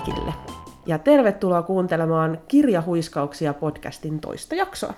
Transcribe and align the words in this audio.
kaikille 0.00 0.34
ja 0.86 0.98
tervetuloa 0.98 1.62
kuuntelemaan 1.62 2.38
Kirjahuiskauksia 2.48 3.54
podcastin 3.54 4.20
toista 4.20 4.54
jaksoa. 4.54 4.94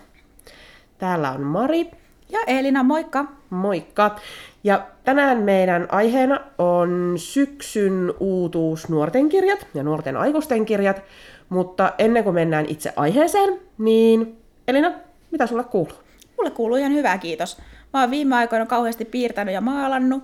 Täällä 0.98 1.30
on 1.30 1.40
Mari. 1.40 1.90
Ja 2.30 2.38
Elina, 2.46 2.82
moikka! 2.82 3.24
Moikka! 3.50 4.16
Ja 4.64 4.86
tänään 5.04 5.38
meidän 5.38 5.86
aiheena 5.90 6.40
on 6.58 7.14
syksyn 7.16 8.14
uutuus 8.20 8.88
nuorten 8.88 9.28
kirjat 9.28 9.66
ja 9.74 9.82
nuorten 9.82 10.16
aikuisten 10.16 10.66
kirjat. 10.66 11.02
Mutta 11.48 11.92
ennen 11.98 12.24
kuin 12.24 12.34
mennään 12.34 12.66
itse 12.68 12.92
aiheeseen, 12.96 13.60
niin 13.78 14.36
Elina, 14.68 14.92
mitä 15.30 15.46
sulle 15.46 15.64
kuuluu? 15.64 15.96
Mulle 16.36 16.50
kuuluu 16.50 16.76
ihan 16.76 16.92
hyvää, 16.92 17.18
kiitos. 17.18 17.58
Mä 17.92 18.00
oon 18.00 18.10
viime 18.10 18.36
aikoina 18.36 18.66
kauheasti 18.66 19.04
piirtänyt 19.04 19.54
ja 19.54 19.60
maalannut. 19.60 20.22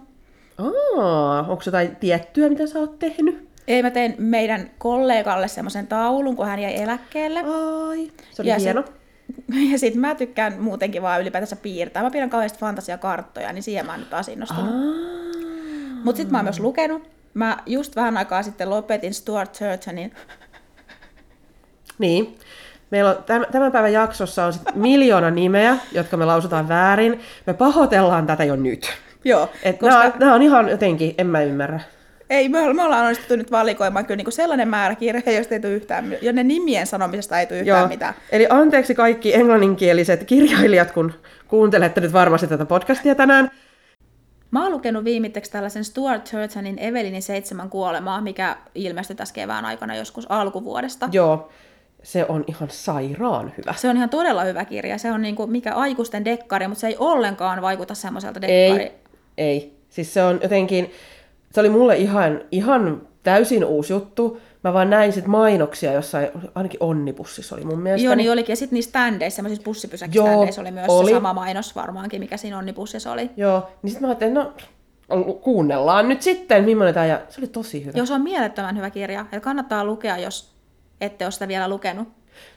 Aa, 0.58 1.40
onko 1.40 1.62
jotain 1.66 1.96
tiettyä, 1.96 2.48
mitä 2.48 2.66
sä 2.66 2.78
oot 2.78 2.98
tehnyt? 2.98 3.53
Ei, 3.68 3.82
mä 3.82 3.90
tein 3.90 4.14
meidän 4.18 4.70
kollegalle 4.78 5.48
semmoisen 5.48 5.86
taulun, 5.86 6.36
kun 6.36 6.46
hän 6.46 6.58
jäi 6.58 6.82
eläkkeelle. 6.82 7.40
Ai, 7.40 8.10
se 8.30 8.42
oli 8.42 8.48
ja 8.48 8.58
hieno. 8.58 8.84
Sit, 8.84 9.70
ja 9.72 9.78
sit 9.78 9.94
mä 9.94 10.14
tykkään 10.14 10.62
muutenkin 10.62 11.02
vaan 11.02 11.20
ylipäätänsä 11.20 11.56
piirtää. 11.56 12.02
Mä 12.02 12.10
pidän 12.10 12.30
kauheasti 12.30 12.58
fantasiakarttoja, 12.58 13.52
niin 13.52 13.62
siihen 13.62 13.86
mä 13.86 13.92
oon 13.92 14.00
nyt 14.00 14.10
taas 14.10 14.28
innostunut. 14.28 14.74
Aa. 14.74 14.80
Mut 16.04 16.16
sit 16.16 16.30
mä 16.30 16.38
oon 16.38 16.44
myös 16.44 16.60
lukenut. 16.60 17.08
Mä 17.34 17.58
just 17.66 17.96
vähän 17.96 18.16
aikaa 18.16 18.42
sitten 18.42 18.70
lopetin 18.70 19.14
Stuart 19.14 19.52
Turtonin 19.52 20.12
Niin. 21.98 22.38
Meillä 22.90 23.10
on 23.10 23.24
tämän, 23.26 23.46
tämän 23.52 23.72
päivän 23.72 23.92
jaksossa 23.92 24.44
on 24.44 24.52
sit 24.52 24.62
miljoona 24.74 25.30
nimeä, 25.30 25.76
jotka 25.92 26.16
me 26.16 26.24
lausutaan 26.24 26.68
väärin. 26.68 27.20
Me 27.46 27.54
pahoitellaan 27.54 28.26
tätä 28.26 28.44
jo 28.44 28.56
nyt. 28.56 28.92
Joo, 29.24 29.50
Et 29.62 29.78
koska 29.78 29.98
nämä, 29.98 30.12
nämä 30.18 30.34
on 30.34 30.42
ihan 30.42 30.68
jotenkin, 30.68 31.14
en 31.18 31.26
mä 31.26 31.42
ymmärrä. 31.42 31.80
Ei, 32.34 32.48
me, 32.48 32.72
me 32.72 32.82
ollaan 32.82 33.02
onnistuttu 33.02 33.36
nyt 33.36 33.50
valikoimaan 33.50 34.06
kyllä 34.06 34.16
niinku 34.16 34.30
sellainen 34.30 34.68
määrä 34.68 34.94
kirjoja, 34.94 35.32
joista 35.32 35.54
ei 35.54 35.60
tule 35.60 35.72
yhtään, 35.72 36.16
jo 36.22 36.32
ne 36.32 36.44
nimien 36.44 36.86
sanomisesta 36.86 37.40
ei 37.40 37.46
tule 37.46 37.58
yhtään 37.58 37.78
Joo. 37.78 37.88
mitään. 37.88 38.14
Eli 38.32 38.46
anteeksi 38.50 38.94
kaikki 38.94 39.34
englanninkieliset 39.34 40.24
kirjailijat, 40.24 40.90
kun 40.90 41.12
kuuntelette 41.48 42.00
nyt 42.00 42.12
varmasti 42.12 42.46
tätä 42.46 42.66
podcastia 42.66 43.14
tänään. 43.14 43.50
Mä 44.50 44.62
oon 44.62 44.72
lukenut 44.72 45.04
viimitteeksi 45.04 45.52
tällaisen 45.52 45.84
Stuart 45.84 46.30
Turtonin 46.30 46.78
Evelinin 46.78 47.22
seitsemän 47.22 47.70
kuolemaa, 47.70 48.20
mikä 48.20 48.56
ilmestyi 48.74 49.16
tässä 49.16 49.34
kevään 49.34 49.64
aikana 49.64 49.96
joskus 49.96 50.30
alkuvuodesta. 50.30 51.08
Joo, 51.12 51.50
se 52.02 52.26
on 52.28 52.44
ihan 52.46 52.70
sairaan 52.70 53.52
hyvä. 53.58 53.74
Se 53.76 53.88
on 53.88 53.96
ihan 53.96 54.10
todella 54.10 54.44
hyvä 54.44 54.64
kirja. 54.64 54.98
Se 54.98 55.12
on 55.12 55.22
niinku 55.22 55.46
mikä 55.46 55.74
aikuisten 55.74 56.24
dekkari, 56.24 56.68
mutta 56.68 56.80
se 56.80 56.86
ei 56.86 56.96
ollenkaan 56.98 57.62
vaikuta 57.62 57.94
semmoiselta 57.94 58.40
dekkari. 58.40 58.82
Ei, 58.82 58.92
ei. 59.38 59.76
Siis 59.90 60.14
se 60.14 60.22
on 60.22 60.40
jotenkin, 60.42 60.90
se 61.54 61.60
oli 61.60 61.68
mulle 61.68 61.96
ihan, 61.96 62.40
ihan 62.50 63.02
täysin 63.22 63.64
uusi 63.64 63.92
juttu. 63.92 64.40
Mä 64.64 64.72
vaan 64.72 64.90
näin 64.90 65.12
sit 65.12 65.26
mainoksia 65.26 65.92
jossain, 65.92 66.28
ainakin 66.54 66.82
Onnibussissa 66.82 67.56
oli 67.56 67.64
mun 67.64 67.80
mielestä. 67.80 68.04
Joo, 68.04 68.14
niin 68.14 68.32
olikin. 68.32 68.52
Ja 68.52 68.56
sitten 68.56 68.76
niissä 68.76 68.88
standeissa, 68.88 69.36
semmoisissa 69.36 69.64
bussipysäkiständeissä 69.64 70.60
oli 70.60 70.70
myös 70.70 70.88
oli. 70.88 71.10
se 71.10 71.14
sama 71.14 71.32
mainos 71.32 71.76
varmaankin, 71.76 72.20
mikä 72.20 72.36
siinä 72.36 72.58
onnibussissa 72.58 73.12
oli. 73.12 73.30
Joo, 73.36 73.70
niin 73.82 73.90
sit 73.90 74.00
mä 74.00 74.06
ajattelin, 74.06 74.34
no 74.34 74.52
kuunnellaan 75.40 76.08
nyt 76.08 76.22
sitten, 76.22 76.64
millainen 76.64 76.94
tämä, 76.94 77.06
ja 77.06 77.20
se 77.28 77.40
oli 77.40 77.48
tosi 77.48 77.84
hyvä. 77.84 77.92
Joo, 77.98 78.06
se 78.06 78.14
on 78.14 78.22
mielettömän 78.22 78.76
hyvä 78.76 78.90
kirja. 78.90 79.26
Ja 79.32 79.40
kannattaa 79.40 79.84
lukea, 79.84 80.18
jos 80.18 80.54
ette 81.00 81.24
ole 81.24 81.32
sitä 81.32 81.48
vielä 81.48 81.68
lukenut. 81.68 82.08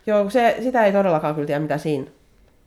Joo, 0.08 0.30
se, 0.30 0.58
sitä 0.64 0.86
ei 0.86 0.92
todellakaan 0.92 1.36
kyllä 1.36 1.48
tiedä, 1.48 1.60
mitä 1.60 1.78
siinä 1.78 2.06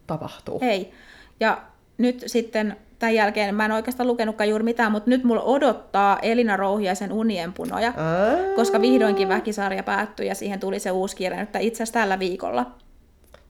tapahtuu. 0.06 0.58
Ei. 0.62 0.92
Ja 1.40 1.58
nyt 1.98 2.22
sitten 2.26 2.76
tämän 3.00 3.14
jälkeen, 3.14 3.54
mä 3.54 3.64
en 3.64 3.72
oikeastaan 3.72 4.06
lukenutkaan 4.06 4.48
juuri 4.48 4.64
mitään, 4.64 4.92
mutta 4.92 5.10
nyt 5.10 5.24
mulla 5.24 5.42
odottaa 5.42 6.18
Elina 6.22 6.56
Rouhiaisen 6.56 7.12
Unien 7.12 7.52
punoja, 7.52 7.88
Aa, 7.96 8.54
koska 8.56 8.80
vihdoinkin 8.80 9.28
väkisarja 9.28 9.82
päättyi 9.82 10.26
ja 10.26 10.34
siihen 10.34 10.60
tuli 10.60 10.78
se 10.78 10.90
uusi 10.90 11.16
kirja 11.16 11.40
nyt 11.40 11.48
itse 11.60 11.82
asiassa 11.82 12.00
tällä 12.00 12.18
viikolla. 12.18 12.66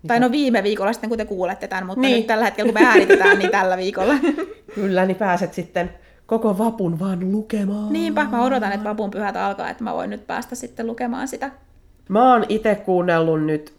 Tai 0.06 0.20
no 0.20 0.30
viime 0.30 0.62
viikolla 0.62 0.92
sitten, 0.92 1.08
kun 1.10 1.18
te 1.18 1.24
kuulette 1.24 1.68
tämän, 1.68 1.86
mutta 1.86 2.00
Niin. 2.00 2.16
nyt 2.16 2.26
tällä 2.26 2.44
hetkellä, 2.44 2.72
kun 2.72 2.82
me 2.82 2.86
äänitetään, 2.88 3.38
niin 3.38 3.50
tällä 3.50 3.76
viikolla. 3.76 4.14
Kyllä, 4.74 5.06
niin 5.06 5.16
pääset 5.16 5.54
sitten 5.54 5.90
koko 6.26 6.58
vapun 6.58 6.98
vaan 6.98 7.32
lukemaan. 7.32 7.92
Niinpä, 7.92 8.24
mä 8.24 8.44
odotan, 8.44 8.72
että 8.72 8.88
vapun 8.88 9.10
pyhät 9.10 9.36
alkaa, 9.36 9.70
että 9.70 9.84
mä 9.84 9.94
voin 9.94 10.10
nyt 10.10 10.26
päästä 10.26 10.54
sitten 10.54 10.86
lukemaan 10.86 11.28
sitä. 11.28 11.50
Mä 12.08 12.32
oon 12.32 12.44
itse 12.48 12.74
kuunnellut 12.74 13.44
nyt 13.44 13.72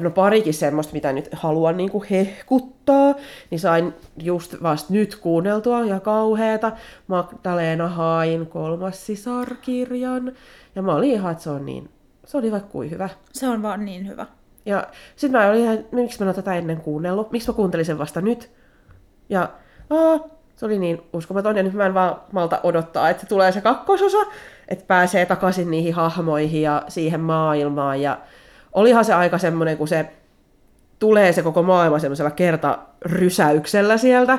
no 0.00 0.10
parikin 0.10 0.54
semmoista, 0.54 0.92
mitä 0.92 1.12
nyt 1.12 1.28
haluan 1.32 1.76
niinku 1.76 2.04
hehkuttaa, 2.10 3.14
niin 3.50 3.60
sain 3.60 3.94
just 4.22 4.62
vasta 4.62 4.92
nyt 4.92 5.16
kuunneltua 5.16 5.84
ja 5.84 6.00
kauheeta 6.00 6.72
Magdalena 7.06 7.88
Hain 7.88 8.46
kolmas 8.46 9.06
sisarkirjan. 9.06 10.32
Ja 10.74 10.82
mä 10.82 10.94
olin 10.94 11.10
ihan, 11.10 11.32
että 11.32 11.44
se 11.44 11.50
on 11.50 11.66
niin, 11.66 11.90
se 12.24 12.36
oli 12.36 12.52
vaikka 12.52 12.70
kuin 12.70 12.90
hyvä. 12.90 13.08
Se 13.32 13.48
on 13.48 13.62
vaan 13.62 13.84
niin 13.84 14.08
hyvä. 14.08 14.26
Ja 14.66 14.86
sit 15.16 15.32
mä 15.32 15.46
olin 15.46 15.60
ihan, 15.60 15.78
miksi 15.92 16.18
mä 16.18 16.24
en 16.24 16.28
ole 16.28 16.34
tätä 16.34 16.54
ennen 16.54 16.80
kuunnellut, 16.80 17.32
miksi 17.32 17.50
mä 17.50 17.54
kuuntelin 17.54 17.86
sen 17.86 17.98
vasta 17.98 18.20
nyt. 18.20 18.50
Ja 19.28 19.48
aa, 19.90 20.20
se 20.56 20.66
oli 20.66 20.78
niin 20.78 21.02
uskomaton, 21.12 21.56
ja 21.56 21.62
nyt 21.62 21.72
mä 21.72 21.86
en 21.86 21.94
vaan 21.94 22.16
malta 22.32 22.60
odottaa, 22.62 23.10
että 23.10 23.26
tulee 23.26 23.52
se 23.52 23.60
kakkososa, 23.60 24.18
että 24.68 24.84
pääsee 24.86 25.26
takaisin 25.26 25.70
niihin 25.70 25.94
hahmoihin 25.94 26.62
ja 26.62 26.82
siihen 26.88 27.20
maailmaan. 27.20 28.02
Ja 28.02 28.18
olihan 28.74 29.04
se 29.04 29.14
aika 29.14 29.38
semmoinen, 29.38 29.78
kun 29.78 29.88
se 29.88 30.06
tulee 30.98 31.32
se 31.32 31.42
koko 31.42 31.62
maailma 31.62 31.98
semmoisella 31.98 32.30
kertarysäyksellä 32.30 33.96
sieltä, 33.96 34.38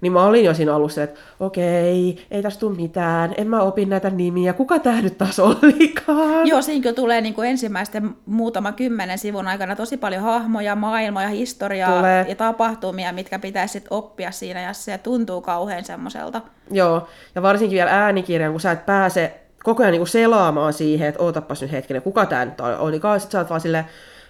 niin 0.00 0.12
mä 0.12 0.24
olin 0.24 0.44
jo 0.44 0.54
siinä 0.54 0.74
alussa, 0.74 1.02
että 1.02 1.20
okei, 1.40 2.26
ei 2.30 2.42
tästä 2.42 2.60
tule 2.60 2.76
mitään, 2.76 3.34
en 3.36 3.48
mä 3.48 3.60
opin 3.60 3.88
näitä 3.88 4.10
nimiä, 4.10 4.52
kuka 4.52 4.78
tää 4.78 5.02
nyt 5.02 5.18
taas 5.18 5.40
olikaan? 5.40 6.46
Joo, 6.46 6.62
siinä 6.62 6.82
kyllä 6.82 6.94
tulee 6.94 7.20
niin 7.20 7.34
kuin 7.34 7.48
ensimmäisten 7.48 8.10
muutama 8.26 8.72
kymmenen 8.72 9.18
sivun 9.18 9.48
aikana 9.48 9.76
tosi 9.76 9.96
paljon 9.96 10.22
hahmoja, 10.22 10.76
maailmoja, 10.76 11.28
historiaa 11.28 11.96
Tulee. 11.96 12.26
ja 12.28 12.34
tapahtumia, 12.34 13.12
mitkä 13.12 13.38
pitäisi 13.38 13.72
sit 13.72 13.86
oppia 13.90 14.30
siinä, 14.30 14.60
ja 14.60 14.72
se 14.72 14.98
tuntuu 14.98 15.40
kauhean 15.40 15.84
semmoiselta. 15.84 16.40
Joo, 16.70 17.08
ja 17.34 17.42
varsinkin 17.42 17.76
vielä 17.76 18.04
äänikirjan, 18.04 18.52
kun 18.52 18.60
sä 18.60 18.72
et 18.72 18.86
pääse 18.86 19.41
koko 19.64 19.82
ajan 19.82 19.92
niinku 19.92 20.06
selaamaan 20.06 20.72
siihen, 20.72 21.08
että 21.08 21.22
ootapas 21.22 21.62
nyt 21.62 21.72
hetken, 21.72 22.02
kuka 22.02 22.26
tää 22.26 22.44
nyt 22.44 22.60
on- 22.60 22.78
olikaan, 22.78 23.20
sit 23.20 23.30
sä 23.30 23.38
oot 23.38 23.50
vaan 23.50 23.60
silleen, 23.60 23.84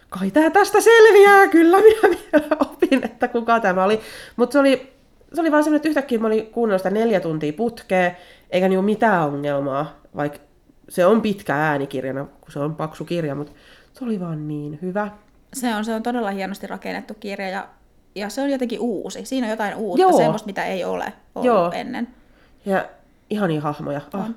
kai 0.08 0.30
tää 0.30 0.50
tästä 0.50 0.80
selviää, 0.80 1.48
kyllä 1.48 1.76
minä 1.80 2.00
vielä 2.32 2.56
opin, 2.60 3.04
että 3.04 3.28
kuka 3.28 3.60
tämä 3.60 3.84
oli. 3.84 4.00
Mutta 4.36 4.52
se 4.52 4.58
oli, 4.58 4.92
se 5.34 5.40
oli 5.40 5.50
vaan 5.52 5.64
semmoinen, 5.64 5.76
että 5.76 5.88
yhtäkkiä 5.88 6.18
mä 6.18 6.26
olin 6.26 6.46
kuunnellut 6.46 6.80
sitä 6.80 6.90
neljä 6.90 7.20
tuntia 7.20 7.52
putkea, 7.52 8.10
eikä 8.50 8.68
niinku 8.68 8.82
mitään 8.82 9.22
ongelmaa, 9.28 9.96
vaikka 10.16 10.38
se 10.88 11.06
on 11.06 11.22
pitkä 11.22 11.54
äänikirjana, 11.56 12.24
kun 12.24 12.52
se 12.52 12.58
on 12.58 12.74
paksu 12.74 13.04
kirja, 13.04 13.34
mutta 13.34 13.52
se 13.92 14.04
oli 14.04 14.20
vaan 14.20 14.48
niin 14.48 14.78
hyvä. 14.82 15.10
Se 15.54 15.74
on, 15.74 15.84
se 15.84 15.94
on 15.94 16.02
todella 16.02 16.30
hienosti 16.30 16.66
rakennettu 16.66 17.14
kirja, 17.20 17.48
ja, 17.48 17.68
ja 18.14 18.28
se 18.28 18.42
on 18.42 18.50
jotenkin 18.50 18.80
uusi. 18.80 19.24
Siinä 19.24 19.46
on 19.46 19.50
jotain 19.50 19.74
uutta, 19.74 20.02
Joo. 20.02 20.16
semmoista, 20.16 20.46
mitä 20.46 20.64
ei 20.64 20.84
ole 20.84 21.12
ollut 21.34 21.46
Joo. 21.46 21.72
ennen. 21.74 22.08
Ja 22.66 22.84
ihania 23.30 23.60
hahmoja. 23.60 24.00
Ah, 24.12 24.24
On. 24.24 24.34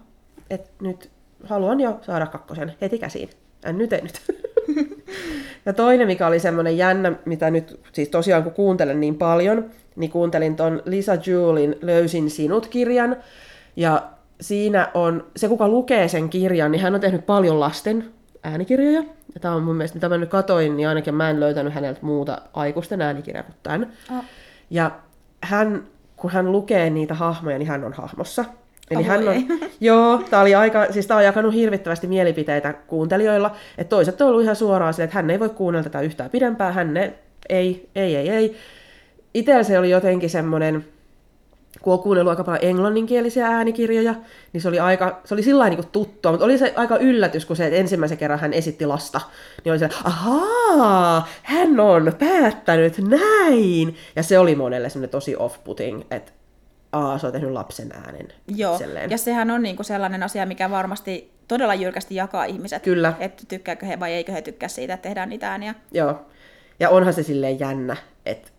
Et 0.49 0.71
nyt 0.81 1.09
haluan 1.43 1.79
jo 1.79 1.99
saada 2.01 2.25
kakkosen 2.25 2.73
heti 2.81 2.99
käsiin. 2.99 3.29
En 3.65 3.77
nyt, 3.77 3.93
ei 3.93 4.01
nyt. 4.01 4.21
ja 5.65 5.73
toinen, 5.73 6.07
mikä 6.07 6.27
oli 6.27 6.39
semmoinen 6.39 6.77
jännä, 6.77 7.11
mitä 7.25 7.51
nyt, 7.51 7.79
siis 7.91 8.09
tosiaan 8.09 8.43
kun 8.43 8.51
kuuntelen 8.51 8.99
niin 8.99 9.15
paljon, 9.15 9.65
niin 9.95 10.11
kuuntelin 10.11 10.55
ton 10.55 10.81
Lisa 10.85 11.17
Julin 11.25 11.75
Löysin 11.81 12.29
sinut-kirjan. 12.29 13.17
Ja 13.75 14.03
siinä 14.41 14.91
on, 14.93 15.27
se 15.35 15.47
kuka 15.47 15.67
lukee 15.67 16.07
sen 16.07 16.29
kirjan, 16.29 16.71
niin 16.71 16.81
hän 16.81 16.95
on 16.95 17.01
tehnyt 17.01 17.25
paljon 17.25 17.59
lasten 17.59 18.05
äänikirjoja. 18.43 19.03
Ja 19.33 19.39
tämä 19.41 19.55
on 19.55 19.63
mun 19.63 19.75
mielestä, 19.75 19.95
mitä 19.95 20.09
mä 20.09 20.17
nyt 20.17 20.29
katoin, 20.29 20.77
niin 20.77 20.87
ainakin 20.87 21.15
mä 21.15 21.29
en 21.29 21.39
löytänyt 21.39 21.73
häneltä 21.73 21.99
muuta 22.01 22.41
aikuisten 22.53 23.01
äänikirjaa 23.01 23.43
kuin 23.43 23.55
tämän. 23.63 23.93
Oh. 24.17 24.23
Ja 24.69 24.91
hän, 25.41 25.87
kun 26.15 26.31
hän 26.31 26.51
lukee 26.51 26.89
niitä 26.89 27.13
hahmoja, 27.13 27.57
niin 27.57 27.67
hän 27.67 27.83
on 27.83 27.93
hahmossa. 27.93 28.45
Eli 28.91 28.99
Oh, 28.99 29.05
hän 29.05 29.27
on, 29.27 29.33
ei. 29.33 29.45
joo, 29.81 30.21
tää 30.29 30.41
oli 30.41 30.55
aika, 30.55 30.91
siis 30.91 31.07
tää 31.07 31.17
on 31.17 31.23
jakanut 31.23 31.53
hirvittävästi 31.53 32.07
mielipiteitä 32.07 32.73
kuuntelijoilla, 32.73 33.55
että 33.77 33.89
toiset 33.89 34.21
on 34.21 34.27
ollut 34.27 34.43
ihan 34.43 34.55
suoraan 34.55 34.93
silleen, 34.93 35.05
että 35.05 35.15
hän 35.15 35.29
ei 35.29 35.39
voi 35.39 35.49
kuunnella 35.49 35.83
tätä 35.83 36.01
yhtään 36.01 36.29
pidempään, 36.29 36.73
hän 36.73 36.97
ei, 36.97 37.13
ei, 37.49 37.89
ei, 37.95 38.15
ei, 38.15 38.29
ei. 38.29 38.55
Itsellä 39.33 39.63
se 39.63 39.79
oli 39.79 39.89
jotenkin 39.89 40.29
semmoinen, 40.29 40.85
kun 41.81 41.93
on 41.93 41.99
kuunnellut 41.99 42.29
aika 42.29 42.43
paljon 42.43 42.63
englanninkielisiä 42.63 43.47
äänikirjoja, 43.47 44.15
niin 44.53 44.61
se 44.61 44.67
oli, 44.67 44.79
aika, 44.79 45.21
se 45.23 45.33
oli 45.33 45.43
sillä 45.43 45.69
niin 45.69 45.87
tuttua, 45.91 46.31
mutta 46.31 46.45
oli 46.45 46.57
se 46.57 46.73
aika 46.75 46.97
yllätys, 46.97 47.45
kun 47.45 47.55
se, 47.55 47.65
että 47.65 47.77
ensimmäisen 47.77 48.17
kerran 48.17 48.39
hän 48.39 48.53
esitti 48.53 48.85
lasta, 48.85 49.21
niin 49.63 49.71
oli 49.71 49.79
se, 49.79 49.89
ahaa, 50.03 51.27
hän 51.43 51.79
on 51.79 52.13
päättänyt 52.19 52.97
näin. 52.97 53.95
Ja 54.15 54.23
se 54.23 54.39
oli 54.39 54.55
monelle 54.55 54.89
semmoinen 54.89 55.09
tosi 55.09 55.35
off-putting, 55.35 56.03
että 56.11 56.31
aa, 56.95 57.17
se 57.17 57.27
on 57.27 57.33
tehnyt 57.33 57.51
lapsen 57.51 57.91
äänen 57.91 58.27
Joo, 58.47 58.73
itselleen. 58.73 59.09
ja 59.11 59.17
sehän 59.17 59.51
on 59.51 59.63
niinku 59.63 59.83
sellainen 59.83 60.23
asia, 60.23 60.45
mikä 60.45 60.69
varmasti 60.69 61.31
todella 61.47 61.73
jyrkästi 61.73 62.15
jakaa 62.15 62.45
ihmiset. 62.45 62.83
Kyllä. 62.83 63.13
Että 63.19 63.43
tykkääkö 63.47 63.85
he 63.85 63.99
vai 63.99 64.13
eikö 64.13 64.31
he 64.31 64.41
tykkää 64.41 64.69
siitä, 64.69 64.93
että 64.93 65.03
tehdään 65.03 65.29
niitä 65.29 65.51
ääniä. 65.51 65.75
Joo. 65.91 66.25
Ja 66.79 66.89
onhan 66.89 67.13
se 67.13 67.23
silleen 67.23 67.59
jännä, 67.59 67.95
että 68.25 68.51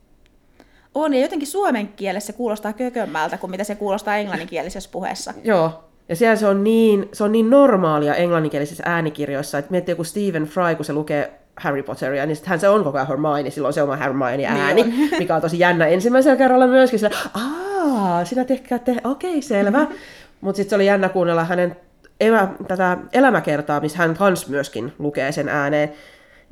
On, 0.94 1.14
ja 1.14 1.20
jotenkin 1.20 1.48
suomen 1.48 1.88
kielessä 1.88 2.26
se 2.26 2.32
kuulostaa 2.32 2.72
kökömmältä 2.72 3.38
kuin 3.38 3.50
mitä 3.50 3.64
se 3.64 3.74
kuulostaa 3.74 4.16
englanninkielisessä 4.16 4.90
puheessa. 4.92 5.34
joo, 5.44 5.84
Ja 6.08 6.16
siellä 6.16 6.36
se 6.36 6.46
on 6.46 6.64
niin, 6.64 7.08
se 7.12 7.24
on 7.24 7.32
niin 7.32 7.50
normaalia 7.50 8.14
englanninkielisissä 8.14 8.82
äänikirjoissa, 8.86 9.58
että 9.58 9.70
miettii 9.70 9.92
joku 9.92 10.04
Stephen 10.04 10.44
Fry, 10.44 10.74
kun 10.76 10.84
se 10.84 10.92
lukee 10.92 11.32
Harry 11.56 11.82
Potteria, 11.82 12.26
niin 12.26 12.36
sittenhän 12.36 12.60
se 12.60 12.68
on 12.68 12.84
koko 12.84 12.98
ajan 12.98 13.08
Hermione, 13.08 13.50
silloin 13.50 13.74
se 13.74 13.82
oma 13.82 13.96
Hermione 13.96 14.46
ääni, 14.46 14.82
niin 14.82 15.10
mikä 15.18 15.34
on 15.36 15.42
tosi 15.42 15.58
jännä 15.58 15.86
ensimmäisellä 15.86 16.36
kerralla 16.36 16.66
myöskin. 16.66 16.98
Sillä, 16.98 17.16
Aa, 17.34 18.24
sinä 18.24 18.44
tehkää, 18.44 18.78
te, 18.78 18.96
okei, 19.04 19.30
okay, 19.30 19.42
selvä. 19.42 19.86
Mutta 20.40 20.56
sitten 20.56 20.70
se 20.70 20.76
oli 20.76 20.86
jännä 20.86 21.08
kuunnella 21.08 21.44
hänen 21.44 21.76
elä, 22.20 22.48
tätä 22.68 22.98
elämäkertaa, 23.12 23.80
missä 23.80 23.98
hän 23.98 24.16
kans 24.16 24.48
myöskin 24.48 24.92
lukee 24.98 25.32
sen 25.32 25.48
ääneen. 25.48 25.92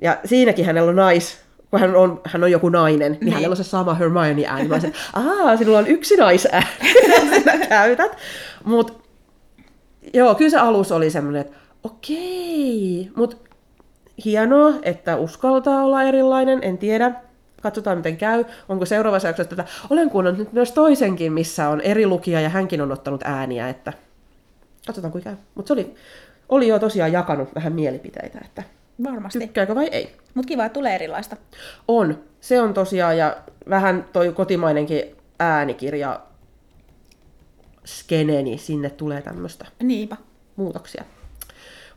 Ja 0.03 0.19
siinäkin 0.25 0.67
hänellä 0.67 0.91
on 0.91 0.97
nais, 0.97 1.39
kun 1.71 1.81
hän 1.81 1.97
on, 1.97 2.21
hän 2.25 2.45
on 2.45 2.51
joku 2.51 2.69
nainen, 2.69 3.12
niin, 3.12 3.21
niin. 3.21 3.33
hänellä 3.33 3.53
on 3.53 3.56
se 3.56 3.65
sama 3.65 3.95
Hermione 3.95 4.47
ääni. 4.47 4.69
Mä 4.69 4.75
olisin, 4.75 4.93
aah, 5.12 5.59
sinulla 5.59 5.79
on 5.79 5.87
yksi 5.87 6.17
naisääni, 6.17 6.67
sinä 7.35 7.67
käytät. 7.67 8.17
Mutta 8.65 8.93
joo, 10.15 10.35
kyllä 10.35 10.51
se 10.51 10.59
alus 10.59 10.93
oli 10.93 11.11
semmoinen, 11.11 11.41
että 11.41 11.56
okei, 11.83 13.11
mutta 13.17 13.37
hienoa, 14.25 14.73
että 14.83 15.17
uskaltaa 15.17 15.85
olla 15.85 16.03
erilainen, 16.03 16.59
en 16.63 16.79
tiedä. 16.79 17.13
Katsotaan, 17.63 17.97
miten 17.99 18.17
käy. 18.17 18.45
Onko 18.69 18.87
seuraavassa 18.87 19.29
jaksossa 19.29 19.51
tätä? 19.57 19.65
Olen 19.91 20.11
kuunnellut 20.11 20.39
nyt 20.39 20.53
myös 20.53 20.73
toisenkin, 20.73 21.33
missä 21.33 21.69
on 21.69 21.81
eri 21.81 22.07
lukija 22.07 22.41
ja 22.41 22.49
hänkin 22.49 22.81
on 22.81 22.93
ottanut 22.93 23.21
ääniä, 23.25 23.69
että 23.69 23.93
katsotaan, 24.87 25.13
kuinka 25.13 25.31
käy. 25.31 25.39
Mutta 25.55 25.67
se 25.69 25.73
oli, 25.73 25.95
oli 26.49 26.69
jo 26.69 26.79
tosiaan 26.79 27.13
jakanut 27.13 27.55
vähän 27.55 27.73
mielipiteitä, 27.73 28.39
että 28.45 28.63
Varmasti. 29.05 29.39
tykkääkö 29.39 29.75
vai 29.75 29.89
ei. 29.93 30.17
Mutta 30.35 30.49
kiva, 30.49 30.65
että 30.65 30.75
tulee 30.75 30.95
erilaista. 30.95 31.37
On. 31.89 32.25
Se 32.41 32.61
on 32.61 32.75
tosiaan, 32.75 33.19
ja 33.19 33.37
vähän 33.71 34.05
toi 34.13 34.33
kotimainenkin 34.33 35.03
äänikirja 35.39 36.21
skene, 37.85 38.43
niin 38.43 38.59
sinne 38.59 38.91
tulee 38.91 39.23
tämmöistä 39.23 39.67
Niinpä. 39.83 40.17
muutoksia. 40.57 41.05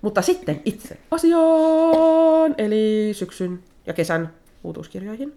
Mutta 0.02 0.22
sitten 0.22 0.62
itse 0.66 0.98
asiaan, 1.12 2.56
eli 2.58 3.10
syksyn 3.14 3.60
ja 3.86 3.94
kesän 3.94 4.34
uutuuskirjoihin. 4.64 5.34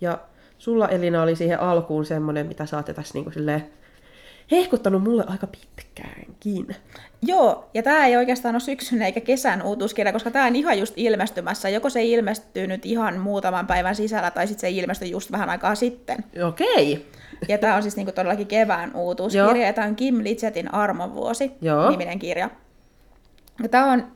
Ja 0.00 0.18
sulla 0.58 0.88
Elina 0.88 1.22
oli 1.22 1.36
siihen 1.36 1.60
alkuun 1.60 2.04
semmoinen, 2.04 2.46
mitä 2.46 2.66
saatte 2.66 2.94
tässä 2.94 3.14
niin 3.14 3.24
kuin 3.24 3.34
hehkuttanut 4.50 5.02
mulle 5.02 5.24
aika 5.26 5.46
pitkäänkin. 5.46 6.76
Joo, 7.22 7.70
ja 7.74 7.82
tämä 7.82 8.06
ei 8.06 8.16
oikeastaan 8.16 8.54
ole 8.54 8.60
syksyn 8.60 9.02
eikä 9.02 9.20
kesän 9.20 9.62
uutuuskirja, 9.62 10.12
koska 10.12 10.30
tämä 10.30 10.46
on 10.46 10.56
ihan 10.56 10.78
just 10.78 10.94
ilmestymässä. 10.96 11.68
Joko 11.68 11.90
se 11.90 12.04
ilmestyy 12.04 12.66
nyt 12.66 12.86
ihan 12.86 13.18
muutaman 13.18 13.66
päivän 13.66 13.94
sisällä, 13.94 14.30
tai 14.30 14.46
sitten 14.46 14.60
se 14.60 14.70
ilmestyi 14.70 15.10
just 15.10 15.32
vähän 15.32 15.50
aikaa 15.50 15.74
sitten. 15.74 16.24
Okei. 16.48 17.06
Ja 17.48 17.58
tämä 17.58 17.76
on 17.76 17.82
siis 17.82 17.96
niinku 17.96 18.12
todellakin 18.12 18.46
kevään 18.46 18.96
uutuuskirja, 18.96 19.46
Joo. 19.46 19.66
ja 19.66 19.72
tämä 19.72 19.86
on 19.86 19.96
Kim 19.96 20.18
Litchetin 20.22 20.74
Armonvuosi 20.74 21.50
Joo. 21.60 21.90
niminen 21.90 22.18
kirja. 22.18 22.50
Ja 23.62 23.68
tämä 23.68 23.92
on 23.92 24.06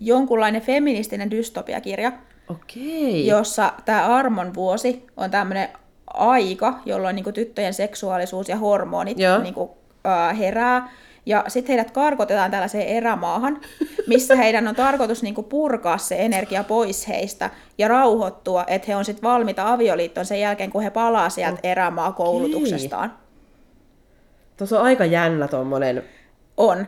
jonkunlainen 0.00 0.62
feministinen 0.62 1.30
dystopiakirja, 1.30 2.12
Okei. 2.48 3.26
jossa 3.26 3.72
tämä 3.84 4.06
Armon 4.06 4.54
vuosi 4.54 5.06
on 5.16 5.30
tämmöinen 5.30 5.68
aika, 6.06 6.80
jolloin 6.86 7.16
niinku 7.16 7.32
tyttöjen 7.32 7.74
seksuaalisuus 7.74 8.48
ja 8.48 8.56
hormonit 8.56 9.18
Joo. 9.18 9.38
niinku, 9.38 9.76
äh, 10.06 10.38
herää. 10.38 10.90
Ja 11.26 11.44
sitten 11.48 11.68
heidät 11.68 11.90
karkotetaan 11.90 12.50
tällaiseen 12.50 12.86
erämaahan, 12.86 13.60
missä 14.06 14.36
heidän 14.36 14.68
on 14.68 14.74
tarkoitus 14.74 15.22
niinku 15.22 15.42
purkaa 15.42 15.98
se 15.98 16.16
energia 16.18 16.64
pois 16.64 17.08
heistä 17.08 17.50
ja 17.78 17.88
rauhoittua, 17.88 18.64
että 18.66 18.86
he 18.88 18.96
on 18.96 19.04
sitten 19.04 19.28
valmiita 19.28 19.72
avioliittoon 19.72 20.26
sen 20.26 20.40
jälkeen, 20.40 20.70
kun 20.70 20.82
he 20.82 20.90
palaa 20.90 21.30
sieltä 21.30 21.60
erämaakoulutuksestaan. 21.62 23.12
Tuossa 24.56 24.78
on 24.78 24.84
aika 24.84 25.04
jännä 25.04 25.48
tommonen, 25.48 26.02
On. 26.56 26.86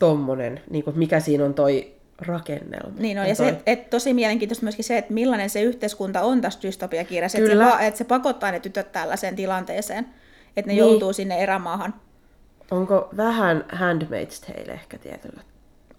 Tommonen 0.00 0.60
niin 0.70 0.84
kuin 0.84 0.98
mikä 0.98 1.20
siinä 1.20 1.44
on 1.44 1.54
toi 1.54 1.92
rakennelma. 2.18 2.96
Niin 2.98 3.18
on, 3.18 3.22
Tai 3.22 3.30
ja 3.30 3.36
toi- 3.36 3.46
se, 3.46 3.58
et 3.66 3.90
tosi 3.90 4.14
mielenkiintoista 4.14 4.64
myöskin 4.64 4.84
se, 4.84 4.98
että 4.98 5.12
millainen 5.14 5.50
se 5.50 5.62
yhteiskunta 5.62 6.22
on 6.22 6.40
tässä 6.40 6.58
dystopiakirjassa. 6.62 7.38
Että 7.38 7.50
se, 7.78 7.86
että 7.86 7.98
se 7.98 8.04
pakottaa 8.04 8.50
ne 8.50 8.60
tytöt 8.60 8.92
tällaiseen 8.92 9.36
tilanteeseen, 9.36 10.06
että 10.56 10.68
ne 10.70 10.72
Niin. 10.74 10.78
joutuu 10.78 11.12
sinne 11.12 11.38
erämaahan. 11.42 11.94
Onko 12.70 13.08
vähän 13.16 13.64
Handmaid's 13.72 14.46
Tale 14.46 14.72
ehkä 14.72 14.98
tietyllä? 14.98 15.40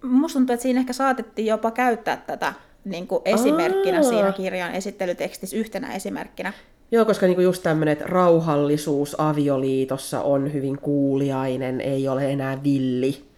Musta 0.02 0.38
tuntuu, 0.38 0.54
että 0.54 0.62
siinä 0.62 0.80
ehkä 0.80 0.92
saatettiin 0.92 1.46
jopa 1.46 1.70
käyttää 1.70 2.16
tätä 2.16 2.52
niin 2.84 3.06
kuin 3.06 3.22
esimerkkinä 3.24 3.96
Aa. 3.96 4.02
siinä 4.02 4.32
kirjan 4.32 4.74
esittelytekstissä 4.74 5.56
yhtenä 5.56 5.94
esimerkkinä. 5.94 6.52
Joo, 6.90 7.04
koska 7.04 7.26
niinku 7.26 7.42
just 7.42 7.62
tämmöinen, 7.62 7.92
että 7.92 8.04
rauhallisuus 8.06 9.20
avioliitossa 9.20 10.20
on 10.22 10.52
hyvin 10.52 10.78
kuuliainen, 10.78 11.80
ei 11.80 12.08
ole 12.08 12.32
enää 12.32 12.62
villi. 12.62 13.31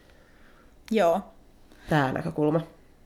Joo. 0.95 1.21
Tämä 1.89 2.13
näkökulma. 2.13 2.61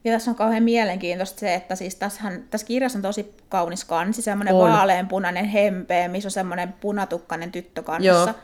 Ja 0.05 0.12
tässä 0.12 0.31
on 0.31 0.35
kauhean 0.37 0.62
mielenkiintoista 0.62 1.40
se, 1.40 1.55
että 1.55 1.75
siis 1.75 1.94
tässähän, 1.94 2.44
tässä 2.50 2.67
kirjassa 2.67 2.99
on 2.99 3.02
tosi 3.02 3.35
kaunis 3.49 3.85
kansi, 3.85 4.23
semmoinen 4.23 4.55
On. 4.55 4.70
vaaleanpunainen 4.70 5.44
hempeä, 5.44 6.08
missä 6.08 6.26
on 6.26 6.31
semmoinen 6.31 6.75
punatukkainen 6.81 7.52
tyttö 7.52 7.81
Joo. 7.81 7.85
kannessa. 7.85 8.35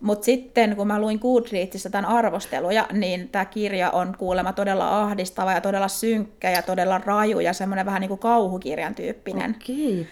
Mutta 0.00 0.24
sitten 0.24 0.76
kun 0.76 0.86
mä 0.86 1.00
luin 1.00 1.18
Goodreadsissa 1.22 1.90
tämän 1.90 2.10
arvosteluja, 2.10 2.86
niin 2.92 3.28
tämä 3.28 3.44
kirja 3.44 3.90
on 3.90 4.14
kuulemma 4.18 4.52
todella 4.52 5.02
ahdistava 5.02 5.52
ja 5.52 5.60
todella 5.60 5.88
synkkä 5.88 6.50
ja 6.50 6.62
todella 6.62 6.98
raju 6.98 7.40
ja 7.40 7.52
semmoinen 7.52 7.86
vähän 7.86 8.00
niin 8.00 8.08
kuin 8.08 8.20
kauhukirjan 8.20 8.94
tyyppinen. 8.94 9.56
Okei. 9.62 10.06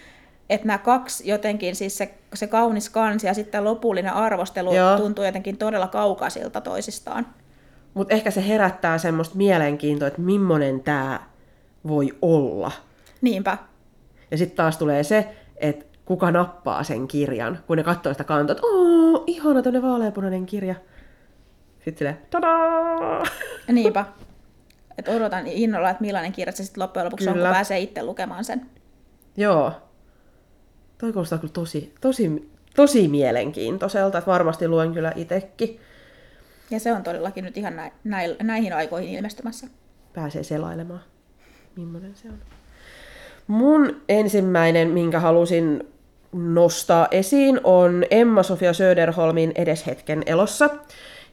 Että 0.49 0.67
nämä 0.67 0.77
kaksi 0.77 1.29
jotenkin, 1.29 1.75
siis 1.75 1.97
se, 1.97 2.13
se 2.33 2.47
kaunis 2.47 2.89
kansi 2.89 3.27
ja 3.27 3.33
sitten 3.33 3.63
lopullinen 3.63 4.13
arvostelu 4.13 4.73
Joo. 4.73 4.97
tuntuu 4.97 5.25
jotenkin 5.25 5.57
todella 5.57 5.87
kaukaisilta 5.87 6.61
toisistaan. 6.61 7.25
Mutta 7.93 8.13
ehkä 8.13 8.31
se 8.31 8.47
herättää 8.47 8.97
semmoista 8.97 9.35
mielenkiintoa, 9.35 10.07
että 10.07 10.21
millainen 10.21 10.79
tämä 10.79 11.19
voi 11.87 12.09
olla. 12.21 12.71
Niinpä. 13.21 13.57
Ja 14.31 14.37
sitten 14.37 14.57
taas 14.57 14.77
tulee 14.77 15.03
se, 15.03 15.35
että 15.57 15.85
kuka 16.05 16.31
nappaa 16.31 16.83
sen 16.83 17.07
kirjan, 17.07 17.59
kun 17.67 17.77
ne 17.77 17.83
katsoo 17.83 18.13
sitä 18.13 18.23
kantaa, 18.23 18.51
että 18.51 18.67
ooo, 18.67 19.23
ihana 19.27 19.61
tämmöinen 19.61 19.89
vaaleanpunainen 19.89 20.45
kirja. 20.45 20.75
Sitten 21.75 21.97
silleen, 21.97 22.17
tadaa! 22.29 23.23
Niinpä. 23.71 24.05
Et 24.97 25.07
odotan 25.07 25.47
innolla, 25.47 25.89
että 25.89 26.01
millainen 26.01 26.31
kirja 26.31 26.51
se 26.51 26.63
sitten 26.63 26.83
loppujen 26.83 27.05
lopuksi 27.05 27.29
on, 27.29 27.33
Kyllä. 27.33 27.47
kun 27.47 27.55
pääsee 27.55 27.79
itse 27.79 28.03
lukemaan 28.03 28.43
sen. 28.43 28.65
Joo. 29.37 29.71
Toi 30.97 31.13
kuulostaa 31.13 31.37
kyllä 31.37 31.53
tosi, 31.53 31.93
tosi, 32.01 32.51
tosi 32.75 33.07
mielenkiintoiselta, 33.07 34.17
että 34.17 34.31
varmasti 34.31 34.67
luen 34.67 34.93
kyllä 34.93 35.13
itekin. 35.15 35.79
Ja 36.71 36.79
se 36.79 36.93
on 36.93 37.03
todellakin 37.03 37.43
nyt 37.43 37.57
ihan 37.57 37.73
näihin 38.43 38.73
aikoihin 38.73 39.15
ilmestymässä. 39.17 39.67
Pääsee 40.13 40.43
selailemaan, 40.43 41.03
millainen 41.75 42.15
se 42.15 42.27
on. 42.27 42.37
Mun 43.47 44.01
ensimmäinen, 44.09 44.89
minkä 44.89 45.19
halusin 45.19 45.87
nostaa 46.31 47.07
esiin, 47.11 47.59
on 47.63 48.03
Emma-Sofia 48.11 48.73
Söderholmin 48.73 49.51
Edes 49.55 49.85
hetken 49.85 50.23
elossa. 50.25 50.69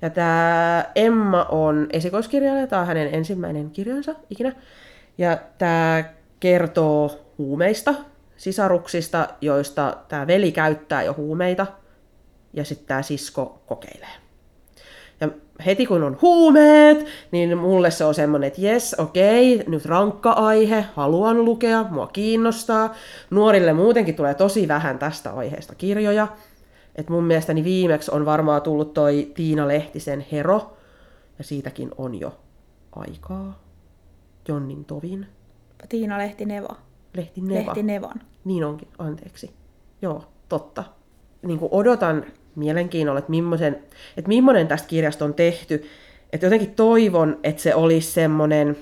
Ja 0.02 0.10
tämä 0.10 0.84
Emma 0.94 1.44
on 1.44 1.86
esikoiskirjailija, 1.92 2.66
tämä 2.66 2.82
on 2.82 2.88
hänen 2.88 3.14
ensimmäinen 3.14 3.70
kirjansa 3.70 4.14
ikinä. 4.30 4.52
Ja 5.18 5.38
tämä 5.58 6.04
kertoo 6.40 7.20
huumeista, 7.38 7.94
sisaruksista, 8.36 9.28
joista 9.40 9.96
tämä 10.08 10.26
veli 10.26 10.52
käyttää 10.52 11.02
jo 11.02 11.14
huumeita, 11.14 11.66
ja 12.52 12.64
sitten 12.64 12.86
tämä 12.86 13.02
sisko 13.02 13.62
kokeilee. 13.66 14.19
Heti 15.66 15.86
kun 15.86 16.02
on 16.02 16.18
huumeet, 16.22 17.06
niin 17.30 17.58
mulle 17.58 17.90
se 17.90 18.04
on 18.04 18.14
semmoinen, 18.14 18.46
että 18.48 18.60
jes, 18.60 18.94
okei, 18.98 19.64
nyt 19.66 19.84
rankka 19.84 20.30
aihe, 20.30 20.84
haluan 20.94 21.44
lukea, 21.44 21.84
mua 21.90 22.06
kiinnostaa. 22.06 22.94
Nuorille 23.30 23.72
muutenkin 23.72 24.14
tulee 24.14 24.34
tosi 24.34 24.68
vähän 24.68 24.98
tästä 24.98 25.32
aiheesta 25.32 25.74
kirjoja. 25.74 26.28
Et 26.96 27.08
mun 27.08 27.24
mielestäni 27.24 27.64
viimeksi 27.64 28.10
on 28.14 28.24
varmaan 28.24 28.62
tullut 28.62 28.94
toi 28.94 29.32
Tiina 29.34 29.68
Lehtisen 29.68 30.26
Hero, 30.32 30.76
ja 31.38 31.44
siitäkin 31.44 31.90
on 31.98 32.20
jo 32.20 32.32
aikaa. 32.96 33.58
Jonnin 34.48 34.84
Tovin. 34.84 35.26
Tiina 35.88 36.18
Lehti 36.18 36.44
Neva. 36.44 36.76
Lehti 37.14 37.40
Neva. 37.40 37.66
Lehti 37.66 37.82
Nevan. 37.82 38.20
Niin 38.44 38.64
onkin, 38.64 38.88
anteeksi. 38.98 39.50
Joo, 40.02 40.24
totta. 40.48 40.84
Niin 41.42 41.58
kuin 41.58 41.68
odotan 41.72 42.24
mielenkiinnolla, 42.60 43.18
että 43.18 43.30
millaisen, 43.30 43.78
että 44.16 44.28
millainen 44.28 44.68
tästä 44.68 44.88
kirjasta 44.88 45.24
on 45.24 45.34
tehty. 45.34 45.84
Että 46.32 46.46
jotenkin 46.46 46.74
toivon, 46.74 47.38
että 47.44 47.62
se 47.62 47.74
olisi 47.74 48.12
semmoinen 48.12 48.76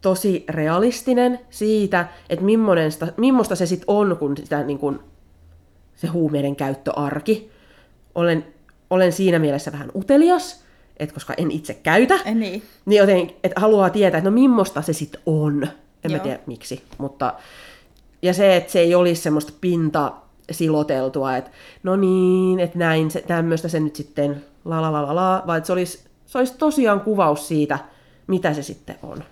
tosi 0.00 0.44
realistinen 0.48 1.40
siitä, 1.50 2.08
että 2.30 2.44
millainen 2.44 2.92
sitä, 2.92 3.12
millaista 3.16 3.54
se 3.54 3.66
sitten 3.66 3.84
on, 3.88 4.16
kun 4.18 4.36
sitä 4.36 4.62
niin 4.62 4.78
kuin, 4.78 4.98
se 5.96 6.06
huumeiden 6.06 6.56
käyttöarki. 6.56 7.50
Olen, 8.14 8.46
olen 8.90 9.12
siinä 9.12 9.38
mielessä 9.38 9.72
vähän 9.72 9.92
utelias, 9.94 10.64
että 10.96 11.14
koska 11.14 11.34
en 11.36 11.50
itse 11.50 11.74
käytä, 11.74 12.14
Eh, 12.14 12.34
niin. 12.34 12.62
niin 12.86 12.98
joten, 12.98 13.30
että 13.44 13.60
haluaa 13.60 13.90
tietää, 13.90 14.18
että 14.18 14.30
no 14.30 14.34
millaista 14.34 14.82
se 14.82 14.92
sitten 14.92 15.20
on. 15.26 15.62
En 16.04 16.10
mä 16.10 16.16
Joo. 16.16 16.24
tiedä 16.24 16.38
miksi, 16.46 16.82
mutta... 16.98 17.34
Ja 18.22 18.34
se, 18.34 18.56
että 18.56 18.72
se 18.72 18.80
ei 18.80 18.94
olisi 18.94 19.22
semmoista 19.22 19.52
pinta 19.60 20.12
siloteltua, 20.54 21.36
että 21.36 21.50
no 21.82 21.96
niin, 21.96 22.60
että 22.60 22.78
näin, 22.78 23.10
se, 23.10 23.20
tämmöistä 23.26 23.68
se 23.68 23.80
nyt 23.80 23.96
sitten 23.96 24.44
la 24.64 24.82
la 24.82 24.92
la 24.92 25.06
la 25.06 25.14
la, 25.14 25.42
vaan 25.46 25.64
se 25.64 25.72
olisi 25.72 26.10
se 26.26 26.38
olisi 26.38 26.58
tosiaan 26.58 27.00
kuvaus 27.00 27.48
siitä, 27.48 27.78
mitä 28.26 28.54
se 28.54 28.62
sitten 28.62 28.96
on. 29.02 29.24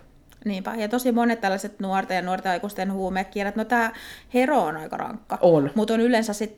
Niinpä, 0.44 0.74
ja 0.74 0.88
tosi 0.88 1.12
monet 1.12 1.40
tällaiset 1.40 1.80
nuorten 1.80 2.14
ja 2.14 2.22
nuorten 2.22 2.52
aikuisten 2.52 2.92
huumekirjat, 2.92 3.56
no 3.56 3.64
tämä 3.64 3.92
Hero 4.34 4.62
on 4.62 4.76
aika 4.76 4.96
rankka. 4.96 5.38
On. 5.40 5.70
Mutta 5.74 5.94
on 5.94 6.00
yleensä 6.00 6.32
sit 6.32 6.56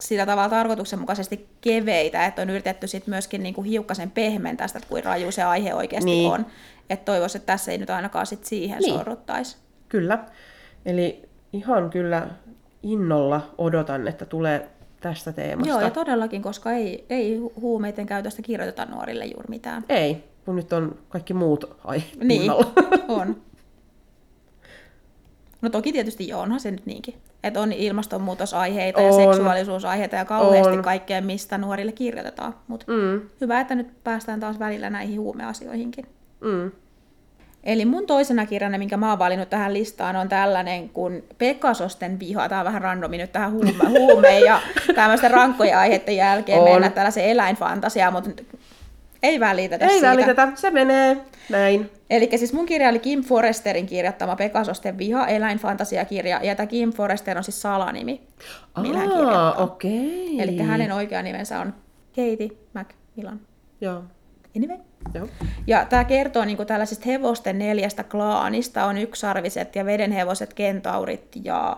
sillä 0.00 0.26
tavalla 0.26 0.48
tarkoituksenmukaisesti 0.48 1.48
keveitä, 1.60 2.26
että 2.26 2.42
on 2.42 2.50
yritetty 2.50 2.86
sit 2.86 3.06
myöskin 3.06 3.42
niinku 3.42 3.62
hiukkasen 3.62 4.10
pehmentää 4.10 4.68
sitä, 4.68 4.80
kuin 4.88 5.04
raju 5.04 5.32
se 5.32 5.42
aihe 5.42 5.74
oikeasti 5.74 6.10
Niin. 6.10 6.30
on. 6.32 6.46
Että 6.90 7.04
toivoisin, 7.04 7.38
että 7.38 7.52
tässä 7.52 7.72
ei 7.72 7.78
nyt 7.78 7.90
ainakaan 7.90 8.26
sit 8.26 8.44
siihen 8.44 8.78
niin. 8.78 8.94
sorruttaisi. 8.94 9.56
Kyllä. 9.88 10.18
Eli 10.86 11.28
ihan 11.52 11.90
kyllä 11.90 12.28
innolla 12.82 13.54
odotan, 13.58 14.08
että 14.08 14.24
tulee 14.26 14.68
tästä 15.00 15.32
teemasta. 15.32 15.68
Joo, 15.68 15.80
ja 15.80 15.90
todellakin, 15.90 16.42
koska 16.42 16.70
ei, 16.72 17.04
ei 17.10 17.38
hu- 17.38 17.60
huumeiden 17.60 18.06
käytöstä 18.06 18.42
kirjoiteta 18.42 18.84
nuorille 18.84 19.24
juuri 19.24 19.48
mitään. 19.48 19.84
Ei, 19.88 20.24
kun 20.44 20.56
nyt 20.56 20.72
on 20.72 20.98
kaikki 21.08 21.34
muut 21.34 21.76
ai 21.84 22.02
Niin, 22.24 22.50
on. 23.08 23.36
No 25.62 25.70
toki 25.70 25.92
tietysti 25.92 26.28
joo, 26.28 26.40
onhan 26.40 26.60
se 26.60 26.70
nyt 26.70 26.86
niinkin. 26.86 27.14
Että 27.44 27.60
on 27.60 27.72
ilmastonmuutosaiheita 27.72 29.00
ja 29.00 29.08
On. 29.12 29.14
seksuaalisuusaiheita 29.22 30.16
ja 30.16 30.24
kauheasti 30.24 30.76
On. 30.76 30.82
kaikkea, 30.82 31.20
mistä 31.22 31.58
nuorille 31.58 31.92
kirjoitetaan. 31.92 32.54
Mutta 32.68 32.86
Mm, 32.92 33.20
hyvä, 33.40 33.60
että 33.60 33.74
nyt 33.74 34.04
päästään 34.04 34.40
taas 34.40 34.58
välillä 34.58 34.90
näihin 34.90 35.20
huumeasioihinkin. 35.20 36.06
mm. 36.40 36.70
Eli 37.64 37.84
mun 37.84 38.06
toisena 38.06 38.46
kirjana, 38.46 38.78
minkä 38.78 38.96
mä 38.96 39.10
oon 39.10 39.18
valinnut 39.18 39.50
tähän 39.50 39.74
listaan, 39.74 40.16
on 40.16 40.28
tällainen 40.28 40.88
kuin 40.88 41.24
Pekasosten 41.38 42.20
viha. 42.20 42.48
Tää 42.48 42.58
on 42.58 42.64
vähän 42.64 42.82
randomi 42.82 43.18
nyt 43.18 43.32
tähän 43.32 43.52
huume, 43.52 43.72
huumeen 43.98 44.42
ja 44.42 44.60
tämmöisten 44.94 45.30
rankkojen 45.30 45.78
aiheiden 45.78 46.16
jälkeen 46.16 46.60
On. 46.60 46.70
mennä 46.70 46.90
tällaisen 46.90 47.24
eläinfantasiaan, 47.24 48.12
mutta 48.12 48.30
ei 49.22 49.40
välitetä 49.40 49.84
Ei 49.84 49.90
siitä. 49.90 50.08
välitetä, 50.10 50.48
se 50.54 50.70
menee 50.70 51.16
näin. 51.50 51.90
Eli 52.10 52.28
siis 52.36 52.52
mun 52.52 52.66
kirja 52.66 52.88
oli 52.88 52.98
Kim 52.98 53.22
Foresterin 53.22 53.86
kirjoittama 53.86 54.36
Pekasosten 54.36 54.98
viha, 54.98 55.26
eläinfantasiakirja, 55.26 56.40
ja 56.42 56.54
tämä 56.54 56.66
Kim 56.66 56.92
Forester 56.92 57.36
on 57.38 57.44
siis 57.44 57.62
salanimi, 57.62 58.20
millä 58.80 58.98
hän 58.98 59.08
Aa, 59.08 59.14
kirjoittaa. 59.16 59.54
okei. 59.54 60.36
Eli 60.42 60.58
hänen 60.58 60.92
oikea 60.92 61.22
nimensä 61.22 61.60
on 61.60 61.74
Katie 62.16 62.48
Macmillan. 62.74 63.40
Joo, 63.80 64.02
Anyway. 64.56 64.78
Joo. 65.14 65.28
Ja 65.66 65.84
tämä 65.84 66.04
kertoo 66.04 66.44
niin 66.44 66.66
tällaisista 66.66 67.04
hevosten 67.06 67.58
neljästä 67.58 68.04
klaanista. 68.04 68.84
On 68.84 68.98
yksarviset 68.98 69.76
ja 69.76 69.84
vedenhevoset, 69.84 70.54
kentaurit 70.54 71.36
ja 71.44 71.76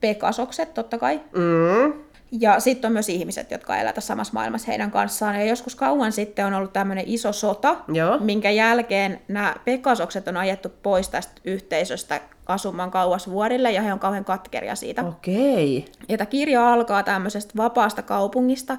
pekasokset 0.00 0.74
totta 0.74 0.98
kai. 0.98 1.20
Mm. 1.32 1.92
Ja 2.40 2.60
sitten 2.60 2.88
on 2.88 2.92
myös 2.92 3.08
ihmiset, 3.08 3.50
jotka 3.50 3.76
elää 3.76 3.92
tässä 3.92 4.08
samassa 4.08 4.32
maailmassa 4.32 4.66
heidän 4.66 4.90
kanssaan. 4.90 5.34
Ja 5.34 5.44
joskus 5.44 5.74
kauan 5.76 6.12
sitten 6.12 6.46
on 6.46 6.54
ollut 6.54 6.72
tämmöinen 6.72 7.04
iso 7.06 7.32
sota, 7.32 7.76
Joo. 7.88 8.18
minkä 8.18 8.50
jälkeen 8.50 9.20
nämä 9.28 9.54
pekasokset 9.64 10.28
on 10.28 10.36
ajettu 10.36 10.68
pois 10.82 11.08
tästä 11.08 11.32
yhteisöstä 11.44 12.20
asumaan 12.46 12.90
kauas 12.90 13.30
vuorille, 13.30 13.70
ja 13.70 13.82
he 13.82 13.92
on 13.92 13.98
kauhean 13.98 14.24
katkeria 14.24 14.74
siitä. 14.74 15.02
Okei. 15.02 15.84
Ja 16.08 16.18
tämä 16.18 16.26
kirja 16.26 16.72
alkaa 16.72 17.02
tämmöisestä 17.02 17.52
vapaasta 17.56 18.02
kaupungista, 18.02 18.76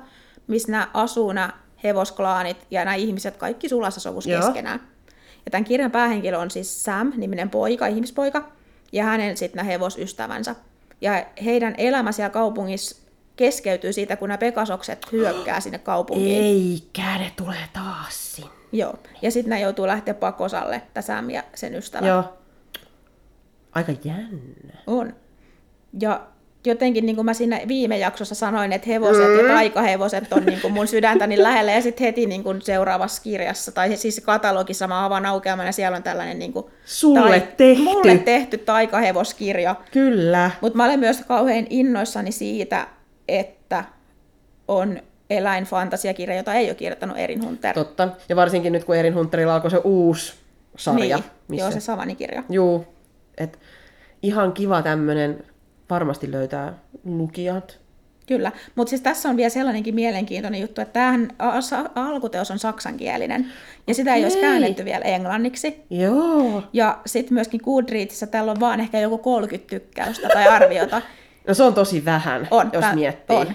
missä 0.47 0.71
nämä 0.71 0.87
asuu 0.93 1.31
nämä 1.31 1.49
hevosklaanit 1.85 2.57
ja 2.71 2.85
nämä 2.85 2.95
ihmiset 2.95 3.37
kaikki 3.37 3.69
sulassa 3.69 3.99
sovussa 4.01 4.29
Joo. 4.29 4.41
keskenään. 4.41 4.79
Ja 5.45 5.51
tämän 5.51 5.63
kirjan 5.63 5.91
päähenkilö 5.91 6.37
on 6.37 6.51
siis 6.51 6.83
Sam, 6.83 7.11
niminen 7.17 7.49
poika, 7.49 7.87
ihmispoika, 7.87 8.51
ja 8.91 9.03
hänen 9.03 9.37
sitten 9.37 9.57
nämä 9.57 9.67
hevosystävänsä. 9.67 10.55
Ja 11.01 11.25
heidän 11.45 11.75
elämä 11.77 12.11
siellä 12.11 12.29
kaupungissa 12.29 13.05
keskeytyy 13.35 13.93
siitä, 13.93 14.15
kun 14.15 14.29
nämä 14.29 14.37
pekasokset 14.37 15.11
hyökkää 15.11 15.59
sinne 15.59 15.79
kaupunkiin. 15.79 16.43
Eikä 16.43 17.17
ne 17.17 17.31
tulee 17.35 17.69
taas 17.73 18.35
sinne. 18.35 18.49
Joo. 18.71 18.93
Ja 19.21 19.31
sitten 19.31 19.49
nämä 19.49 19.59
joutuu 19.59 19.87
lähteä 19.87 20.13
pakosalle, 20.13 20.81
tämä 20.93 21.01
Sam 21.01 21.29
ja 21.29 21.43
sen 21.55 21.75
ystävä. 21.75 22.07
Joo. 22.07 22.23
Aika 23.71 23.91
jännä. 24.03 24.73
On. 24.87 25.15
Ja 25.99 26.27
jotenkin 26.65 27.05
niin 27.05 27.15
kuin 27.15 27.25
mä 27.25 27.33
siinä 27.33 27.61
viime 27.67 27.97
jaksossa 27.97 28.35
sanoin, 28.35 28.73
että 28.73 28.87
hevoset 28.87 29.27
mm. 29.27 29.39
ja 29.39 29.53
taikahevoset 29.53 30.33
on 30.33 30.45
niin 30.45 30.61
kuin 30.61 30.73
mun 30.73 30.87
sydäntäni 30.87 31.43
lähellä, 31.43 31.71
ja 31.71 31.81
sitten 31.81 32.05
heti 32.05 32.25
niin 32.25 32.43
kuin 32.43 32.61
seuraavassa 32.61 33.21
kirjassa, 33.21 33.71
tai 33.71 33.97
siis 33.97 34.21
katalogissa 34.25 34.87
mä 34.87 35.05
avaan 35.05 35.25
aukeaman, 35.25 35.65
ja 35.65 35.71
siellä 35.71 35.97
on 35.97 36.03
tällainen 36.03 36.39
niin 36.39 36.53
kuin 36.53 36.65
Sulle 36.85 37.39
tehty. 37.57 37.83
mulle 37.83 38.17
tehty 38.17 38.57
taikahevoskirja. 38.57 39.75
Kyllä. 39.91 40.51
Mutta 40.61 40.77
mä 40.77 40.85
olen 40.85 40.99
myös 40.99 41.21
kauhean 41.27 41.67
innoissani 41.69 42.31
siitä, 42.31 42.87
että 43.27 43.83
on 44.67 44.99
eläinfantasiakirja, 45.29 46.35
jota 46.37 46.53
ei 46.53 46.67
ole 46.69 46.75
kirjoittanut 46.75 47.17
Erin 47.17 47.43
Hunter. 47.43 47.73
Totta. 47.75 48.09
Ja 48.29 48.35
varsinkin 48.35 48.73
nyt, 48.73 48.83
kun 48.83 48.95
Erin 48.95 49.15
Hunterilla 49.15 49.55
alkoi 49.55 49.71
se 49.71 49.81
uusi 49.83 50.33
sarja. 50.77 51.19
niin, 51.47 51.59
joo, 51.59 51.71
se 51.71 51.79
Savani-kirja. 51.79 52.43
Juu. 52.49 52.85
Et 53.37 53.59
ihan 54.21 54.53
kiva 54.53 54.81
tämmönen 54.81 55.43
varmasti 55.89 56.31
löytää 56.31 56.73
lukijat. 57.05 57.79
Kyllä, 58.27 58.51
mutta 58.75 58.89
siis 58.89 59.01
tässä 59.01 59.29
on 59.29 59.37
vielä 59.37 59.49
sellainenkin 59.49 59.95
mielenkiintoinen 59.95 60.61
juttu, 60.61 60.81
että 60.81 60.93
tämähän 60.93 61.27
alkuteos 61.95 62.51
on 62.51 62.59
saksankielinen, 62.59 63.45
ja 63.87 63.93
sitä 63.93 64.15
ei 64.15 64.23
olisi 64.23 64.39
käännetty 64.39 64.85
vielä 64.85 65.05
englanniksi. 65.05 65.81
Joo. 65.89 66.63
Ja 66.73 66.97
sitten 67.05 67.33
myöskin 67.33 67.61
Goodreadsissa 67.63 68.27
täällä 68.27 68.51
on 68.51 68.59
vaan 68.59 68.79
ehkä 68.79 68.99
joku 68.99 69.17
30 69.17 69.69
tykkäystä 69.69 70.27
tai 70.29 70.47
arviota. 70.47 71.01
No 71.47 71.53
se 71.53 71.63
on 71.63 71.73
tosi 71.73 72.05
vähän, 72.05 72.47
On, 72.51 72.69
jos 72.73 72.81
tää- 72.81 72.95
miettii. 72.95 73.35
On. 73.37 73.47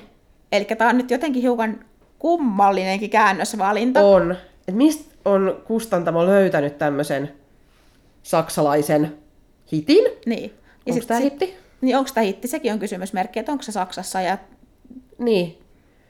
Eli 0.53 0.65
tämä 0.65 0.91
on 0.91 0.99
nyt 0.99 1.11
jotenkin 1.11 1.43
hiukan 1.43 1.81
kummallinenkin 2.19 3.11
käännösvalinta. 3.11 4.01
On. 4.01 4.37
Et 4.69 4.75
mistä 4.75 5.15
on 5.25 5.63
kustantamo 5.67 6.27
löytänyt 6.27 6.79
tämmöisen 6.79 7.33
saksalaisen 8.23 9.13
hitin? 9.73 10.05
Niin. 10.27 10.53
Onko 10.87 11.01
sit- 11.01 11.09
tämä 11.09 11.21
sit- 11.21 11.33
hitti? 11.33 11.57
Niin 11.81 11.97
onko 11.97 12.11
tämä 12.15 12.25
hitti? 12.25 12.49
Sekin 12.49 12.73
on 12.73 12.79
kysymysmerkki, 12.79 13.39
että 13.41 13.53
onko 13.53 13.63
se 13.63 13.73
Saksassa 13.73 14.21
ja, 14.21 14.39
Niin. 15.19 15.59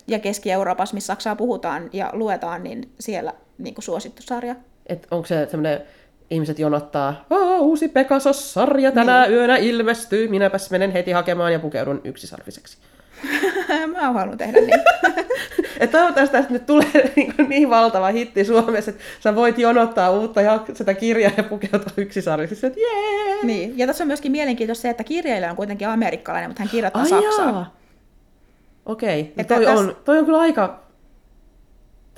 ja 0.07 0.19
Keski-Euroopassa, 0.19 0.95
missä 0.95 1.07
Saksaa 1.07 1.37
puhutaan 1.37 1.91
ja 1.93 2.11
luetaan, 2.13 2.63
niin 2.63 2.91
siellä 3.01 3.33
niin 3.59 3.75
kuin 3.75 3.85
suosittu 3.85 4.23
sarja. 4.23 4.57
Et 4.87 5.07
onko 5.11 5.27
se 5.27 5.49
semmoinen, 5.51 5.81
ihmiset 6.31 6.59
jonottaa, 6.59 7.25
Aa, 7.31 7.59
uusi 7.59 7.89
Pegasus-sarja 7.89 8.93
tänä 8.93 9.23
niin. 9.23 9.35
yönä 9.35 9.57
ilmestyy, 9.57 10.29
minäpäs 10.29 10.71
menen 10.71 10.91
heti 10.91 11.11
hakemaan 11.11 11.53
ja 11.53 11.59
pukeudun 11.59 12.01
yksisarviseksi. 12.05 12.79
Mä 13.93 14.13
haluan 14.13 14.39
tehdä 14.39 14.61
niin. 14.61 14.81
Et 15.81 15.91
toivottavasti 15.91 16.37
tästä 16.37 16.53
nyt 16.53 16.67
tulee 16.67 16.93
niin, 17.17 17.35
niin 17.49 17.71
valtava 17.71 18.09
hitti 18.09 18.45
Suomessa, 18.45 18.91
että 18.91 19.03
sä 19.21 19.35
voit 19.35 19.59
jonottaa 19.59 20.11
uutta 20.11 20.43
ja 20.43 20.65
sitä 20.75 20.95
kirjaa 20.95 21.33
ja 21.37 21.43
pukeutua 21.43 21.93
yksisarviseksi, 21.97 22.67
että 22.67 22.81
jee! 22.81 23.43
Niin, 23.43 23.79
ja 23.79 23.87
tässä 23.87 24.05
on 24.05 24.09
myöskin 24.09 24.33
mielenkiintoista 24.33 24.83
se, 24.83 24.91
että 24.91 25.05
kirjailija 25.05 25.51
on 25.51 25.57
kuitenkin 25.57 25.89
amerikkalainen, 25.89 26.51
mutta 26.51 26.63
hän 26.63 26.71
kirjoittaa 26.71 27.03
Ai 27.03 27.09
saksaa. 27.09 27.75
Okei, 28.87 29.23
no 29.23 29.29
Että 29.37 29.55
toi, 29.55 29.65
täs- 29.65 29.79
on, 29.79 29.97
toi 30.05 30.19
on 30.19 30.25
kyllä 30.25 30.41
aika... 30.41 30.90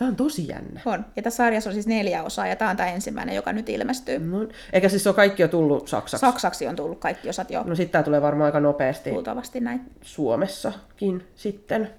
Tää 0.02 0.08
on 0.08 0.16
tosi 0.16 0.48
jännä. 0.48 0.80
On. 0.84 1.04
Ja 1.16 1.22
tässä 1.22 1.36
sarjassa 1.36 1.70
on 1.70 1.74
siis 1.74 1.86
neljä 1.86 2.22
osaa, 2.22 2.46
ja 2.46 2.56
tämä 2.56 2.70
on 2.70 2.76
tämä 2.76 2.88
ensimmäinen, 2.88 3.34
joka 3.34 3.52
nyt 3.52 3.68
ilmestyy. 3.68 4.18
No, 4.18 4.48
eikä 4.72 4.88
siis 4.88 5.06
ole 5.06 5.14
kaikki 5.14 5.42
jo 5.42 5.48
tullut 5.48 5.88
saksaksi. 5.88 6.26
Saksaksi 6.26 6.66
on 6.66 6.76
tullut 6.76 6.98
kaikki 6.98 7.28
osat 7.28 7.50
jo 7.50 7.62
No 7.66 7.74
sitten 7.74 7.92
tää 7.92 8.02
tulee 8.02 8.22
varmaan 8.22 8.46
aika 8.46 8.60
nopeasti 8.60 9.10
luultavasti 9.10 9.60
näin. 9.60 9.80
Suomessakin 10.00 11.24
sitten. 11.34 11.90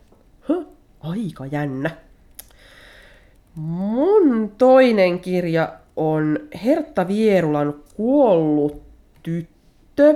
Huh, 0.47 0.67
aika 0.99 1.45
jännä. 1.45 1.89
Mun 3.55 4.51
toinen 4.57 5.19
kirja 5.19 5.73
on 5.95 6.39
Hertta 6.63 7.07
Vierulan 7.07 7.75
Kuollut 7.95 8.81
tyttö 9.23 10.15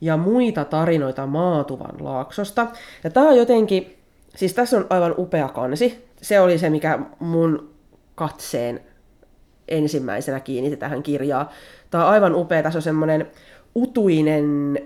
ja 0.00 0.16
muita 0.16 0.64
tarinoita 0.64 1.26
Maatuvan 1.26 2.04
laaksosta. 2.04 2.66
Ja 3.04 3.10
tää 3.10 3.24
on 3.24 3.36
jotenkin, 3.36 3.96
siis 4.36 4.54
tässä 4.54 4.76
on 4.76 4.86
aivan 4.90 5.14
upea 5.18 5.48
kansi. 5.48 6.05
Se 6.22 6.40
oli 6.40 6.58
se, 6.58 6.70
mikä 6.70 6.98
mun 7.18 7.70
katseen 8.14 8.80
ensimmäisenä 9.68 10.40
kiinnitti 10.40 10.76
tähän 10.76 11.02
kirjaan. 11.02 11.48
Tää 11.90 12.04
on 12.04 12.10
aivan 12.10 12.34
upea, 12.34 12.62
tässä 12.62 12.78
on 12.78 12.82
semmonen 12.82 13.26
utuinen 13.74 14.78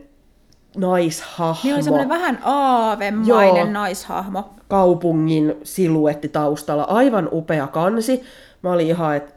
naishahmo. 0.76 1.60
Niin 1.64 1.75
oli 1.75 1.82
semmoinen 1.82 2.08
vähän 2.08 2.38
aavemainen 2.42 3.56
Joo. 3.56 3.70
naishahmo. 3.70 4.54
kaupungin 4.68 5.54
siluetti 5.62 6.28
taustalla. 6.28 6.82
Aivan 6.84 7.28
upea 7.32 7.66
kansi. 7.66 8.22
Mä 8.62 8.72
olin 8.72 8.87
ihan, 8.87 9.16
että 9.16 9.34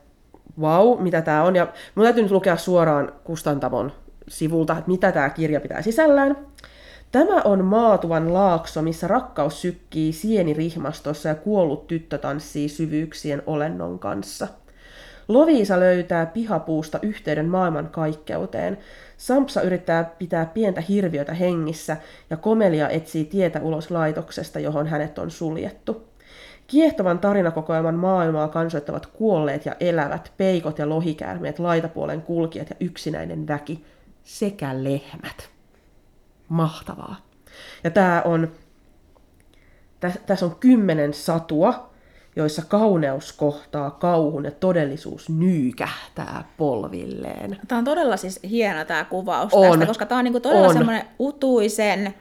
vau, 0.61 0.97
mitä 0.97 1.21
tää 1.21 1.43
on. 1.43 1.55
Ja 1.55 1.67
mun 1.95 2.05
täytyy 2.05 2.23
nyt 2.23 2.31
lukea 2.31 2.57
suoraan 2.57 3.11
Kustantamon 3.23 3.91
sivulta, 4.27 4.77
että 4.77 4.91
mitä 4.91 5.11
tämä 5.11 5.29
kirja 5.29 5.61
pitää 5.61 5.81
sisällään. 5.81 6.37
Tämä 7.13 7.41
on 7.41 7.65
maatuvan 7.65 8.33
laakso, 8.33 8.81
missä 8.81 9.07
rakkaus 9.07 9.61
sykkii 9.61 10.13
sienirihmastossa 10.13 11.29
ja 11.29 11.35
kuollut 11.35 11.87
tyttö 11.87 12.17
tanssii 12.17 12.69
syvyyksien 12.69 13.43
olennon 13.45 13.99
kanssa. 13.99 14.47
Loviisa 15.27 15.79
löytää 15.79 16.25
pihapuusta 16.25 16.99
yhteyden 17.01 17.49
maailman 17.49 17.89
kaikkeuteen. 17.89 18.77
Sampsa 19.17 19.61
yrittää 19.61 20.03
pitää 20.03 20.45
pientä 20.45 20.81
hirviötä 20.81 21.33
hengissä 21.33 21.97
ja 22.29 22.37
Komelia 22.37 22.89
etsii 22.89 23.25
tietä 23.25 23.59
ulos 23.61 23.91
laitoksesta, 23.91 24.59
johon 24.59 24.87
hänet 24.87 25.19
on 25.19 25.31
suljettu. 25.31 26.07
Kiehtovan 26.67 27.19
tarinakokoelman 27.19 27.95
maailmaa 27.95 28.47
kansoittavat 28.47 29.05
kuolleet 29.05 29.65
ja 29.65 29.75
elävät, 29.79 30.31
peikot 30.37 30.79
ja 30.79 30.89
lohikäärmeet, 30.89 31.59
laitapuolen 31.59 32.21
kulkijat 32.21 32.69
ja 32.69 32.75
yksinäinen 32.79 33.47
väki 33.47 33.85
sekä 34.23 34.83
lehmät. 34.83 35.52
Mahtavaa. 36.47 37.15
Ja 37.83 37.91
tää 37.91 38.21
on, 38.21 38.51
tässä 39.99 40.19
täs 40.25 40.43
on 40.43 40.55
kymmenen 40.55 41.13
satua, 41.13 41.89
joissa 42.35 42.61
kauneus 42.67 43.33
kohtaa 43.33 43.91
kauhun 43.91 44.45
ja 44.45 44.51
todellisuus 44.51 45.29
nyykähtää 45.29 46.43
polvilleen. 46.57 47.57
Tämä 47.67 47.79
on 47.79 47.85
todella 47.85 48.17
siis 48.17 48.39
hieno 48.49 48.85
tämä 48.85 49.03
kuvaus 49.03 49.53
On. 49.53 49.69
tästä, 49.69 49.85
koska 49.85 50.05
tämä 50.05 50.19
on 50.19 50.23
niinku 50.23 50.39
todella 50.39 50.67
On. 50.67 50.73
semmoinen 50.73 51.05
utuisen, 51.19 52.13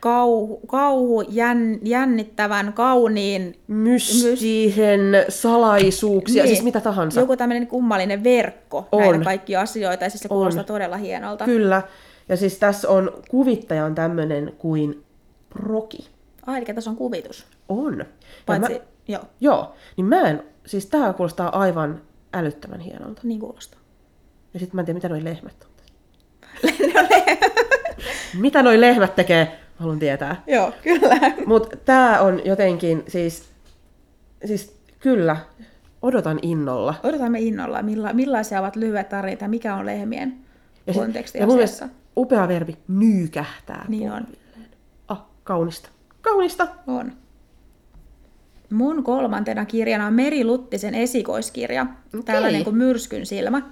kauhu, 0.00 0.60
kauhu 0.66 1.20
jän, 1.28 1.78
jännittävän, 1.82 2.72
kauniin, 2.72 3.58
Mystisen 3.66 5.00
salaisuuksia, 5.28 6.42
Niin. 6.42 6.54
siis 6.54 6.64
mitä 6.64 6.80
tahansa. 6.80 7.20
joku 7.20 7.36
tämmöinen 7.36 7.66
kummallinen 7.66 8.24
verkko 8.24 8.88
On. 8.92 9.00
näitä 9.02 9.24
kaikkia 9.24 9.60
asioita, 9.60 10.04
ja 10.04 10.10
siis 10.10 10.20
se 10.20 10.28
On. 10.30 10.36
kuulostaa 10.36 10.64
todella 10.64 10.96
hienolta. 10.96 11.44
Kyllä. 11.44 11.82
Ja 12.28 12.36
siis 12.36 12.58
tässä 12.58 12.88
on, 12.88 13.12
kuvittaja 13.30 13.84
on 13.84 13.94
tämmöinen 13.94 14.52
kuin 14.58 15.04
Proki. 15.48 16.10
Ai, 16.46 16.56
eli 16.58 16.64
tässä 16.74 16.90
on 16.90 16.96
kuvitus. 16.96 17.46
On. 17.68 17.98
Ja 17.98 18.04
Paitsi, 18.46 18.72
mä, 18.72 18.78
joo, 19.08 19.22
joo, 19.40 19.74
niin 19.96 20.06
mä 20.06 20.20
en, 20.20 20.42
siis 20.66 20.86
tää 20.86 21.12
kuulostaa 21.12 21.58
aivan 21.58 22.02
älyttömän 22.32 22.80
hienolta. 22.80 23.20
niin 23.24 23.40
kuulostaa. 23.40 23.80
Ja 24.54 24.60
sitten 24.60 24.76
mä 24.76 24.80
en 24.80 24.86
tiedä, 24.86 24.96
mitä 24.96 25.08
noi 25.08 25.24
lehmät 25.24 25.66
on. 25.66 25.70
mitä 28.40 28.62
noi 28.62 28.80
lehmät 28.80 29.14
tekee, 29.14 29.58
haluan 29.76 29.98
tietää. 29.98 30.42
Joo, 30.46 30.72
kyllä. 30.82 31.16
Mutta 31.46 31.76
tää 31.76 32.20
on 32.20 32.40
jotenkin, 32.44 33.04
siis, 33.08 33.44
siis 34.44 34.76
kyllä, 35.00 35.36
odotan 36.02 36.38
innolla. 36.42 36.94
Odotamme 37.02 37.40
innolla, 37.40 37.82
milla, 37.82 38.12
millaisia 38.12 38.60
ovat 38.60 38.76
lyhyet 38.76 39.08
tarinat, 39.08 39.50
mikä 39.50 39.74
on 39.74 39.86
lehmien 39.86 40.36
Ja, 40.86 40.92
sit- 40.92 41.02
konteksti 41.02 41.38
ja 41.38 41.46
mun 41.46 41.54
mielestä 41.54 41.88
upea 42.16 42.48
verbi, 42.48 42.76
nyykähtää. 42.88 43.84
Niin 43.88 44.12
on. 44.12 44.26
Ah, 45.08 45.22
kaunista. 45.44 45.88
Kaunista. 46.22 46.68
On. 46.86 47.12
Mun 48.70 49.04
kolmantena 49.04 49.64
kirjana 49.64 50.06
on 50.06 50.12
Meri 50.12 50.44
Luttisen 50.44 50.94
esikoiskirja, 50.94 51.82
Okei. 52.06 52.22
tällainen 52.22 52.64
kuin 52.64 52.76
Myrskyn 52.76 53.26
silmä. 53.26 53.62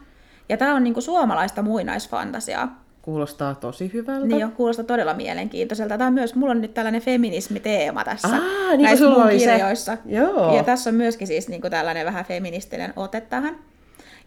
Ja 0.49 0.57
tämä 0.57 0.75
on 0.75 0.85
niinku 0.85 1.01
suomalaista 1.01 1.63
muinaisfantasiaa. 1.63 2.83
Kuulostaa 3.03 3.55
tosi 3.55 3.91
hyvältä. 3.93 4.27
Niin 4.27 4.41
jo, 4.41 4.49
kuulostaa 4.49 4.85
todella 4.85 5.15
mielenkiintoiselta. 5.15 5.99
Tämä 5.99 6.09
on 6.09 6.15
myös, 6.15 6.35
mulla 6.35 6.51
on 6.51 6.61
nyt 6.61 6.75
tällainen 6.75 7.03
feminismiteema 7.03 8.05
tässä 8.05 8.29
Aa, 8.29 8.41
niin 8.71 8.83
näissä 8.83 9.05
sulla 9.05 9.19
mun 9.19 9.27
oli 9.27 9.39
se. 9.39 9.51
kirjoissa. 9.51 9.97
Joo. 10.07 10.57
Ja 10.57 10.65
tässä 10.65 10.91
on 10.91 10.97
myöskin 10.97 11.27
siis 11.27 11.49
niinku 11.49 11.71
tällainen 11.71 12.07
vähän 12.07 12.25
feministinen 12.25 12.93
ote 12.97 13.21
tähän. 13.21 13.59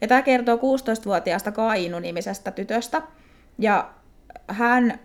Ja 0.02 0.08
tämä 0.08 0.22
kertoo 0.22 0.56
16-vuotiaasta 0.56 1.52
Kainu-nimisestä 1.52 2.52
tytöstä. 2.52 3.02
Ja 3.60 3.90
hän 4.48 5.00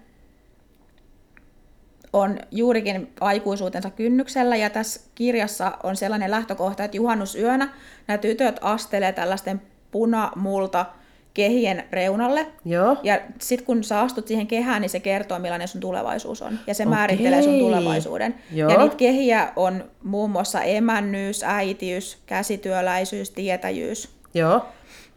on 2.13 2.39
juurikin 2.51 3.13
aikuisuutensa 3.21 3.91
kynnyksellä, 3.91 4.57
ja 4.57 4.71
tässä 4.71 5.01
kirjassa 5.15 5.73
on 5.83 5.97
sellainen 5.97 6.31
lähtökohta, 6.31 6.85
että 6.85 6.97
juhannusyönä 6.97 7.69
nämä 8.07 8.19
tytöt 8.19 8.59
astelee 8.61 9.13
tällaisten 9.13 9.63
punamulta 9.91 10.87
kehien 11.35 11.85
reunalle, 11.91 12.47
Joo. 12.65 12.97
ja 13.03 13.21
sitten 13.41 13.67
kun 13.67 13.85
sä 13.85 14.01
astut 14.01 14.29
siihen 14.29 14.47
kehään, 14.47 14.83
niin 14.83 14.91
se 14.91 15.01
kertoo, 15.01 15.39
millainen 15.39 15.69
sun 15.69 15.81
tulevaisuus 15.81 16.43
on. 16.43 16.59
Ja 16.67 16.75
se 16.75 16.83
Okei. 16.83 16.91
määrittelee 16.91 17.43
sun 17.43 17.59
tulevaisuuden. 17.59 18.35
Joo. 18.53 18.71
Ja 18.71 18.79
niitä 18.79 18.97
kehiä 18.97 19.53
on 19.57 19.91
muun 20.03 20.31
muassa 20.31 20.63
emännyys, 20.63 21.45
äitiys, 21.45 22.19
käsityöläisyys, 22.27 23.31
tietäjyys. 23.31 24.09
Joo. 24.35 24.67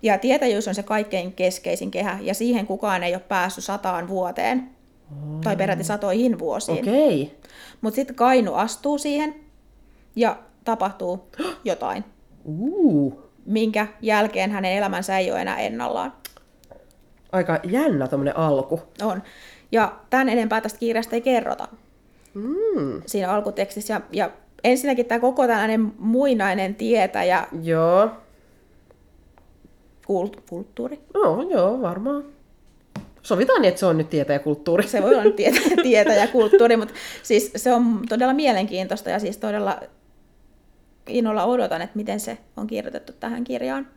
Ja 0.04 0.18
tietäjyys 0.18 0.68
on 0.68 0.76
se 0.76 0.84
kaikkein 0.84 1.34
keskeisin 1.34 1.92
kehä, 1.92 2.18
ja 2.22 2.34
siihen 2.34 2.68
kukaan 2.68 3.04
ei 3.04 3.14
ole 3.16 3.24
päässyt 3.28 3.64
sataan 3.64 4.08
vuoteen. 4.08 4.70
Tai 5.44 5.56
peräti 5.56 5.84
satoihin 5.84 6.40
vuosiin. 6.40 6.80
Okei. 6.80 7.38
Mutta 7.82 7.96
sitten 7.96 8.16
Kainu 8.16 8.54
astuu 8.54 8.98
siihen, 8.98 9.36
ja 10.16 10.38
tapahtuu 10.64 11.28
jotain, 11.64 12.04
Uu. 12.46 13.22
minkä 13.46 13.88
jälkeen 14.02 14.52
hänen 14.52 14.72
elämänsä 14.72 15.18
ei 15.18 15.32
ole 15.32 15.42
enää 15.42 15.58
ennallaan. 15.60 16.14
Aika 17.32 17.60
jännä 17.64 18.08
tommonen 18.08 18.38
alku. 18.38 18.82
On. 19.02 19.24
Ja 19.72 19.94
tämän 20.10 20.30
enempää 20.30 20.62
tästä 20.62 20.80
kirjasta 20.80 21.16
ei 21.16 21.22
kerrota 21.22 21.68
Mm. 22.34 23.02
siinä 23.06 23.32
alkutekstissä. 23.32 23.94
Ja, 23.94 24.02
ja 24.12 24.32
ensinnäkin 24.64 25.06
tämä 25.06 25.20
koko 25.20 25.48
tällainen 25.48 25.94
muinainen 26.00 26.76
tietäjä 26.76 27.48
Joo. 27.64 28.10
Kult- 30.14 30.42
kulttuuri. 30.50 31.00
No, 31.14 31.48
joo, 31.50 31.82
varmaan. 31.82 32.24
Sovitaan 33.22 33.62
niin, 33.62 33.70
että 33.70 33.80
se 33.80 33.86
on 33.86 33.98
nyt 33.98 34.10
tietä 34.10 34.34
ja 34.34 34.40
kulttuuri. 34.40 34.88
Se 34.88 35.02
voi 35.02 35.14
olla 35.14 35.24
nyt 35.24 35.36
tietä, 35.36 35.60
tietäjä 35.84 36.28
kulttuuri, 36.28 36.78
mutta 36.78 36.94
siis 37.24 37.52
se 37.56 37.74
on 37.74 38.00
todella 38.10 38.34
mielenkiintoista 38.34 39.10
ja 39.10 39.20
siis 39.20 39.38
todella 39.38 39.80
innolla 41.08 41.46
odotan, 41.46 41.82
että 41.82 41.98
miten 41.98 42.20
se 42.20 42.38
on 42.58 42.68
kirjoitettu 42.68 43.14
tähän 43.20 43.44
kirjaan. 43.44 43.88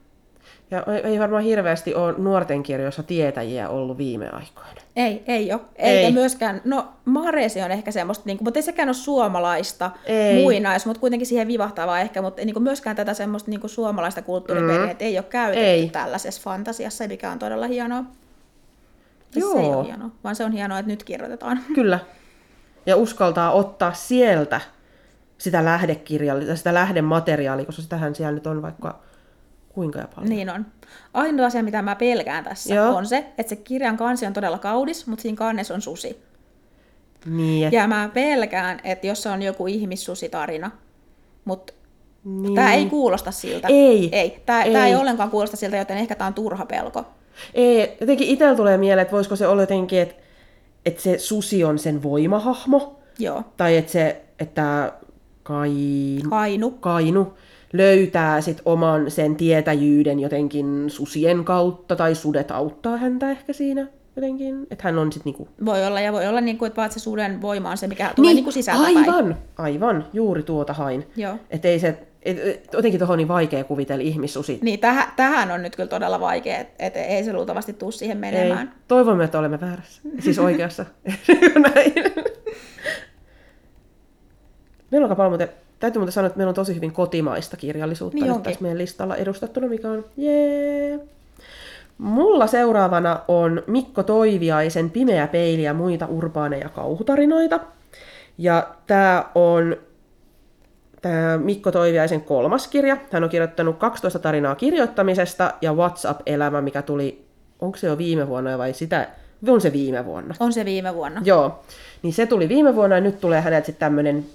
Ja 0.71 0.85
ei- 1.05 1.19
varmaan 1.21 1.43
hirveästi 1.43 1.95
ole 1.95 2.15
nuorten 2.19 2.63
kirjoissa 2.63 3.03
tietäjiä 3.03 3.69
ollut 3.69 3.99
viime 3.99 4.29
aikoina. 4.29 4.81
Ei, 4.97 5.23
ei 5.27 5.53
ole. 5.53 5.61
Eikä 5.77 6.07
Ei. 6.07 6.13
myöskään, 6.13 6.61
no 6.65 6.89
Maresi 7.05 7.63
on 7.63 7.71
ehkä 7.71 7.91
semmoista, 7.91 8.23
niin 8.27 8.39
kuin, 8.39 8.47
mutta 8.47 8.59
ei 8.59 8.63
sekään 8.63 8.89
ole 8.89 8.95
suomalaista 8.95 9.91
Ei. 10.07 10.43
muinais, 10.43 10.87
mutta 10.87 11.01
kuitenkin 11.01 11.27
siihen 11.27 11.49
vivahtavaa 11.49 12.01
ehkä, 12.01 12.23
mutta 12.23 12.43
niin 12.45 12.53
kuin 12.53 12.63
myöskään 12.63 12.97
tätä 12.97 13.15
semmoista 13.15 13.51
niin 13.51 13.61
kuin 13.61 13.71
suomalaista 13.71 14.23
kulttuuriperinnettä 14.23 15.05
ei 15.05 15.19
ole 15.19 15.25
käytetty 15.31 15.61
Mm. 15.65 15.71
Ei. 15.71 15.89
tällaisessa 15.93 16.43
fantasiassa, 16.43 17.09
mikä 17.09 17.31
on 17.31 17.39
todella 17.39 17.67
hienoa. 17.67 18.03
Tai 18.03 18.09
Se 19.33 19.41
Joo. 19.41 19.59
ei 19.61 19.67
ole 19.75 19.87
hienoa, 19.87 20.11
vaan 20.25 20.37
se 20.37 20.45
on 20.45 20.53
hienoa, 20.53 20.79
että 20.79 20.91
nyt 20.93 21.05
kirjoitetaan. 21.05 21.61
Kyllä. 21.75 21.99
Ja 22.87 22.97
uskaltaa 22.97 23.53
ottaa 23.53 23.93
sieltä 23.93 24.61
sitä 25.39 25.65
lähdekirjaa, 25.65 26.37
sitä 26.55 26.75
lähdemateriaalia, 26.75 27.65
koska 27.67 27.83
sitähän 27.83 28.15
siellä 28.15 28.33
nyt 28.33 28.47
on 28.47 28.63
vaikka 28.63 28.99
kuinka 29.77 29.99
ja 29.99 30.09
paljon. 30.15 30.31
Niin 30.31 30.51
on. 30.51 30.67
Ainoa 31.15 31.47
asia, 31.47 31.63
mitä 31.63 31.83
mä 31.83 31.95
pelkään 31.97 32.45
tässä, 32.45 32.75
Joo. 32.75 32.97
on 32.97 33.07
se, 33.07 33.27
että 33.39 33.51
se 33.51 33.57
kirjan 33.57 33.97
kansi 33.97 34.27
on 34.27 34.33
todella 34.33 34.59
kaunis, 34.59 35.07
mutta 35.07 35.23
siinä 35.23 35.37
kannessa 35.37 35.75
on 35.75 35.83
susi. 35.83 36.21
Niin, 37.27 37.67
et, 37.67 37.73
Ja 37.73 37.87
mä 37.89 38.11
pelkään, 38.15 38.81
että 38.85 39.07
jos 39.07 39.23
se 39.23 39.29
on 39.29 39.43
joku 39.43 39.67
ihmissusitarina, 39.67 40.71
mutta 41.45 41.73
niin. 42.25 42.55
tämä 42.55 42.75
ei 42.75 42.87
kuulosta 42.87 43.31
siltä. 43.31 43.69
Ei. 43.69 44.09
Ei. 44.13 44.43
Tämä 44.47 44.63
ei. 44.63 44.73
Tää 44.73 44.87
ei 44.87 44.93
Ei. 44.93 44.99
ollenkaan 44.99 45.31
kuulosta 45.31 45.57
siltä, 45.57 45.77
joten 45.77 45.97
ehkä 45.97 46.15
tämä 46.15 46.29
on 46.29 46.35
turha 46.35 46.67
pelko. 46.67 47.05
Ei, 47.55 47.97
jotenkin 48.01 48.29
itsellä 48.29 48.57
tulee 48.57 48.79
mieleen, 48.79 49.03
että 49.03 49.13
voisiko 49.13 49.37
se 49.37 49.47
olla 49.47 49.63
jotenkin, 49.63 50.01
että, 50.01 50.15
että 50.87 51.03
se 51.03 51.19
susi 51.19 51.65
on 51.65 51.79
sen 51.79 52.03
voimahahmo, 52.03 53.01
Joo. 53.19 53.43
tai 53.57 53.77
että 53.77 53.93
se, 53.93 54.23
että 54.39 54.93
kain, 55.43 56.23
Kainu. 56.31 56.71
kainu 56.71 57.35
löytää 57.73 58.41
sit 58.41 58.63
oman 58.65 59.11
sen 59.11 59.37
tietäjyyden 59.37 60.21
jotenkin 60.21 60.85
susien 60.89 61.45
kautta, 61.45 61.97
tai 61.97 62.15
sudet 62.15 62.51
auttaa 62.51 62.97
häntä 62.97 63.31
ehkä 63.31 63.53
siinä 63.53 63.87
jotenkin, 64.17 64.67
että 64.71 64.85
hän 64.85 64.99
on 64.99 65.13
sitten 65.13 65.31
niinku... 65.31 65.49
Voi 65.65 65.87
olla, 65.87 66.01
ja 66.01 66.13
voi 66.13 66.27
olla, 66.27 66.41
niin 66.41 66.59
kuin, 66.59 66.67
että 66.67 66.77
vaan 66.77 66.93
se 66.93 67.01
suden 67.01 67.43
voima 67.43 67.71
on 67.71 67.77
se, 67.77 67.87
mikä 67.87 68.13
tulee 68.17 68.35
niin, 68.35 68.45
niin 68.45 68.53
sisältäpäin. 68.53 68.99
aivan, 68.99 69.37
aivan, 69.59 70.07
juuri 70.13 70.43
tuota 70.43 70.73
hain. 70.73 71.07
Joo. 71.17 71.37
Että 71.51 71.69
ei 71.69 71.79
se, 71.79 71.99
et, 72.23 72.39
et, 72.39 72.69
jotenkin 72.73 72.99
tuohon 72.99 73.19
niin 73.19 73.29
vaikea 73.29 73.65
kuvitella 73.65 74.03
ihmissusi. 74.03 74.59
Niin, 74.63 74.81
tähän, 74.81 75.09
tähän 75.17 75.51
on 75.51 75.63
nyt 75.63 75.77
kyllä 75.77 75.89
todella 75.89 76.21
vaikea, 76.21 76.59
että 76.59 76.75
et 76.79 76.97
ei 76.97 77.25
se 77.25 77.33
luultavasti 77.33 77.73
tule 77.73 77.93
siihen 77.93 78.25
Ei. 78.25 78.33
menemään. 78.33 78.75
Toivomme, 78.89 79.25
että 79.25 79.39
olemme 79.39 79.61
väärässä. 79.61 80.03
Siis 80.25 80.39
oikeassa. 80.39 80.87
Näin. 81.75 81.93
Meillä 84.91 85.09
on 85.19 85.31
muuten, 85.31 85.49
täytyy 85.79 86.01
muuten 86.01 86.13
sanoa, 86.13 86.27
että 86.27 86.37
meillä 86.37 86.49
on 86.49 86.55
tosi 86.55 86.75
hyvin 86.75 86.93
kotimaista 86.93 87.57
kirjallisuutta 87.57 88.19
Niin 88.19 88.33
nyt 88.33 88.43
tässä 88.43 88.61
meidän 88.61 88.79
listalla 88.79 89.17
edustettuna, 89.17 89.67
mikä 89.67 89.91
on 89.91 90.05
jee. 90.17 91.01
Mulla 91.99 92.47
seuraavana 92.47 93.21
on 93.29 93.63
Mikko 93.67 94.03
Toiviaisen 94.03 94.91
Pimeä 94.91 95.27
peili 95.27 95.63
ja 95.63 95.75
muita 95.75 96.07
urbaaneja 96.07 96.69
kauhutarinoita. 96.69 97.61
Ja 98.39 98.69
tämä 98.87 99.25
on 99.35 99.77
tämä 101.03 101.39
Mikko 101.39 101.73
Toiviaisen 101.73 102.21
kolmas 102.21 102.69
kirja. 102.69 102.97
Hän 103.11 103.25
on 103.25 103.31
kirjoittanut 103.31 103.79
12 103.79 104.19
tarinaa 104.19 104.55
kirjoittamisesta 104.55 105.55
ja 105.61 105.73
WhatsApp-elämä, 105.73 106.61
mikä 106.61 106.83
tuli, 106.83 107.25
onko 107.61 107.79
se 107.79 107.87
jo 107.87 107.99
viime 107.99 108.29
vuonna 108.29 108.59
vai 108.59 108.73
sitä, 108.73 109.09
on 109.49 109.61
se 109.61 109.73
viime 109.73 110.05
vuonna. 110.05 110.35
On 110.41 110.53
se 110.53 110.65
viime 110.65 110.95
vuonna. 110.95 111.23
Joo, 111.25 111.61
niin 112.03 112.13
se 112.13 112.27
tuli 112.27 112.49
viime 112.49 112.75
vuonna 112.75 112.97
ja 112.97 113.01
nyt 113.01 113.21
tulee 113.21 113.41
häneltä 113.41 113.67
sitten 113.67 113.81
tämmöinen, 113.81 114.27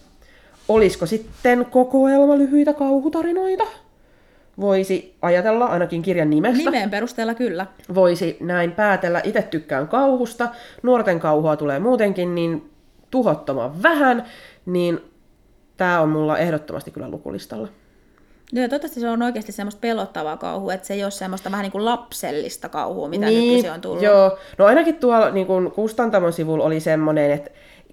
olisiko 0.67 1.05
sitten 1.05 1.65
kokoelma 1.65 2.37
lyhyitä 2.37 2.73
kauhutarinoita? 2.73 3.63
Voisi 4.59 5.15
ajatella 5.21 5.65
ainakin 5.65 6.01
kirjan 6.01 6.29
nimestä. 6.29 6.71
Nimen 6.71 6.89
perusteella 6.89 7.33
kyllä. 7.33 7.65
Voisi 7.95 8.37
näin 8.39 8.71
päätellä. 8.71 9.21
Itse 9.23 9.41
tykkään 9.41 9.87
kauhusta. 9.87 10.49
Nuorten 10.83 11.19
kauhua 11.19 11.55
tulee 11.55 11.79
muutenkin 11.79 12.35
niin 12.35 12.69
tuhottoman 13.11 13.83
vähän, 13.83 14.25
niin 14.65 15.01
tämä 15.77 16.01
on 16.01 16.09
mulla 16.09 16.37
ehdottomasti 16.37 16.91
kyllä 16.91 17.09
lukulistalla. 17.09 17.67
Joo, 18.53 18.67
toivottavasti 18.67 18.99
se 18.99 19.09
on 19.09 19.21
oikeasti 19.21 19.51
semmoista 19.51 19.79
pelottavaa 19.79 20.37
kauhua, 20.37 20.73
että 20.73 20.87
se 20.87 20.93
ei 20.93 21.03
ole 21.03 21.11
semmoista 21.11 21.51
vähän 21.51 21.63
niin 21.63 21.71
kuin 21.71 21.85
lapsellista 21.85 22.69
kauhua, 22.69 23.09
mitä 23.09 23.25
niin, 23.25 23.47
nykyisin 23.47 23.71
on 23.71 23.81
tullut. 23.81 24.03
Joo, 24.03 24.37
no 24.57 24.65
ainakin 24.65 24.95
tuolla 24.95 25.29
niin 25.29 25.47
kuin 25.47 25.71
Kustantamon 25.71 26.33
sivulla 26.33 26.63
oli 26.63 26.79
semmoinen, 26.79 27.31
että 27.31 27.51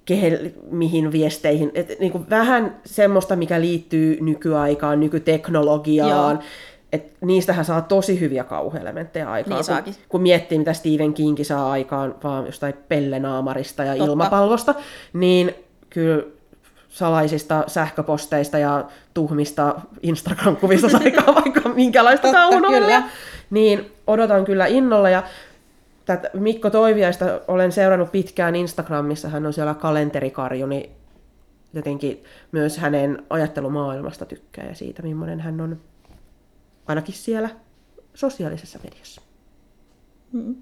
kehen, 0.08 0.54
mihin 0.70 1.12
viesteihin, 1.12 1.70
että 1.74 1.94
niin 2.00 2.12
kuin 2.12 2.30
vähän 2.30 2.76
semmoista, 2.84 3.36
mikä 3.36 3.60
liittyy 3.60 4.18
nykyaikaan, 4.20 5.00
nykyteknologiaan, 5.00 6.34
Joo. 6.34 6.42
Et 6.92 7.12
niistähän 7.20 7.64
saa 7.64 7.80
tosi 7.80 8.20
hyviä 8.20 8.44
kauhuelementtejä 8.44 9.30
aikaan. 9.30 9.64
Niin 9.68 9.84
kun, 9.84 9.94
kun 10.08 10.22
miettii, 10.22 10.58
mitä 10.58 10.72
Stephen 10.72 11.14
King 11.14 11.36
saa 11.42 11.70
aikaan 11.70 12.14
vaan 12.24 12.46
jostain 12.46 12.74
pellenaamarista 12.88 13.84
ja 13.84 13.92
Totta. 13.92 14.04
ilmapallosta, 14.04 14.74
niin 15.12 15.54
kyllä 15.90 16.22
salaisista 16.88 17.64
sähköposteista 17.66 18.58
ja 18.58 18.84
tuhmista 19.14 19.80
Instagram-kuvista 20.02 20.88
saikaan 20.88 21.34
vaikka 21.44 21.68
minkälaista 21.68 22.32
kauhunovellia. 22.32 23.02
Niin 23.50 23.92
odotan 24.06 24.44
kyllä 24.44 24.66
innolla. 24.66 25.10
Ja 25.10 25.22
tätä 26.08 26.30
Mikko 26.34 26.70
Toiviaista 26.70 27.40
olen 27.48 27.72
seurannut 27.72 28.12
pitkään 28.12 28.56
Instagramissa. 28.56 29.28
Hän 29.28 29.46
on 29.46 29.52
siellä 29.52 29.74
kalenterikarju, 29.74 30.66
niin 30.66 30.90
jotenkin 31.74 32.24
myös 32.52 32.78
hänen 32.78 33.22
ajattelumaailmasta 33.30 34.26
tykkää 34.26 34.66
ja 34.66 34.74
siitä, 34.74 35.02
millainen 35.02 35.40
hän 35.40 35.60
on 35.60 35.80
ainakin 36.86 37.14
siellä 37.14 37.50
sosiaalisessa 38.14 38.78
mediassa. 38.84 39.20
Mm. 40.32 40.56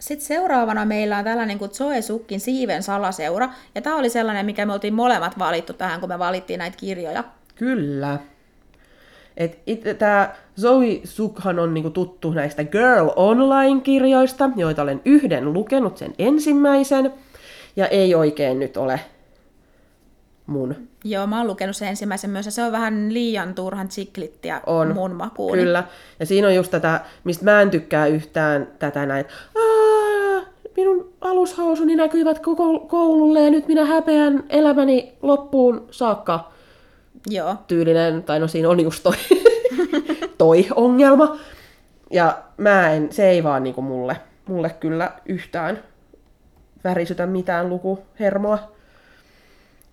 Sitten 0.00 0.26
seuraavana 0.26 0.84
meillä 0.84 1.18
on 1.18 1.24
tällainen 1.24 1.58
kuin 1.58 1.70
Zoe 1.70 2.02
Sukkin 2.02 2.40
Siiven 2.40 2.82
salaseura. 2.82 3.48
Ja 3.74 3.82
tämä 3.82 3.96
oli 3.96 4.10
sellainen, 4.10 4.46
mikä 4.46 4.66
me 4.66 4.72
oltiin 4.72 4.94
molemmat 4.94 5.38
valittu 5.38 5.72
tähän, 5.72 6.00
kun 6.00 6.08
me 6.08 6.18
valittiin 6.18 6.58
näitä 6.58 6.76
kirjoja. 6.76 7.24
Kyllä. 7.54 8.18
Tämä 9.98 10.34
Zoe 10.60 11.00
Sukhan 11.04 11.58
on 11.58 11.74
niinku 11.74 11.90
tuttu 11.90 12.30
näistä 12.30 12.64
Girl 12.64 13.08
Online-kirjoista, 13.16 14.50
joita 14.56 14.82
olen 14.82 15.00
yhden 15.04 15.52
lukenut, 15.52 15.96
sen 15.96 16.14
ensimmäisen, 16.18 17.12
ja 17.76 17.86
ei 17.86 18.14
oikein 18.14 18.58
nyt 18.58 18.76
ole 18.76 19.00
mun. 20.46 20.74
Joo, 21.04 21.26
mä 21.26 21.38
oon 21.38 21.46
lukenut 21.46 21.76
sen 21.76 21.88
ensimmäisen 21.88 22.30
myös, 22.30 22.46
ja 22.46 22.52
se 22.52 22.62
on 22.62 22.72
vähän 22.72 23.14
liian 23.14 23.54
turhan 23.54 23.88
tsiklittiä 23.88 24.60
on, 24.66 24.94
mun 24.94 25.12
makuun. 25.12 25.58
Kyllä, 25.58 25.84
ja 26.20 26.26
siinä 26.26 26.46
on 26.46 26.54
just 26.54 26.70
tätä, 26.70 27.00
mistä 27.24 27.44
mä 27.44 27.62
en 27.62 27.70
tykkää 27.70 28.06
yhtään 28.06 28.68
tätä 28.78 29.06
näin, 29.06 29.24
minun 30.76 31.12
alushousuni 31.20 31.96
näkyvät 31.96 32.38
koko 32.38 32.78
koululle 32.78 33.40
ja 33.40 33.50
nyt 33.50 33.68
minä 33.68 33.84
häpeän 33.84 34.44
elämäni 34.48 35.14
loppuun 35.22 35.86
saakka. 35.90 36.52
Joo. 37.26 37.56
Tyylinen, 37.66 38.22
tai 38.22 38.40
no 38.40 38.48
siinä 38.48 38.68
on 38.68 38.80
just 38.80 39.02
toi, 39.02 39.16
toi 40.38 40.66
ongelma. 40.74 41.38
Ja 42.10 42.42
mä 42.56 42.90
en, 42.90 43.12
se 43.12 43.30
ei 43.30 43.44
vaan 43.44 43.62
niinku 43.62 43.82
mulle, 43.82 44.16
mulle 44.46 44.70
kyllä 44.70 45.12
yhtään 45.26 45.78
värisytä 46.84 47.26
mitään 47.26 47.68
lukuhermoa. 47.68 48.72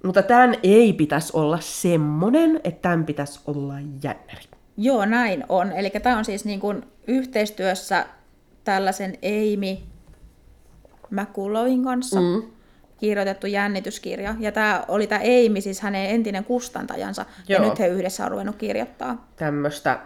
Mutta 0.03 0.23
tämän 0.23 0.55
ei 0.63 0.93
pitäisi 0.93 1.31
olla 1.38 1.59
semmonen, 1.62 2.62
että 2.63 2.81
tämän 2.81 3.05
pitäisi 3.05 3.39
olla 3.47 3.73
jännäri. 4.03 4.43
Joo, 4.77 5.05
näin 5.05 5.43
on. 5.49 5.71
Eli 5.71 5.89
tämä 5.89 6.17
on 6.17 6.25
siis 6.25 6.45
niin 6.45 6.59
kuin 6.59 6.83
yhteistyössä 7.07 8.05
tällaisen 8.63 9.17
Amy 9.23 9.77
McCulloughin 11.12 11.83
kanssa 11.83 12.21
mm. 12.21 12.43
Kirjoitettu 13.03 13.47
jännityskirja. 13.47 14.35
Ja 14.39 14.51
tämä 14.51 14.83
oli 14.87 15.07
tämä 15.07 15.21
Amy, 15.21 15.61
siis 15.61 15.81
hänen 15.81 16.09
entinen 16.09 16.43
kustantajansa. 16.43 17.25
Joo. 17.47 17.63
Ja 17.63 17.69
nyt 17.69 17.79
he 17.79 17.87
yhdessä 17.87 18.25
on 18.25 18.31
ruvennut 18.31 18.55
kirjoittaa. 18.55 19.27
Tämmöistä 19.35 19.99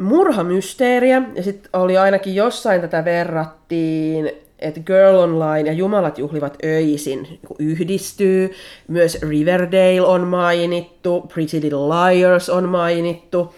murhamysteeriä. 0.00 1.22
Ja 1.34 1.42
sitten 1.42 1.70
oli 1.72 1.98
ainakin 1.98 2.34
jossain 2.34 2.80
tätä 2.80 3.04
verrattiin 3.04 4.30
että 4.58 4.80
Girl 4.80 5.16
Online 5.16 5.70
ja 5.70 5.72
Jumalat 5.72 6.18
juhlivat 6.18 6.58
öisin 6.64 7.22
niin 7.22 7.40
yhdistyy. 7.58 8.52
Myös 8.88 9.22
Riverdale 9.22 10.00
on 10.00 10.20
mainittu, 10.26 11.20
Pretty 11.20 11.60
Little 11.60 11.78
Liars 11.78 12.48
on 12.48 12.68
mainittu. 12.68 13.54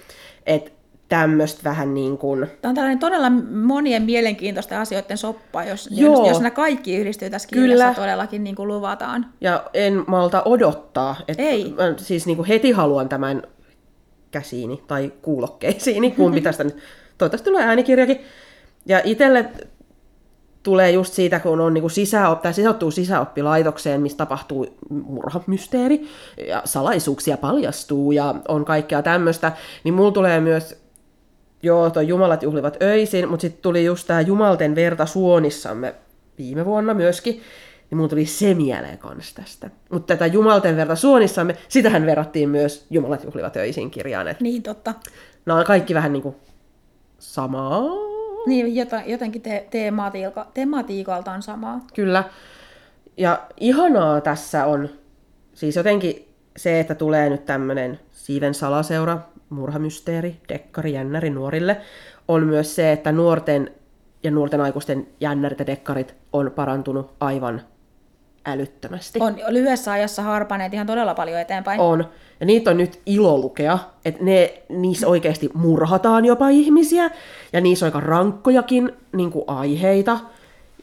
Että 0.47 0.71
tämmöistä 1.09 1.61
vähän 1.65 1.95
niin 1.95 2.19
kuin... 2.19 2.47
Tämä 2.61 2.71
on 2.71 2.75
tällainen 2.75 2.99
todella 2.99 3.31
monien 3.55 4.03
mielenkiintoisten 4.03 4.79
asioiden 4.79 5.19
soppa, 5.19 5.65
jos, 5.65 5.89
Joo. 5.91 6.29
jos 6.29 6.39
nämä 6.39 6.51
kaikki 6.51 6.97
yhdistyy 6.97 7.31
tässä 7.31 7.49
kirjassa 7.49 7.85
Kyllä. 7.85 7.95
todellakin 7.95 8.45
niin 8.45 8.57
kuin 8.57 8.69
luvataan. 8.69 9.27
Ja 9.41 9.65
en 9.75 10.05
malta 10.07 10.43
odottaa. 10.45 11.17
Että 11.29 11.43
Ei. 11.43 11.75
Mä 11.77 11.95
siis 11.97 12.27
niin 12.27 12.37
kuin 12.37 12.49
heti 12.49 12.71
haluan 12.71 13.09
tämän 13.09 13.43
käsiini 14.31 14.83
tai 14.87 15.13
kuulokkeisiini, 15.23 16.11
kumpi 16.11 16.41
tästä 16.41 16.65
nyt. 16.65 16.77
Toivottavasti 17.19 17.51
tulee 17.51 17.65
äänikirjakin. 17.65 18.21
Ja 18.87 19.01
itselle 19.05 19.51
tulee 20.63 20.91
just 20.91 21.13
siitä, 21.13 21.41
kun 21.41 21.61
on 21.61 21.75
niin 21.75 21.85
sisäop- 21.85 22.41
tai 22.43 22.55
sijoittuu 22.55 22.91
sisäoppilaitokseen, 22.91 24.03
missä 24.03 24.19
tapahtuu 24.19 24.67
murhamysteeri 24.91 26.09
ja 26.49 26.63
salaisuuksia 26.65 27.37
paljastuu 27.37 28.13
ja 28.13 28.35
on 28.49 28.65
kaikkea 28.65 29.03
tämmöistä, 29.03 29.53
niin 29.85 29.95
mulla 29.95 30.11
tulee 30.11 30.41
myös, 30.41 30.86
joo, 31.63 31.91
toi 31.91 32.09
Jumalat 32.09 32.43
juhlivat 32.43 32.83
öisin, 32.83 33.29
mutta 33.29 33.43
sitten 33.43 33.63
tuli 33.63 33.85
just 33.85 34.07
tämä 34.07 34.21
Jumalten 34.21 34.75
verta 34.75 35.07
suonissamme 35.07 35.95
viime 36.39 36.65
vuonna 36.65 36.95
myöskin, 36.95 37.35
niin 37.91 37.97
mulla 37.97 38.09
tuli 38.09 38.27
se 38.27 38.55
mieleen 38.55 38.99
kanssa 38.99 39.35
tästä. 39.35 39.71
Mutta 39.91 40.15
tätä 40.15 40.27
Jumalten 40.27 40.77
verta 40.77 40.97
suonissamme, 40.97 41.57
sitähän 41.69 42.07
verrattiin 42.07 42.49
myös 42.49 42.87
Jumalat 42.91 43.25
juhlivat 43.25 43.57
öisin 43.57 43.91
kirjaan. 43.91 44.29
Et 44.29 44.41
niin, 44.41 44.63
totta. 44.63 44.95
Nämä 45.47 45.59
on 45.59 45.65
kaikki 45.65 45.95
vähän 45.95 46.13
niin 46.13 46.23
kuin 46.23 46.37
samaa 47.19 48.07
niin, 48.47 48.89
jotenkin 49.07 49.43
te- 49.43 49.67
tematiika, 49.71 50.47
tematiikaltaan 50.55 51.43
samaa. 51.43 51.81
Kyllä. 51.95 52.25
Ja 53.17 53.43
ihanaa 53.61 54.21
tässä 54.21 54.67
on 54.67 54.89
siis 55.55 55.77
jotenkin 55.77 56.29
se, 56.57 56.81
että 56.81 56.95
tulee 56.95 57.31
nyt 57.31 57.47
tämmöinen 57.47 58.01
Siiven 58.13 58.55
salaseura, 58.55 59.19
murhamysteeri, 59.51 60.41
dekkari, 60.49 60.93
jännäri 60.93 61.31
nuorille, 61.31 61.77
on 62.29 62.47
myös 62.47 62.75
se, 62.75 62.93
että 62.93 63.13
nuorten 63.13 63.71
ja 64.23 64.31
nuorten 64.31 64.61
aikuisten 64.61 65.09
jännärit 65.21 65.59
ja 65.59 65.67
dekkarit 65.67 66.15
on 66.33 66.51
parantunut 66.55 67.13
aivan 67.21 67.63
älyttömästi. 68.47 69.19
On 69.23 69.37
lyhyessä 69.49 69.93
ajassa 69.93 70.23
harpaneet 70.23 70.75
ihan 70.75 70.87
todella 70.87 71.15
paljon 71.15 71.41
eteenpäin. 71.41 71.81
On. 71.81 72.11
Ja 72.41 72.47
niitä 72.47 72.71
on 72.71 72.77
nyt 72.77 73.01
ilo 73.07 73.39
lukea, 73.39 73.79
että 74.05 74.25
ne, 74.25 74.63
niissä 74.69 75.09
oikeasti 75.09 75.51
murhataan 75.55 76.25
jopa 76.25 76.49
ihmisiä, 76.49 77.11
ja 77.53 77.61
niissä 77.61 77.87
on 77.87 77.89
aika 77.89 78.07
rankkojakin 78.07 78.93
niin 79.13 79.31
kuin 79.31 79.45
aiheita, 79.47 80.19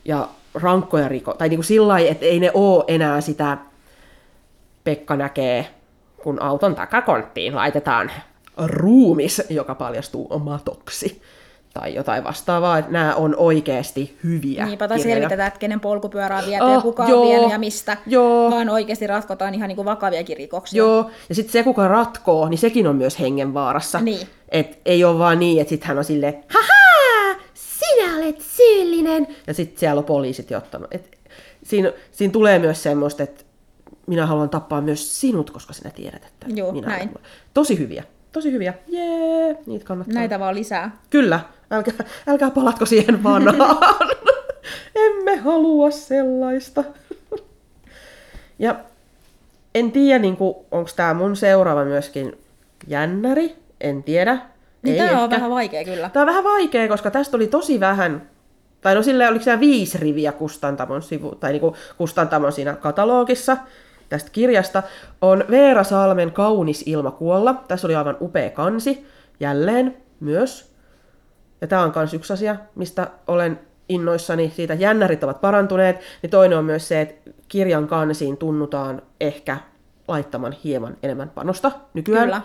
ja 0.05 0.27
rankkoja 0.53 1.07
riko, 1.07 1.33
tai 1.33 1.49
niin 1.49 1.57
kuin 1.57 1.65
sillä 1.65 1.87
lailla, 1.87 2.11
että 2.11 2.25
ei 2.25 2.39
ne 2.39 2.51
ole 2.53 2.83
enää 2.87 3.21
sitä, 3.21 3.57
Pekka 4.83 5.15
näkee, 5.15 5.67
kun 6.23 6.41
auton 6.41 6.75
takakonttiin 6.75 7.55
laitetaan 7.55 8.11
ruumis, 8.57 9.41
joka 9.49 9.75
paljastuu 9.75 10.39
matoksi 10.39 11.21
tai 11.73 11.95
jotain 11.95 12.23
vastaavaa, 12.23 12.77
että 12.77 12.91
nämä 12.91 13.15
on 13.15 13.35
oikeasti 13.37 14.17
hyviä 14.23 14.65
Niinpä, 14.65 14.87
tai 14.87 14.99
selvitetään, 14.99 15.47
että 15.47 15.59
kenen 15.59 15.79
polkupyörää 15.79 16.45
vietä 16.45 16.65
oh, 16.65 16.73
ja 16.73 16.81
kuka 16.81 17.07
joo, 17.07 17.21
on 17.21 17.27
vienyt 17.27 17.51
ja 17.51 17.59
mistä, 17.59 17.97
joo. 18.07 18.51
vaan 18.51 18.69
oikeasti 18.69 19.07
ratkotaan 19.07 19.53
ihan 19.53 19.67
niin 19.67 19.75
kuin 19.75 19.85
vakaviakin 19.85 20.37
rikoksia. 20.37 20.77
Joo, 20.77 21.11
ja 21.29 21.35
sitten 21.35 21.51
se, 21.51 21.63
kuka 21.63 21.87
ratkoo, 21.87 22.49
niin 22.49 22.57
sekin 22.57 22.87
on 22.87 22.95
myös 22.95 23.19
hengenvaarassa. 23.19 23.99
Niin. 23.99 24.27
Et 24.49 24.79
ei 24.85 25.03
ole 25.03 25.19
vaan 25.19 25.39
niin, 25.39 25.61
että 25.61 25.69
sitten 25.69 25.87
hän 25.87 25.97
on 25.97 26.03
silleen, 26.03 26.43
haha, 26.47 27.39
sinä 27.53 28.17
olet 28.17 28.41
syyllinen, 28.41 29.27
ja 29.47 29.53
sitten 29.53 29.79
siellä 29.79 29.99
on 29.99 30.05
poliisit 30.05 30.51
jo 30.51 30.57
ottanut. 30.57 30.87
Et 30.93 31.17
siinä, 31.63 31.91
siinä 32.11 32.31
tulee 32.31 32.59
myös 32.59 32.83
semmoista, 32.83 33.23
että 33.23 33.43
minä 34.07 34.25
haluan 34.25 34.49
tappaa 34.49 34.81
myös 34.81 35.21
sinut, 35.21 35.51
koska 35.51 35.73
sinä 35.73 35.91
tiedät, 35.91 36.25
että 36.25 36.45
Joo, 36.49 36.71
minä 36.71 36.87
näin. 36.87 37.11
Tosi 37.53 37.79
hyviä. 37.79 38.03
Tosi 38.33 38.51
hyviä. 38.51 38.73
Jee, 38.87 39.57
niitä 39.65 39.85
kannattaa. 39.85 40.13
Näitä 40.13 40.39
vaan 40.39 40.55
lisää. 40.55 40.97
Kyllä. 41.09 41.39
Älkää, 41.71 41.93
älkää 42.27 42.51
palatko 42.51 42.85
siihen 42.85 43.23
vanhaan. 43.23 43.77
Emme 45.05 45.35
halua 45.35 45.91
sellaista. 45.91 46.83
ja 48.59 48.75
en 49.75 49.91
tiedä, 49.91 50.19
niin 50.19 50.37
onko 50.71 50.89
tämä 50.95 51.13
mun 51.13 51.35
seuraava 51.35 51.85
myöskin 51.85 52.37
jännäri. 52.87 53.55
En 53.81 54.03
tiedä. 54.03 54.37
Niin 54.81 54.97
tämä 54.97 55.23
on 55.23 55.29
vähän 55.29 55.51
vaikea 55.51 55.83
kyllä. 55.83 56.09
Tämä 56.09 56.21
on 56.21 56.27
vähän 56.27 56.43
vaikea, 56.43 56.87
koska 56.87 57.11
tästä 57.11 57.37
oli 57.37 57.47
tosi 57.47 57.79
vähän, 57.79 58.29
tai 58.81 58.95
no 58.95 59.03
sille 59.03 59.27
oliko 59.27 59.43
siellä 59.43 59.59
viisi 59.59 59.97
riviä 59.97 60.31
Kustantamon 60.31 61.01
sivu, 61.01 61.35
tai 61.35 61.51
niinku 61.51 61.75
Kustantamon 61.97 62.51
siinä 62.51 62.73
katalogissa 62.73 63.57
tästä 64.09 64.29
kirjasta, 64.31 64.83
on 65.21 65.45
Veera 65.49 65.83
Salmen 65.83 66.31
Kaunis 66.31 66.83
ilma 66.85 67.11
kuolla. 67.11 67.63
Tässä 67.67 67.87
oli 67.87 67.95
aivan 67.95 68.17
upea 68.21 68.49
kansi, 68.49 69.05
jälleen 69.39 69.97
myös. 70.19 70.73
Ja 71.61 71.67
tämä 71.67 71.81
on 71.83 71.91
myös 71.95 72.13
yksi 72.13 72.33
asia, 72.33 72.55
mistä 72.75 73.07
olen 73.27 73.59
innoissani 73.89 74.53
siitä, 74.55 74.73
jännärit 74.73 75.23
ovat 75.23 75.41
parantuneet, 75.41 75.99
niin 76.21 76.29
toinen 76.29 76.57
on 76.57 76.65
myös 76.65 76.87
se, 76.87 77.01
että 77.01 77.31
kirjan 77.47 77.87
kansiin 77.87 78.37
tunnutaan 78.37 79.01
ehkä 79.21 79.57
laittaman 80.07 80.55
hieman 80.63 80.97
enemmän 81.03 81.29
panosta 81.29 81.71
nykyään. 81.93 82.23
Kyllä. 82.23 82.41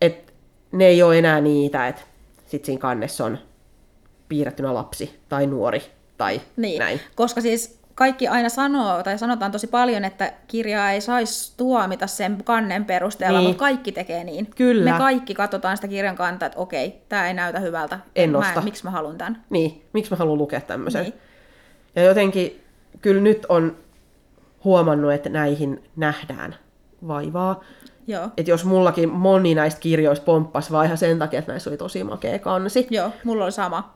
Et 0.00 0.34
ne 0.72 0.86
ei 0.86 1.02
ole 1.02 1.18
enää 1.18 1.40
niitä, 1.40 1.88
että 1.88 2.02
sit 2.46 2.64
siinä 2.64 2.80
kannessa 2.80 3.24
on 3.24 3.38
piirrettynä 4.28 4.74
lapsi 4.74 5.20
tai 5.28 5.46
nuori 5.46 5.82
tai 6.18 6.40
Niin, 6.56 6.78
näin. 6.78 7.00
koska 7.14 7.40
siis 7.40 7.80
kaikki 7.96 8.28
aina 8.28 8.48
sanoo, 8.48 9.02
tai 9.02 9.18
sanotaan 9.18 9.52
tosi 9.52 9.66
paljon, 9.66 10.04
että 10.04 10.32
kirjaa 10.46 10.90
ei 10.90 11.00
saisi 11.00 11.52
tuomita 11.56 12.06
sen 12.06 12.38
kannen 12.44 12.84
perusteella, 12.84 13.38
Niin. 13.38 13.48
mutta 13.48 13.60
kaikki 13.60 13.92
tekee 13.92 14.24
niin. 14.24 14.46
Kyllä. 14.56 14.92
Me 14.92 14.98
kaikki 14.98 15.34
katsotaan 15.34 15.76
sitä 15.76 15.88
kirjan 15.88 16.16
kantaa, 16.16 16.46
että 16.46 16.58
okei, 16.58 17.02
tämä 17.08 17.28
ei 17.28 17.34
näytä 17.34 17.60
hyvältä. 17.60 17.98
En 18.16 18.30
mä, 18.30 18.38
osta. 18.38 18.60
Miksi 18.60 18.84
mä 18.84 18.90
haluan 18.90 19.18
tämän? 19.18 19.44
Niin, 19.50 19.84
miksi 19.92 20.10
mä 20.10 20.16
haluan 20.16 20.38
lukea 20.38 20.60
tämmöisen? 20.60 21.02
Niin. 21.02 21.14
Ja 21.96 22.02
jotenkin 22.02 22.64
kyllä 23.02 23.20
nyt 23.20 23.46
on 23.48 23.76
huomannut, 24.64 25.12
että 25.12 25.28
näihin 25.28 25.84
nähdään 25.96 26.54
vaivaa. 27.08 27.60
Joo. 28.06 28.28
Että 28.36 28.50
jos 28.50 28.64
mullakin 28.64 29.08
moni 29.08 29.54
näistä 29.54 29.80
kirjoista 29.80 30.24
pomppas 30.24 30.72
vaan 30.72 30.86
ihan 30.86 30.98
sen 30.98 31.18
takia, 31.18 31.38
että 31.38 31.52
näissä 31.52 31.70
oli 31.70 31.76
tosi 31.76 32.04
makea 32.04 32.38
kansi. 32.38 32.86
Joo, 32.90 33.10
mulla 33.24 33.44
oli 33.44 33.52
sama. 33.52 33.95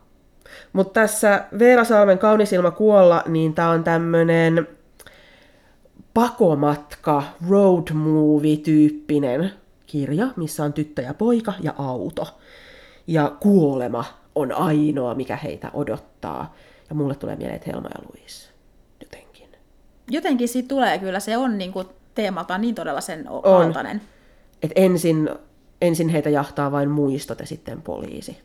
Mutta 0.72 1.00
tässä 1.00 1.44
Veera 1.58 1.84
Salmen 1.84 2.18
Kaunis 2.18 2.52
ilma 2.52 2.70
kuolla, 2.70 3.22
niin 3.26 3.54
tää 3.54 3.70
on 3.70 3.84
tämmönen 3.84 4.68
pakomatka, 6.14 7.22
road 7.50 7.92
movie-tyyppinen 7.92 9.52
kirja, 9.86 10.26
missä 10.36 10.64
on 10.64 10.72
tyttö 10.72 11.02
ja 11.02 11.14
poika 11.14 11.52
ja 11.60 11.74
auto. 11.78 12.26
Ja 13.06 13.32
kuolema 13.40 14.04
on 14.34 14.52
ainoa, 14.52 15.14
mikä 15.14 15.36
heitä 15.36 15.70
odottaa. 15.74 16.54
Ja 16.88 16.94
mulle 16.94 17.14
tulee 17.14 17.36
mieleen, 17.36 17.60
Helma 17.66 17.88
ja 17.94 18.02
Luis. 18.08 18.50
Jotenkin. 19.00 19.48
Jotenkin 20.10 20.48
siitä 20.48 20.68
tulee 20.68 20.98
kyllä, 20.98 21.20
se 21.20 21.36
on 21.36 21.58
niinku 21.58 21.84
teemaltaan 22.14 22.60
niin 22.60 22.74
todella 22.74 23.00
sen 23.00 23.28
On. 23.28 23.74
Et 24.62 24.72
ensin, 24.74 25.30
ensin 25.80 26.08
heitä 26.08 26.30
jahtaa 26.30 26.72
vain 26.72 26.90
muistot 26.90 27.40
ja 27.40 27.46
sitten 27.46 27.82
poliisi. 27.82 28.38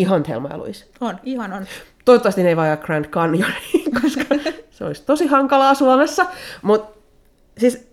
Ihan 0.00 0.24
Helma 0.28 0.48
ja 0.48 0.58
Luis. 0.58 0.90
On, 1.00 1.18
ihan 1.24 1.52
on. 1.52 1.66
Toivottavasti 2.04 2.42
ne 2.42 2.48
ei 2.48 2.56
vajaa 2.56 2.76
Grand 2.76 3.04
Canyoniin, 3.04 3.90
koska 4.02 4.24
se 4.70 4.84
olisi 4.84 5.02
tosi 5.06 5.26
hankalaa 5.26 5.74
Suomessa. 5.74 6.26
Mutta 6.62 6.98
siis 7.58 7.88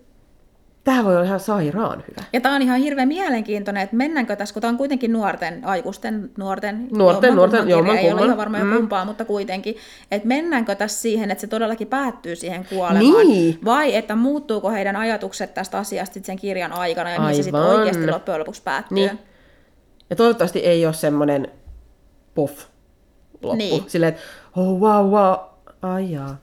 tämä 0.84 1.04
voi 1.04 1.14
olla 1.16 1.24
ihan 1.24 1.40
sairaan 1.40 2.04
hyvä. 2.08 2.22
Ja 2.32 2.40
tämä 2.40 2.54
on 2.54 2.62
ihan 2.62 2.78
hirveän 2.78 3.08
mielenkiintoinen, 3.08 3.82
että 3.82 3.96
mennäänkö 3.96 4.36
tässä, 4.36 4.52
kun 4.52 4.60
tämä 4.60 4.68
on 4.68 4.76
kuitenkin 4.76 5.12
nuorten, 5.12 5.60
aikuisten, 5.64 6.30
nuorten, 6.38 6.88
Nuorten, 6.96 7.36
nuorten, 7.36 7.60
kirja, 7.60 7.76
jomman 7.76 7.96
ei 7.98 8.12
ole 8.12 8.24
ihan 8.24 8.36
varma 8.36 8.58
Mm. 8.58 8.76
kumpaa, 8.76 9.04
mutta 9.04 9.24
kuitenkin, 9.24 9.76
että 10.10 10.28
mennäänkö 10.28 10.74
tässä 10.74 11.00
siihen, 11.02 11.30
että 11.30 11.40
se 11.40 11.46
todellakin 11.46 11.88
päättyy 11.88 12.36
siihen 12.36 12.64
kuolemaan, 12.70 13.26
Niin. 13.28 13.58
vai 13.64 13.96
että 13.96 14.16
muuttuuko 14.16 14.70
heidän 14.70 14.96
ajatukset 14.96 15.54
tästä 15.54 15.78
asiasta 15.78 16.20
sen 16.22 16.36
kirjan 16.38 16.72
aikana, 16.72 17.10
ja 17.10 17.20
mihin 17.20 17.36
se 17.36 17.42
sitten 17.42 17.60
Aivan. 17.62 17.76
oikeasti 17.76 18.06
loppujen 18.10 18.40
lopuksi 18.40 18.62
päättyy. 18.62 18.94
Niin. 18.94 19.18
Ja 20.10 20.16
toivottavasti 20.16 20.58
ei 20.58 20.86
ole 20.86 20.94
semmoinen 20.94 21.48
pof 22.38 22.64
loppu. 23.42 23.56
Niin. 23.56 23.84
Silleen, 23.90 24.08
että 24.08 24.22
oh 24.56 24.80
wow 24.80 25.06
wow, 25.10 25.34
ai 25.82 26.12
jaa. 26.12 26.36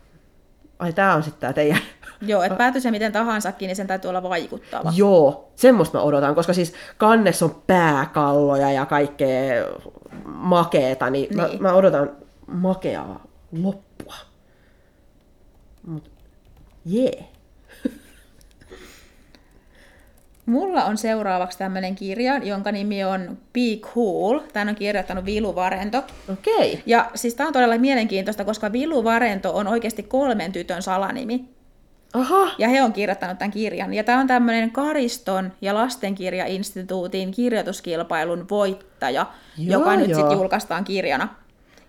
Ai 0.79 0.93
tää 0.93 1.15
on 1.15 1.23
sitten 1.23 1.41
tää 1.41 1.53
teidän. 1.53 1.81
Joo, 2.21 2.43
että 2.43 2.57
päätyy 2.57 2.81
se 2.81 2.91
miten 2.91 3.11
tahansakin, 3.11 3.67
niin 3.67 3.75
sen 3.75 3.87
täytyy 3.87 4.09
olla 4.09 4.23
vaikuttava. 4.23 4.93
Joo, 4.95 5.51
semmoista 5.55 5.97
mä 5.97 6.03
odotan, 6.03 6.35
koska 6.35 6.53
siis 6.53 6.73
kannessa 6.97 7.45
on 7.45 7.61
pääkalloja 7.67 8.71
ja 8.71 8.85
kaikkea 8.85 9.65
makeeta, 10.25 11.09
niin, 11.09 11.35
Mä, 11.35 11.47
Niin. 11.47 11.61
mä 11.61 11.73
odotan 11.73 12.11
makeaa 12.47 13.23
loppua. 13.61 14.15
Mut 15.87 16.11
jee. 16.85 17.11
Yeah. 17.11 17.34
Mulla 20.45 20.85
on 20.85 20.97
seuraavaksi 20.97 21.57
tämmöinen 21.57 21.95
kirja, 21.95 22.37
jonka 22.37 22.71
nimi 22.71 23.03
on 23.03 23.37
Be 23.53 23.77
Cool. 23.81 24.39
Tämän 24.53 24.69
on 24.69 24.75
kirjoittanut 24.75 25.25
Vilu 25.25 25.55
Varento. 25.55 25.97
Okei. 26.33 26.71
Okay. 26.71 26.83
Ja 26.85 27.11
siis 27.15 27.33
tämä 27.33 27.47
on 27.47 27.53
todella 27.53 27.77
mielenkiintoista, 27.77 28.45
koska 28.45 28.71
Vilu 28.71 29.03
Varento 29.03 29.55
on 29.55 29.67
oikeasti 29.67 30.03
kolmen 30.03 30.51
tytön 30.51 30.81
salanimi. 30.81 31.45
Aha. 32.13 32.51
Ja 32.57 32.69
he 32.69 32.83
on 32.83 32.93
kirjoittanut 32.93 33.37
tämän 33.37 33.51
kirjan. 33.51 33.93
Ja 33.93 34.03
tämä 34.03 34.19
on 34.19 34.27
tämmöinen 34.27 34.71
Kariston 34.71 35.53
ja 35.61 35.75
Lastenkirjainstituutin 35.75 37.31
kirjoituskilpailun 37.31 38.49
voittaja, 38.49 39.25
Joo, 39.57 39.79
joka 39.79 39.95
nyt 39.95 40.09
joo. 40.09 40.19
sitten 40.19 40.37
julkaistaan 40.37 40.83
kirjana. 40.83 41.27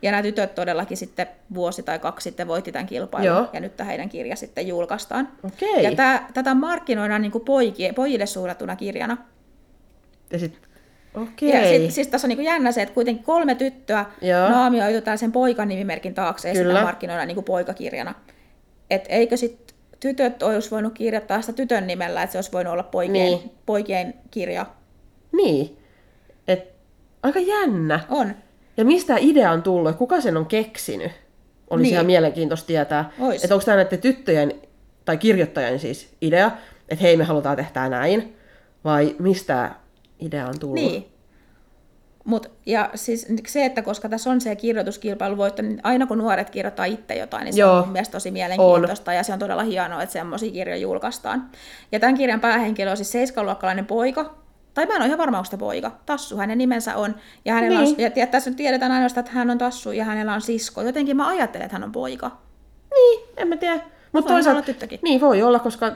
Ja 0.02 0.10
nämä 0.10 0.22
tytöt 0.22 0.54
todellakin 0.54 0.96
sitten 0.96 1.26
vuosi 1.54 1.82
tai 1.82 1.98
kaksi 1.98 2.24
sitten 2.24 2.48
voitti 2.48 2.72
tämän 2.72 2.86
kilpailun. 2.86 3.26
Joo. 3.26 3.46
Ja 3.52 3.60
nyt 3.60 3.76
tämä 3.76 3.86
heidän 3.88 4.08
kirja 4.08 4.36
sitten 4.36 4.68
julkaistaan. 4.68 5.28
Okei. 5.44 5.82
Ja 5.84 5.94
tää, 5.94 6.28
tätä 6.34 6.54
markkinoidaan 6.54 7.22
niin 7.22 7.32
poikie, 7.46 7.92
pojille 7.92 8.26
suunnattuna 8.26 8.76
kirjana. 8.76 9.16
Ja 10.30 10.38
sit, 10.38 10.58
Ja 11.14 11.20
okei. 11.22 11.78
sit, 11.80 11.90
siis 11.94 12.08
tässä 12.08 12.26
on 12.26 12.28
niin 12.28 12.44
jännä 12.44 12.72
se, 12.72 12.82
että 12.82 12.94
kuitenkin 12.94 13.24
kolme 13.24 13.54
tyttöä 13.54 14.06
Joo. 14.22 14.48
naamioitu 14.48 15.00
tällaisen 15.00 15.32
poikan 15.32 15.68
nimimerkin 15.68 16.14
taakse 16.14 16.48
ja 16.48 16.54
Kyllä. 16.54 16.72
sitä 16.74 16.84
markkinoidaan 16.84 17.28
niin 17.28 17.44
poikakirjana. 17.44 18.14
Et 18.90 19.04
eikö 19.08 19.36
sitten 19.36 19.76
tytöt 20.00 20.42
olisi 20.42 20.70
voinut 20.70 20.94
kirjoittaa 20.94 21.40
sitä 21.40 21.52
tytön 21.52 21.86
nimellä, 21.86 22.22
että 22.22 22.32
se 22.32 22.38
olisi 22.38 22.52
voinut 22.52 22.72
olla 22.72 22.82
poikien, 22.82 23.26
Niin. 23.26 23.50
poikien 23.66 24.14
kirja. 24.30 24.66
Niin. 25.32 25.78
Et, 26.48 26.72
aika 27.22 27.38
jännä. 27.40 28.00
On. 28.08 28.34
Ja 28.76 28.84
mistä 28.84 29.16
idea 29.18 29.50
on 29.50 29.62
tullut, 29.62 29.96
kuka 29.96 30.20
sen 30.20 30.36
on 30.36 30.46
keksinyt? 30.46 31.12
Olisi 31.70 31.82
Niin. 31.82 31.92
ihan 31.92 32.06
mielenkiintoista 32.06 32.66
tietää. 32.66 33.10
Ois. 33.20 33.44
Että 33.44 33.54
onko 33.54 33.64
tämä 33.64 33.76
näiden 33.76 33.98
tyttöjen, 34.00 34.54
tai 35.04 35.16
kirjoittajan 35.16 35.78
siis 35.78 36.08
idea, 36.20 36.50
että 36.88 37.02
hei 37.02 37.16
me 37.16 37.24
halutaan 37.24 37.56
tehdä 37.56 37.88
näin, 37.88 38.36
vai 38.84 39.16
mistä 39.18 39.70
idea 40.20 40.46
on 40.46 40.58
tullut? 40.58 40.74
Niin. 40.74 41.06
Mut, 42.24 42.50
ja 42.66 42.90
siis 42.94 43.26
se, 43.46 43.64
että 43.64 43.82
koska 43.82 44.08
tässä 44.08 44.30
on 44.30 44.40
se 44.40 44.56
kirjoituskilpailu 44.56 45.36
voitto, 45.36 45.62
niin 45.62 45.80
aina 45.82 46.06
kun 46.06 46.18
nuoret 46.18 46.50
kirjoittaa 46.50 46.84
itse 46.84 47.14
jotain, 47.14 47.44
niin 47.44 47.54
se 47.54 47.60
Joo. 47.60 47.76
on 47.76 47.84
mun 47.84 47.92
mielestä 47.92 48.12
tosi 48.12 48.30
mielenkiintoista 48.30 49.12
ja 49.12 49.22
se 49.22 49.32
on 49.32 49.38
todella 49.38 49.62
hienoa, 49.62 50.02
että 50.02 50.12
semmoisia 50.12 50.50
kirjoja 50.52 50.80
julkaistaan. 50.80 51.50
Ja 51.92 52.00
tämän 52.00 52.14
kirjan 52.14 52.40
päähenkilö 52.40 52.90
on 52.90 52.96
siis 52.96 53.12
seiskaluokkalainen 53.12 53.86
poika, 53.86 54.34
tai 54.76 54.86
mä 54.86 54.94
en 54.94 55.00
ole 55.00 55.06
ihan 55.06 55.18
varma, 55.18 55.36
onko 55.38 55.44
sitä 55.44 55.56
poika. 55.56 55.98
Tassu 56.06 56.36
hänen 56.36 56.58
nimensä 56.58 56.96
on. 56.96 57.14
Ja, 57.44 57.54
hänellä 57.54 57.80
Niin. 57.80 57.94
on, 57.94 58.00
ja, 58.02 58.10
ja 58.16 58.26
tässä 58.26 58.50
nyt 58.50 58.56
tiedetään 58.56 58.92
ainoastaan, 58.92 59.24
että 59.26 59.32
hän 59.38 59.50
on 59.50 59.58
Tassu 59.58 59.92
ja 59.92 60.04
hänellä 60.04 60.34
on 60.34 60.40
sisko. 60.40 60.82
Jotenkin 60.82 61.16
mä 61.16 61.28
ajattelen, 61.28 61.64
että 61.64 61.74
hän 61.74 61.84
on 61.84 61.92
poika. 61.92 62.30
Niin, 62.94 63.20
en 63.36 63.48
mä 63.48 63.56
tiedä. 63.56 63.80
Mutta 64.12 64.32
toisaalta, 64.32 64.56
olla 64.58 64.66
tyttökin. 64.66 65.00
niin 65.02 65.20
voi 65.20 65.42
olla, 65.42 65.58
koska 65.58 65.92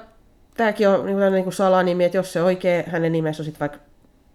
tämäkin 0.56 0.88
on 0.88 1.06
niin 1.06 1.16
kuin, 1.18 1.32
niin 1.32 1.44
kuin 1.44 1.54
salanimi, 1.54 2.04
että 2.04 2.18
jos 2.18 2.32
se 2.32 2.42
oikein 2.42 2.84
hänen 2.90 3.12
nimessä 3.12 3.40
on 3.42 3.44
sitten 3.44 3.60
vaikka 3.60 3.78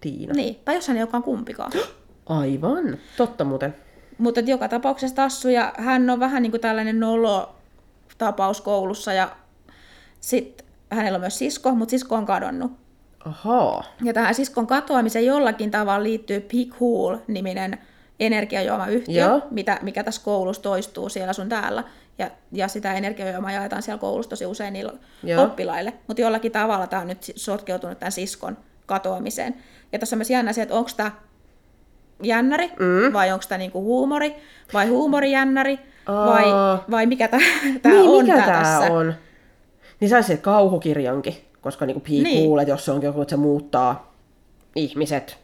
Tiina. 0.00 0.34
Niin. 0.34 0.56
Tai 0.64 0.74
jos 0.74 0.88
hän 0.88 0.96
ei 0.96 1.02
olekaan 1.02 1.22
kumpikaan. 1.22 1.72
Aivan, 2.26 2.96
totta 3.16 3.44
muuten. 3.44 3.76
Mutta 4.18 4.40
joka 4.40 4.68
tapauksessa 4.68 5.16
Tassu, 5.16 5.48
ja 5.48 5.72
hän 5.78 6.10
on 6.10 6.20
vähän 6.20 6.42
niin 6.42 6.50
kuin 6.50 6.60
tällainen 6.60 7.00
nolo-tapaus 7.00 8.60
koulussa, 8.60 9.12
ja 9.12 9.28
sitten 10.20 10.66
hänellä 10.90 11.16
on 11.16 11.20
myös 11.20 11.38
sisko, 11.38 11.74
mutta 11.74 11.90
sisko 11.90 12.14
on 12.14 12.26
kadonnut. 12.26 12.72
Ahaa. 13.26 13.84
Ja 14.04 14.12
tähän 14.12 14.34
siskon 14.34 14.66
katoamiseen 14.66 15.26
jollakin 15.26 15.70
tavalla 15.70 16.02
liittyy 16.02 16.40
Big 16.40 16.74
Hool-niminen 16.80 17.78
energiajuomayhtiö, 18.20 19.24
Joo. 19.24 19.40
mitä, 19.50 19.78
mikä 19.82 20.04
tässä 20.04 20.22
koulussa 20.24 20.62
toistuu 20.62 21.08
siellä 21.08 21.32
sun 21.32 21.48
täällä. 21.48 21.84
Ja, 22.18 22.30
ja 22.52 22.68
sitä 22.68 22.94
energiajuomaa 22.94 23.52
jaetaan 23.52 23.82
siellä 23.82 24.00
koulussa 24.00 24.30
tosi 24.30 24.46
usein 24.46 24.72
niille 24.72 24.92
Joo. 25.22 25.44
oppilaille. 25.44 25.92
Mutta 26.06 26.22
jollakin 26.22 26.52
tavalla 26.52 26.86
tämä 26.86 27.02
on 27.02 27.08
nyt 27.08 27.32
sotkeutunut 27.36 27.98
tämän 27.98 28.12
siskon 28.12 28.56
katoamiseen. 28.86 29.54
Ja 29.92 29.98
tässä 29.98 30.16
on 30.16 30.18
myös 30.18 30.30
jännä 30.30 30.52
se, 30.52 30.62
että 30.62 30.74
onko 30.74 30.90
tämä 30.96 31.10
jännäri 32.22 32.66
mm. 32.68 33.12
vai 33.12 33.32
onko 33.32 33.44
tämä 33.48 33.58
niinku 33.58 33.82
huumori 33.82 34.34
vai 34.74 34.86
huumorijännäri 34.88 35.78
vai, 36.06 36.52
Aa. 36.52 36.84
vai 36.90 37.06
mikä 37.06 37.28
tämä 37.28 37.42
niin, 37.84 38.08
on 38.08 38.24
mikä 38.24 38.36
tää 38.36 38.46
tää 38.46 38.62
tässä. 38.62 38.92
on? 38.92 39.14
Niin 40.00 40.08
saisi 40.08 40.26
se 40.26 40.36
kauhukirjankin, 40.36 41.36
koska 41.66 41.86
niinku 41.86 42.00
Pii 42.00 42.22
Niin. 42.22 42.60
että 42.60 42.70
jos 42.72 42.84
se 42.84 42.92
onkin 42.92 43.06
joku, 43.06 43.20
että 43.22 43.30
se 43.30 43.36
muuttaa 43.36 44.14
ihmiset 44.76 45.38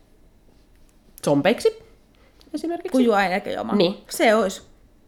zombeiksi 1.24 1.82
esimerkiksi. 2.54 3.02
Energiajuomaa. 3.26 3.76
Niin. 3.76 3.94
Se 4.10 4.34
olisi. 4.34 4.62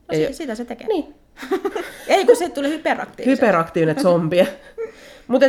No, 0.08 0.14
si- 0.18 0.32
sitä 0.32 0.54
se 0.54 0.64
tekee. 0.64 0.86
Niin, 0.86 1.14
Ei, 2.08 2.26
kun 2.26 2.36
se 2.36 2.48
tuli 2.48 2.68
hyperaktiivisesti. 2.68 3.30
hyperaktiivinen 3.46 4.02
zombi. 4.02 4.48
Mutta 5.28 5.46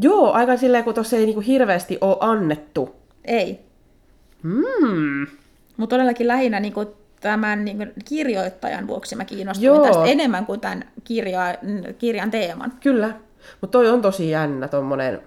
joo, 0.00 0.32
aika 0.32 0.56
silleen, 0.56 0.84
kun 0.84 0.94
tuossa 0.94 1.16
ei 1.16 1.24
niinku 1.26 1.40
hirveästi 1.40 1.98
ole 2.00 2.16
annettu. 2.20 2.96
Ei. 3.24 3.60
Hmm. 4.42 5.26
Mutta 5.76 5.94
todellakin 5.96 6.28
lähinnä 6.28 6.60
niin 6.60 6.72
kuin 6.72 6.88
tämän 7.20 7.64
niin 7.64 7.76
kuin 7.76 7.92
kirjoittajan 8.04 8.86
vuoksi 8.86 9.16
mä 9.16 9.24
kiinnostuin 9.24 9.66
Joo. 9.66 9.86
tästä 9.86 10.04
enemmän 10.04 10.46
kuin 10.46 10.60
tämän 10.60 10.84
kirja, 11.04 11.40
kirjan 11.98 12.30
teeman. 12.30 12.72
Kyllä. 12.82 13.14
Mutta 13.60 13.78
toi 13.78 13.88
on 13.88 14.02
tosi 14.02 14.30
jännä 14.30 14.68
tommonen, 14.68 15.22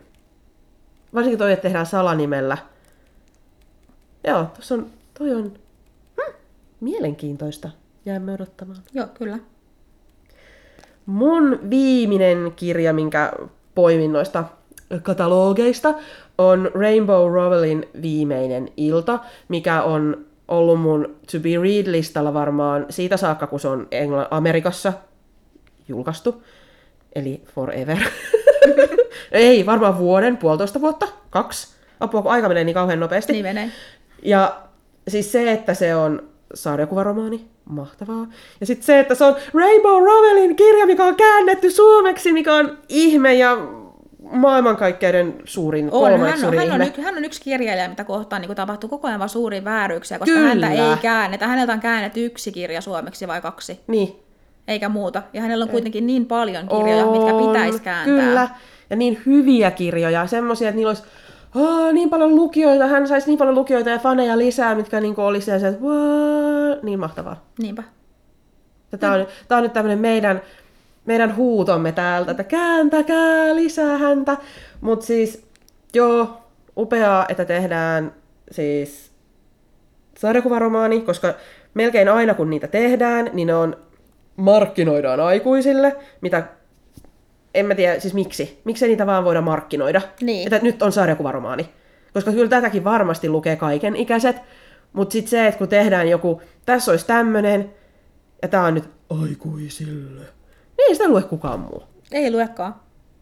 varsinkin 1.14 1.40
toi, 1.40 1.52
että 1.52 1.64
tehdään 1.64 1.86
salanimellä. 1.86 2.58
Joo, 4.28 4.46
tossa 4.56 4.76
on, 4.76 4.90
toi 5.18 5.34
on 5.34 5.44
hmm, 6.22 6.34
mielenkiintoista. 6.80 7.70
Jäämme 8.06 8.34
odottamaan. 8.34 8.80
Joo, 8.94 9.08
kyllä. 9.14 9.38
mun 11.06 11.60
viimeinen 11.70 12.54
kirja, 12.56 12.94
minkä 12.94 13.34
poimin 13.76 14.14
noista 14.14 14.44
katalogeista, 15.04 15.94
on 16.38 16.72
Rainbow 16.74 17.34
Rowellin 17.34 17.86
viimeinen 18.02 18.70
ilta, 18.78 19.20
mikä 19.48 19.84
on 19.84 20.26
ollut 20.48 20.82
mun 20.82 21.16
to 21.32 21.40
be 21.40 21.50
read-listalla 21.50 22.34
varmaan 22.34 22.86
siitä 22.90 23.18
saakka, 23.18 23.48
kun 23.48 23.60
se 23.60 23.68
on 23.68 23.82
Engl- 23.82 24.28
Amerikassa 24.32 24.94
julkaistu. 25.88 26.44
Eli 27.18 27.42
forever. 27.56 27.98
Ei, 29.32 29.66
varmaan 29.66 29.98
vuoden, 29.98 30.38
puolitoista 30.38 30.82
vuotta, 30.82 31.08
kaksi. 31.30 31.68
Apua, 32.00 32.22
kun 32.22 32.32
aika 32.32 32.48
menee 32.48 32.64
niin 32.64 32.74
kauhean 32.74 33.00
nopeasti. 33.00 33.34
Niin 33.34 33.46
menee. 33.46 33.72
Ja 34.24 34.58
siis 35.08 35.32
se, 35.32 35.52
että 35.52 35.74
se 35.74 35.96
on 35.96 36.30
sarjakuvaromaani, 36.54 37.48
mahtavaa. 37.66 38.28
Ja 38.60 38.66
sitten 38.66 38.86
se, 38.86 39.00
että 39.00 39.16
se 39.16 39.24
on 39.26 39.36
Rainbow 39.54 40.04
Rowellin 40.04 40.56
kirja, 40.56 40.86
mikä 40.86 41.04
on 41.04 41.16
käännetty 41.16 41.72
suomeksi, 41.72 42.34
mikä 42.34 42.56
on 42.56 42.78
ihme 42.90 43.34
ja 43.34 43.58
maailmankaikkeuden 44.32 45.36
suurin, 45.46 45.86
On, 45.86 45.92
kolmanneksi 45.92 46.26
hän, 46.26 46.34
on, 46.34 46.40
suurin 46.54 46.72
hän, 46.72 46.82
on, 46.82 46.88
ihme. 46.88 47.04
hän 47.04 47.18
on 47.18 47.26
yksi 47.26 47.42
kirjailija, 47.42 47.90
mitä 47.90 48.04
kohtaan 48.04 48.42
niin 48.42 48.56
tapahtuu 48.56 48.90
koko 48.90 49.08
ajan 49.08 49.20
vaan 49.20 49.30
suuria 49.30 49.64
vääryyksiä, 49.64 50.20
koska 50.20 50.36
Kyllä. 50.36 50.48
häntä 50.48 50.72
ei 50.72 50.98
käännetä. 51.02 51.48
Häneltä 51.48 51.74
on 51.74 51.80
käännetty 51.80 52.26
yksi 52.26 52.52
kirja 52.52 52.82
suomeksi 52.82 53.28
vai 53.28 53.42
kaksi, 53.42 53.80
Niin. 53.88 54.27
Eikä 54.68 54.90
muuta. 54.90 55.24
Ja 55.34 55.42
hänellä 55.42 55.64
on 55.64 55.70
kuitenkin 55.70 56.08
niin 56.08 56.26
paljon 56.26 56.68
kirjoja, 56.68 57.06
mitkä 57.06 57.34
On, 57.34 57.48
pitäisi 57.48 57.82
kääntää. 57.82 58.26
Kyllä. 58.26 58.50
Ja 58.90 58.96
niin 58.96 59.22
hyviä 59.26 59.72
kirjoja, 59.72 60.28
semmoisia, 60.28 60.70
että 60.70 60.76
niillä 60.76 60.90
olisi 60.90 61.04
oh, 61.56 61.94
niin 61.94 62.10
paljon 62.10 62.36
lukijoita, 62.36 62.88
hän 62.88 63.08
saisi 63.08 63.28
niin 63.28 63.38
paljon 63.38 63.56
lukijoita 63.56 63.90
ja 63.90 63.98
faneja 63.98 64.38
lisää, 64.38 64.76
mitkä 64.76 65.00
niin 65.00 65.20
olisi 65.20 65.46
se, 65.46 65.68
että 65.68 65.82
wow, 65.82 66.78
niin 66.84 67.00
mahtavaa. 67.00 67.46
Niinpä. 67.60 67.84
Tämä 69.00 69.14
on, 69.14 69.28
tää 69.48 69.58
on 69.58 69.64
nyt 69.64 69.74
tämmöinen 69.74 70.00
meidän, 70.00 70.42
meidän 71.06 71.36
huutomme 71.36 71.92
täältä, 71.92 72.32
että 72.32 72.44
kääntäkää 72.44 73.56
lisää 73.56 73.98
häntä. 73.98 74.38
Mutta 74.82 75.06
siis, 75.06 75.48
joo, 75.94 76.38
upeaa, 76.78 77.26
että 77.30 77.46
tehdään 77.46 78.14
siis 78.52 79.12
sarjakuvaromaani, 80.18 81.02
koska 81.02 81.34
melkein 81.74 82.10
aina 82.10 82.34
kun 82.34 82.50
niitä 82.50 82.68
tehdään, 82.68 83.30
niin 83.34 83.48
ne 83.48 83.56
on 83.56 83.78
markkinoidaan 84.38 85.20
aikuisille, 85.20 85.96
mitä 86.22 86.44
en 87.54 87.66
mä 87.66 87.76
tiedä, 87.76 88.00
siis 88.00 88.14
miksi? 88.14 88.62
Miksi 88.64 88.88
niitä 88.88 89.06
vaan 89.06 89.26
voida 89.26 89.42
markkinoida? 89.42 90.02
Niin. 90.22 90.48
Että 90.48 90.66
nyt 90.66 90.82
on 90.82 90.92
sarjakuvaromaani. 90.92 91.70
Koska 92.14 92.32
kyllä 92.32 92.50
tätäkin 92.50 92.84
varmasti 92.84 93.30
lukee 93.30 93.56
kaiken 93.56 93.96
ikäiset, 93.96 94.36
mutta 94.94 95.14
sitten 95.14 95.30
se, 95.30 95.48
että 95.48 95.58
kun 95.58 95.68
tehdään 95.68 96.10
joku, 96.10 96.42
tässä 96.66 96.92
olisi 96.92 97.08
tämmönen, 97.08 97.74
ja 98.42 98.48
tää 98.48 98.64
on 98.64 98.74
nyt 98.74 98.90
aikuisille, 99.22 100.22
niin 100.78 100.88
ei 100.88 100.96
sitä 100.96 101.10
lue 101.10 101.24
kukaan 101.24 101.60
muu. 101.60 101.84
Ei 102.12 102.32
luekaan. 102.32 102.76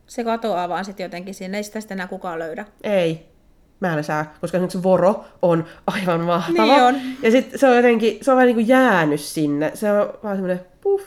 Se 0.08 0.23
katoaa 0.23 0.69
vaan 0.69 0.86
sitten 0.86 1.04
jotenkin 1.04 1.34
sinne, 1.34 1.58
ei 1.58 1.63
sitä 1.63 1.80
sitten 1.80 1.95
enää 1.95 2.08
kukaan 2.08 2.39
löydä. 2.39 2.65
Ei. 2.84 3.25
Mä 3.80 4.04
sää, 4.04 4.34
koska 4.41 4.58
esimerkiksi 4.58 4.84
Voro 4.84 5.25
on 5.41 5.65
aivan 5.88 6.21
mahtava. 6.21 6.65
Niin 6.65 6.84
on. 6.84 6.95
Ja 7.21 7.32
sitten 7.32 7.60
se 7.60 7.67
on 7.67 7.75
jotenkin, 7.75 8.17
se 8.21 8.32
on 8.32 8.38
vähän 8.38 8.47
niin 8.47 8.56
kuin 8.56 8.67
jäänyt 8.67 9.21
sinne. 9.21 9.71
Se 9.73 9.91
on 9.91 10.13
vaan 10.23 10.36
semmoinen 10.36 10.65
puff. 10.85 11.05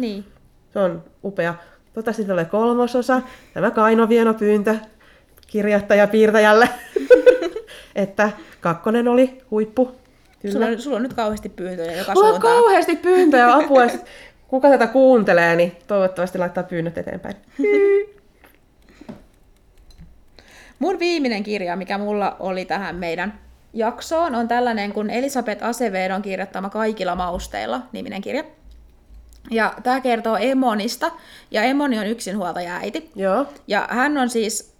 Niin. 0.00 0.24
Se 0.72 0.78
on 0.78 1.04
upea. 1.24 1.54
Toivottavasti 1.94 2.24
tulee 2.24 2.44
kolmososa. 2.44 3.22
Tämä 3.54 3.70
Kaino 3.70 4.08
Vieno 4.08 4.34
pyyntö 4.34 4.76
kirjoittaja 5.46 6.06
piirtäjälle. 6.06 6.68
että 7.94 8.30
kakkonen 8.60 9.08
oli 9.08 9.38
huippu. 9.50 9.96
Sulla 10.52 10.66
on, 10.66 10.80
sulla 10.80 10.96
on 10.96 11.02
nyt 11.02 11.14
kauheasti 11.14 11.48
pyyntöjä 11.48 11.92
joka 11.92 12.12
Mulla 12.14 12.26
on 12.26 12.32
suuntaan. 12.34 12.54
kauheasti 12.54 12.96
pyyntöjä 12.96 13.54
apua. 13.56 13.82
Kuka 14.48 14.68
tätä 14.68 14.86
kuuntelee, 14.86 15.56
niin 15.56 15.72
toivottavasti 15.86 16.38
laittaa 16.38 16.64
pyynnöt 16.64 16.98
eteenpäin. 16.98 17.36
Mun 20.78 20.98
viimeinen 20.98 21.42
kirja, 21.42 21.76
mikä 21.76 21.98
mulla 21.98 22.36
oli 22.40 22.64
tähän 22.64 22.96
meidän 22.96 23.38
jaksoon, 23.72 24.34
on 24.34 24.48
tällainen 24.48 24.92
kuin 24.92 25.10
Elisabeth 25.10 25.64
Acevedon 25.64 26.22
kirjoittama 26.22 26.70
Kaikilla 26.70 27.14
mausteilla 27.14 27.80
niminen 27.92 28.20
kirja. 28.20 28.44
Ja 29.50 29.74
tämä 29.82 30.00
kertoo 30.00 30.36
Emonista, 30.36 31.10
ja 31.50 31.62
Emoni 31.62 31.98
on 31.98 32.06
yksinhuoltaja 32.06 32.76
äiti. 32.76 33.10
Joo. 33.14 33.46
Ja 33.66 33.88
hän 33.90 34.18
on 34.18 34.30
siis 34.30 34.74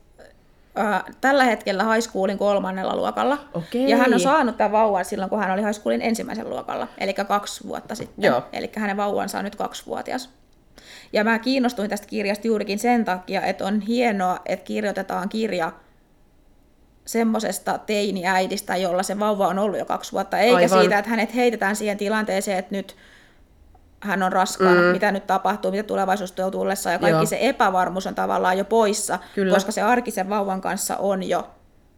äh, 0.79 1.05
tällä 1.21 1.45
hetkellä 1.45 1.85
high 1.85 2.09
schoolin 2.09 2.39
kolmannella 2.39 2.97
luokalla. 2.97 3.39
Okei. 3.55 3.91
Ja 3.91 3.97
hän 3.97 4.15
on 4.15 4.21
saanut 4.21 4.57
tämän 4.57 4.73
vauvan 4.73 5.05
silloin, 5.05 5.31
kun 5.31 5.39
hän 5.39 5.51
oli 5.51 5.63
high 5.63 5.75
schoolin 5.81 6.03
ensimmäisellä 6.03 6.51
luokalla, 6.51 6.89
eli 6.99 7.15
kaksi 7.15 7.69
vuotta 7.69 7.95
sitten. 7.95 8.25
Joo. 8.25 8.43
Eli 8.53 8.71
hänen 8.77 8.97
vauvansa 8.97 9.39
on 9.39 9.45
nyt 9.45 9.57
kaksivuotias. 9.57 10.31
Ja 11.13 11.25
mä 11.25 11.39
kiinnostuin 11.39 11.91
tästä 11.91 12.07
kirjasta 12.07 12.47
juurikin 12.47 12.79
sen 12.79 13.05
takia, 13.05 13.43
että 13.43 13.65
on 13.65 13.81
hienoa, 13.81 14.39
että 14.47 14.65
kirjoitetaan 14.65 15.29
kirja 15.29 15.73
semmoisesta 17.07 17.79
teiniäidistä, 17.79 18.77
jolla 18.77 19.03
se 19.03 19.19
vauva 19.19 19.49
on 19.49 19.59
ollut 19.59 19.79
jo 19.79 19.85
kaksi 19.85 20.13
vuotta, 20.13 20.39
eikä 20.39 20.57
Aivan. 20.57 20.81
siitä, 20.81 20.99
että 20.99 21.11
hänet 21.11 21.35
heitetään 21.35 21.77
siihen 21.77 21.97
tilanteeseen, 21.97 22.59
että 22.59 22.75
nyt 22.75 22.97
hän 24.07 24.23
on 24.23 24.33
raskaana, 24.33 24.81
mm. 24.81 24.87
mitä 24.87 25.13
nyt 25.13 25.27
tapahtuu, 25.27 25.71
mitä 25.71 25.83
tulevaisuus 25.83 26.33
tuo 26.33 26.51
tullessa, 26.51 26.91
ja 26.91 26.99
kaikki 26.99 27.17
Joo. 27.17 27.27
se 27.27 27.39
epävarmuus 27.41 28.07
on 28.07 28.15
tavallaan 28.15 28.59
jo 28.59 28.65
poissa, 28.65 29.19
Kyllä. 29.35 29.55
koska 29.55 29.73
se 29.73 29.83
arkisen 29.83 30.29
vauvan 30.29 30.61
kanssa 30.61 30.97
on 30.97 31.23
jo 31.23 31.51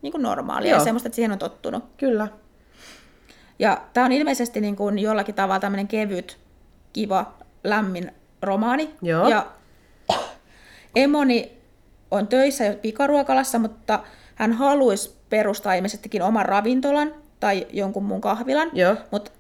niin 0.03 0.13
kuin 0.13 0.23
normaalia 0.23 0.71
Joo. 0.71 0.79
ja 0.79 0.85
semmoista, 0.85 1.07
että 1.07 1.17
siihen 1.17 1.33
on 1.33 1.39
tottunut. 1.39 1.85
Kyllä. 1.97 2.29
Ja 3.59 3.81
tämä 3.93 4.07
on 4.07 4.13
ilmeisesti 4.13 4.61
niin 4.61 4.77
kuin 4.77 4.99
jollakin 4.99 5.35
tavalla 5.35 5.61
tämmöinen 5.61 5.89
kevyt, 5.89 6.39
kiva, 6.93 7.35
lämmin 7.65 8.13
romaani. 8.43 8.95
Joo. 9.03 9.29
Ja 9.29 9.47
Emoni 10.97 11.59
on 12.11 12.27
töissä 12.27 12.65
jo 12.65 12.75
pikaruokalassa, 12.75 13.59
mutta 13.59 14.01
hän 14.35 14.53
haluaisi 14.53 15.17
perustaa 15.31 15.75
ilmeisestikin 15.75 16.23
oman 16.23 16.47
ravintolan 16.47 17.15
tai 17.41 17.67
jonkun 17.71 18.05
muun 18.05 18.21
kahvilan. 18.21 18.71
Joo. 18.73 18.97
Mutta 19.11 19.31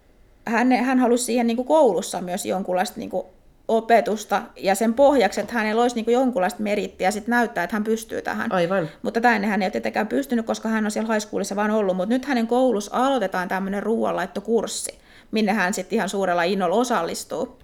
hän, 0.48 0.72
hän 0.72 0.98
halusi 0.98 1.24
siihen 1.24 1.46
niin 1.46 1.56
kuin 1.56 1.68
koulussa 1.68 2.20
myös 2.20 2.46
jonkunlaista 2.46 2.98
niin 3.00 3.10
kuin 3.10 3.26
opetusta 3.68 4.42
ja 4.56 4.74
sen 4.74 4.94
pohjaksi, 4.94 5.40
että 5.40 5.54
hänellä 5.54 5.82
olisi 5.82 5.96
niin 5.96 6.12
jonkunlaista 6.12 6.62
merittiä 6.62 7.08
ja 7.08 7.12
sitten 7.12 7.30
näyttää, 7.30 7.64
että 7.64 7.76
hän 7.76 7.84
pystyy 7.84 8.22
tähän. 8.22 8.52
Aivan. 8.52 8.88
Mutta 9.02 9.20
tätä 9.20 9.34
ennen 9.34 9.50
hän 9.50 9.62
ei 9.62 9.66
ole 9.66 9.70
tietenkään 9.70 10.06
pystynyt, 10.06 10.46
koska 10.46 10.68
hän 10.68 10.84
on 10.84 10.90
siellä 10.90 11.14
high 11.14 11.26
schoolissa 11.26 11.56
vaan 11.56 11.70
ollut. 11.70 11.96
Mutta 11.96 12.14
nyt 12.14 12.24
hänen 12.24 12.46
koulussa 12.46 12.90
aloitetaan 13.06 13.48
tämmöinen 13.48 13.82
ruoanlaittokurssi, 13.82 14.98
minne 15.30 15.52
hän 15.52 15.74
sitten 15.74 15.96
ihan 15.96 16.08
suurella 16.08 16.42
innolla 16.42 16.76
osallistuu. 16.76 17.58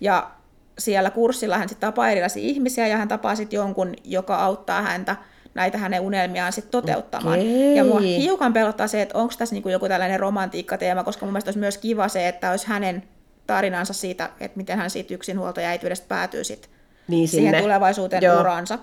Ja 0.00 0.30
siellä 0.78 1.10
kurssilla 1.10 1.58
hän 1.58 1.68
sitten 1.68 1.88
tapaa 1.88 2.10
erilaisia 2.10 2.42
ihmisiä 2.42 2.86
ja 2.86 2.96
hän 2.96 3.08
tapaa 3.08 3.34
sitten 3.34 3.56
jonkun, 3.56 3.94
joka 4.04 4.36
auttaa 4.36 4.82
häntä 4.82 5.16
näitä 5.58 5.78
hänen 5.78 6.00
unelmiaan 6.00 6.52
sitten 6.52 6.70
toteuttamaan. 6.70 7.38
Okei. 7.38 7.76
Ja 7.76 7.84
mua 7.84 8.00
hiukan 8.00 8.52
pelottaa 8.52 8.86
se, 8.88 9.02
että 9.02 9.18
onko 9.18 9.34
tässä 9.38 9.54
niinku 9.54 9.68
joku 9.68 9.88
tällainen 9.88 10.20
romantiikkateema, 10.20 11.04
koska 11.04 11.26
mun 11.26 11.32
mielestä 11.32 11.48
olisi 11.48 11.58
myös 11.58 11.78
kiva 11.78 12.08
se, 12.08 12.28
että 12.28 12.50
olisi 12.50 12.66
hänen 12.66 13.02
tarinansa 13.46 13.92
siitä, 13.92 14.30
että 14.40 14.56
miten 14.56 14.78
hän 14.78 14.90
siitä 14.90 15.14
yksinhuoltajaäityydestä 15.14 16.06
päätyy 16.08 16.44
sitten 16.44 16.70
Niin 17.08 17.28
siihen 17.28 17.46
sinne. 17.50 17.62
tulevaisuuteen 17.62 18.22
Joo. 18.22 18.40
uraansa. 18.40 18.78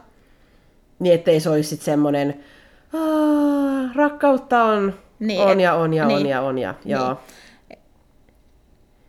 Niin 0.99 1.15
ettei 1.15 1.39
se 1.39 1.49
olisi 1.49 1.69
sitten 1.69 1.85
semmoinen, 1.85 2.43
"Aa, 2.93 3.91
rakkautta 3.95 4.63
on, 4.63 4.93
Niin, 5.19 5.41
on 5.41 5.59
ja 5.61 5.73
on 5.73 5.93
ja 5.93 6.03
on 6.03 6.07
niin. 6.07 6.27
ja 6.27 6.41
on 6.41 6.57
ja, 6.57 6.73
joo. 6.85 7.19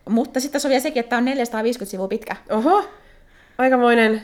Mutta 0.09 0.41
sitten 0.41 0.53
tässä 0.53 0.69
on 0.69 0.71
vielä 0.71 0.83
sekin, 0.83 1.01
että 1.01 1.11
tämä 1.11 1.19
on 1.19 1.25
450 1.25 1.91
sivua 1.91 2.09
pitkä. 2.09 2.37
Oho, 2.51 2.85
aikamoinen, 3.59 4.23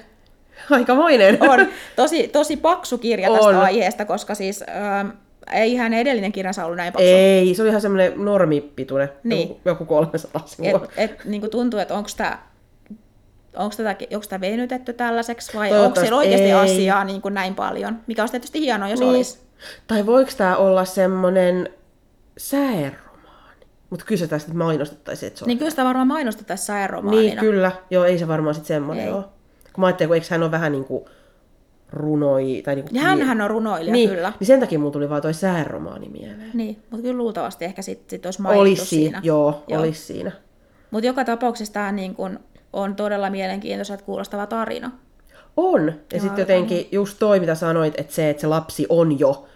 aikamoinen. 0.73 1.39
On 1.41 1.67
tosi, 1.97 2.29
tosi 2.29 2.57
paksu 2.57 2.99
kirja 2.99 3.31
tästä 3.31 3.47
On. 3.47 3.57
aiheesta, 3.57 4.05
koska 4.05 4.35
siis 4.35 4.65
ähm, 4.69 5.09
ei 5.53 5.77
hän 5.77 5.95
edellinen 5.95 6.33
kirjansa 6.33 6.65
ollut 6.65 6.77
näin 6.77 6.93
paksu. 6.93 7.09
Ei, 7.09 7.55
se 7.55 7.63
oli 7.63 7.69
ihan 7.69 7.81
semmoinen 7.81 8.25
normipituinen, 8.25 9.09
Niin. 9.25 9.49
joku, 9.49 9.61
joku 9.65 9.85
300 9.85 10.43
sivua. 10.47 10.69
Et, 10.97 11.11
et, 11.11 11.25
niin 11.25 11.51
tuntuu, 11.51 11.81
että 11.81 11.95
onko 11.95 12.11
tämä 12.17 12.39
onko 13.57 13.75
tätä, 13.77 13.97
onko 14.13 14.27
tämä 14.29 14.41
venytetty 14.41 14.93
tällaiseksi 14.93 15.59
vai 15.59 15.79
onko 15.79 16.01
siellä 16.01 16.17
oikeasti 16.17 16.47
ei. 16.47 16.53
asiaa 16.53 17.05
niin 17.05 17.23
kuin 17.23 17.35
näin 17.35 17.55
paljon, 17.55 17.99
mikä 18.07 18.23
olisi 18.23 18.33
tietysti 18.33 18.61
hienoa, 18.61 18.89
jos 18.89 19.01
niin. 19.01 19.11
olisi. 19.11 19.39
Tai 19.87 20.07
voiko 20.07 20.31
tämä 20.37 20.57
olla 20.57 20.85
semmoinen 20.85 21.69
säeromaani? 22.39 23.67
Mutta 23.91 24.05
kyllä 24.05 24.19
se 24.19 24.27
tästä 24.27 24.55
mainostettaisiin, 24.55 25.27
että 25.27 25.39
se 25.39 25.45
on. 25.45 25.49
Niin 25.49 25.59
kyllä 25.59 25.71
sitä 25.71 25.85
varmaan 25.85 26.07
mainostettaisiin 26.07 26.67
saeromaanina. 26.67 27.23
niin 27.23 27.39
kyllä. 27.39 27.73
Joo, 27.91 28.05
ei 28.05 28.19
se 28.19 28.29
varmaan 28.29 28.55
sitten 28.55 28.77
semmoinen 28.77 29.07
Ei. 29.07 29.13
ole. 29.13 29.25
Kun 29.73 29.83
mä 29.83 29.87
ajattelin, 29.87 30.09
kun 30.09 30.15
eikö 30.15 30.27
hän 30.31 30.43
ole 30.43 30.51
vähän 30.51 30.73
niin 30.73 30.85
kuin 30.85 31.05
runoi... 31.93 32.63
Tai 32.65 32.75
niin 32.75 32.85
kuin 32.89 33.03
hänhän 33.03 33.41
on 33.41 33.51
runoilija, 33.51 33.93
niin, 33.93 34.11
kyllä. 34.11 34.33
Niin 34.41 34.47
sen 34.47 34.61
takia 34.61 34.79
mulla 34.79 34.93
tuli 34.93 35.11
vaan 35.11 35.23
toi 35.23 35.35
säeromaani 35.35 36.09
mieleen. 36.09 36.51
Niin, 36.55 36.83
mutta 36.91 37.03
kyllä 37.03 37.19
luultavasti 37.19 37.65
ehkä 37.65 37.83
sitten 37.83 38.11
sit 38.11 38.27
olisi 38.27 38.43
mainittu 38.43 38.61
Olisi 38.61 38.87
siinä. 38.87 39.05
siinä, 39.05 39.21
joo, 39.23 39.65
Joo. 39.69 39.81
olisi 39.81 40.03
siinä. 40.03 40.33
Mutta 40.91 41.07
joka 41.07 41.25
tapauksessa 41.25 41.75
tämä 41.75 41.93
niin 41.93 42.15
kuin 42.15 42.39
on 42.73 42.97
todella 42.97 43.31
mielenkiintoiselta 43.31 44.05
kuulostava 44.05 44.47
tarina. 44.47 44.91
On. 45.57 45.93
Ja 46.13 46.21
sitten 46.21 46.43
jotenkin 46.43 46.89
just 46.93 47.19
toi, 47.19 47.41
mitä 47.41 47.55
sanoit, 47.55 47.95
että 47.97 48.15
se, 48.15 48.31
että 48.31 48.41
se 48.41 48.47
lapsi 48.47 48.87
on 48.89 49.19
jo 49.19 49.47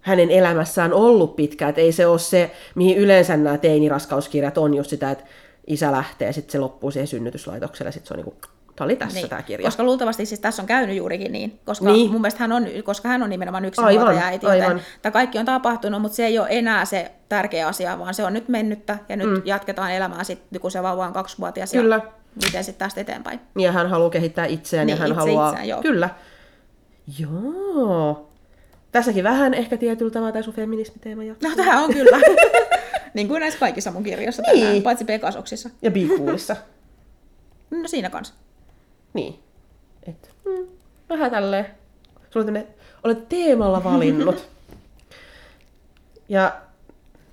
hänen 0.00 0.30
elämässään 0.30 0.92
ollut 0.92 1.36
pitkä, 1.36 1.68
että 1.68 1.80
ei 1.80 1.92
se 1.92 2.06
ole 2.06 2.18
se, 2.18 2.50
mihin 2.74 2.98
yleensä 2.98 3.36
nämä 3.36 3.58
teiniraskauskirjat 3.58 4.58
on 4.58 4.74
just 4.74 4.90
sitä, 4.90 5.10
että 5.10 5.24
isä 5.66 5.92
lähtee 5.92 6.26
ja 6.26 6.32
sitten 6.32 6.52
se 6.52 6.58
loppuu 6.58 6.90
siihen 6.90 7.06
synnytyslaitokselle 7.06 7.88
ja 7.88 7.92
sitten 7.92 8.08
se 8.08 8.14
on 8.14 8.18
niinku 8.18 8.34
Tämä 8.80 8.86
oli 8.86 8.96
tässä 8.96 9.14
niin, 9.16 9.28
tämä 9.28 9.42
kirja. 9.42 9.64
Koska 9.64 9.82
luultavasti 9.84 10.26
siis 10.26 10.40
tässä 10.40 10.62
on 10.62 10.66
käynyt 10.66 10.96
juurikin 10.96 11.32
niin, 11.32 11.60
koska 11.64 11.84
Niin. 11.92 12.10
mun 12.10 12.20
mielestä 12.20 12.40
hän 12.40 12.52
on, 12.52 12.66
koska 12.84 13.08
hän 13.08 13.22
on 13.22 13.30
nimenomaan 13.30 13.64
yksin 13.64 13.84
Aivan, 13.84 14.18
äiti, 14.18 14.46
aivan. 14.46 14.68
joten 14.68 14.82
tämä 15.02 15.12
kaikki 15.12 15.38
on 15.38 15.44
tapahtunut, 15.46 16.02
mutta 16.02 16.16
se 16.16 16.26
ei 16.26 16.38
ole 16.38 16.46
enää 16.50 16.84
se 16.84 17.12
tärkeä 17.28 17.66
asia, 17.68 17.98
vaan 17.98 18.14
se 18.14 18.24
on 18.24 18.32
nyt 18.32 18.48
mennyttä 18.48 18.98
ja 19.08 19.16
nyt 19.16 19.30
mm. 19.30 19.42
jatketaan 19.44 19.92
elämää 19.92 20.24
sitten, 20.24 20.60
kun 20.60 20.70
se 20.70 20.82
vauva 20.82 21.06
on 21.06 21.12
kaksivuotias 21.12 21.72
Kyllä. 21.72 21.94
ja 21.94 22.12
miten 22.46 22.64
sitten 22.64 22.86
tästä 22.86 23.00
eteenpäin. 23.00 23.40
Ja 23.58 23.72
hän 23.72 23.90
haluaa 23.90 24.10
kehittää 24.10 24.46
itseään 24.46 24.86
Niin, 24.86 24.94
ja 24.94 25.00
hän 25.00 25.08
itse 25.10 25.20
haluaa... 25.20 25.48
itseään, 25.48 25.68
joo. 25.68 25.82
Kyllä. 25.82 26.08
Joo. 27.18 28.28
Tässäkin 28.92 29.24
vähän 29.24 29.54
ehkä 29.54 29.76
tietyllä 29.76 30.10
tavalla 30.10 30.32
tämä 30.32 30.42
sun 30.42 30.54
feminismiteema 30.54 31.24
jatkuu. 31.24 31.48
No 31.50 31.56
tämä 31.56 31.80
on 31.84 31.92
kyllä. 31.92 32.18
niin 33.14 33.28
kuin 33.28 33.40
näissä 33.40 33.60
kaikissa 33.60 33.90
mun 33.90 34.02
kirjoissa 34.02 34.42
Niin. 34.42 34.64
tänään, 34.66 34.82
paitsi 34.82 35.04
Pekasoksissa. 35.04 35.70
Ja 35.82 35.90
Be 35.90 36.00
Coolissa. 36.00 36.56
No 37.70 37.88
siinä 37.88 38.10
kanssa. 38.10 38.34
Niin. 39.14 39.38
Et, 40.06 40.30
mm, 40.44 40.66
vähän 41.08 41.30
tälleen. 41.30 41.66
Sulla 42.30 42.46
on 42.46 42.64
olet 43.04 43.28
teemalla 43.28 43.84
valinnut. 43.84 44.48
ja 46.28 46.60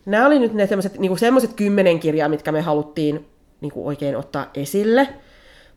nämä 0.06 0.28
oli 0.28 0.40
nyt 0.40 0.54
ne 0.54 0.68
semmoiset 0.68 1.00
niinku 1.00 1.18
semmoset 1.18 1.54
kymmenen 1.54 2.00
kirjaa, 2.00 2.30
mitkä 2.30 2.52
me 2.52 2.62
haluttiin 2.62 3.28
niinku 3.62 3.88
oikein 3.88 4.16
ottaa 4.16 4.50
esille. 4.54 5.08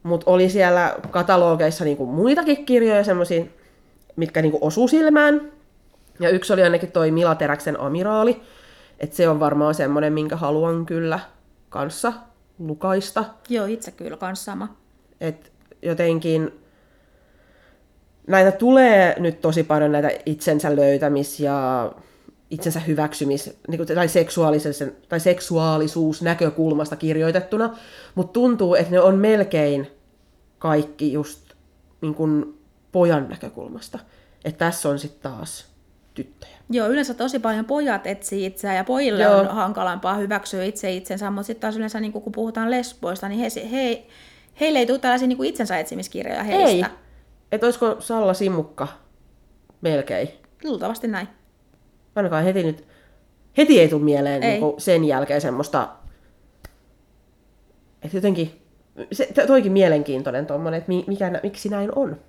Mutta 0.03 0.31
oli 0.31 0.49
siellä 0.49 0.97
katalogeissa 1.11 1.85
niinku 1.85 2.07
muitakin 2.07 2.67
kirjoja, 2.67 3.05
semmoisia, 3.05 3.45
mitkä 4.17 4.43
niinku 4.43 4.59
osu 4.61 4.89
silmään. 4.89 5.53
Ja 6.21 6.31
yksi 6.31 6.53
oli 6.53 6.63
ainakin 6.63 6.93
toi 6.93 7.11
Mila 7.11 7.35
Teräksen 7.35 7.81
Amiraali. 7.81 8.43
että 9.01 9.17
se 9.17 9.29
on 9.29 9.41
varmaan 9.41 9.75
semmoinen, 9.75 10.13
minkä 10.13 10.37
haluan 10.37 10.87
kyllä 10.87 11.21
kanssa 11.69 12.13
lukaista. 12.59 13.25
Joo, 13.49 13.67
itse 13.67 13.91
kyllä 13.91 14.17
kanssa 14.17 14.45
sama. 14.45 14.77
Et 15.21 15.53
jotenkin 15.83 16.61
näitä 18.27 18.53
tulee 18.53 19.21
nyt 19.21 19.41
tosi 19.41 19.63
paljon 19.63 19.93
näitä 19.93 20.11
itsensä 20.27 20.77
löytämis- 20.77 21.41
ja 21.41 21.93
itsensä 22.51 22.81
hyväksymis- 22.81 23.55
niin 23.69 23.87
tai, 23.95 24.09
seksuaalisen, 24.09 24.97
tai 25.09 25.21
seksuaalisuusnäkökulmasta 25.21 26.97
kirjoitettuna, 26.97 27.77
mutta 28.15 28.33
tuntuu, 28.33 28.75
että 28.75 28.91
ne 28.91 29.01
on 29.01 29.19
melkein 29.19 29.87
kaikki 30.59 31.13
just 31.13 31.53
niin 32.01 32.15
kuin 32.15 32.59
pojan 32.93 33.29
näkökulmasta. 33.29 33.99
Että 34.45 34.59
tässä 34.59 34.89
on 34.89 34.99
sitten 34.99 35.33
taas 35.33 35.67
tyttöjä. 36.15 36.57
Joo, 36.71 36.89
yleensä 36.89 37.15
tosi 37.15 37.39
paljon 37.39 37.65
pojat 37.65 38.07
etsii 38.07 38.47
itseään 38.47 38.77
ja 38.77 38.85
pojille 38.85 39.23
Joo. 39.23 39.39
on 39.39 39.49
hankalampaa 39.49 40.15
hyväksyä 40.15 40.65
itse 40.65 40.93
itsensä, 40.93 41.31
mutta 41.31 41.43
sitten 41.43 41.61
taas 41.61 41.77
yleensä 41.77 42.01
niin 42.01 42.13
kun 42.13 42.33
puhutaan 42.33 42.71
lesboista, 42.71 43.29
niin 43.29 43.41
he, 43.41 43.49
he, 43.71 44.07
heille 44.61 44.79
ei 44.79 44.87
tule 44.87 44.99
tällaisia 44.99 45.29
niin 45.29 45.45
itsensä 45.45 45.79
etsimiskirjoja 45.79 46.43
heistä. 46.43 46.87
Ei. 46.87 46.93
Että 47.53 47.67
olisiko 47.67 47.97
Salla 47.99 48.35
Simukka 48.35 48.89
melkein? 49.81 50.29
Luultavasti 50.65 51.09
näin. 51.09 51.29
Ainakaan 52.17 52.45
heti 52.45 52.63
nyt, 52.63 52.85
heti 53.57 53.81
ei 53.81 53.89
tule 53.89 54.03
mieleen 54.03 54.43
Ei. 54.43 54.61
niin 54.61 54.75
sen 54.79 55.05
jälkeen 55.05 55.41
semmoista, 55.41 55.89
että 58.03 58.17
jotenkin, 58.17 58.61
se, 59.13 59.29
toikin 59.47 59.73
mielenkiintoinen 59.73 60.47
tuommoinen, 60.47 60.79
että 60.79 60.89
mi- 60.89 61.05
mikä, 61.07 61.41
miksi 61.43 61.69
näin 61.69 61.91
on. 61.97 62.21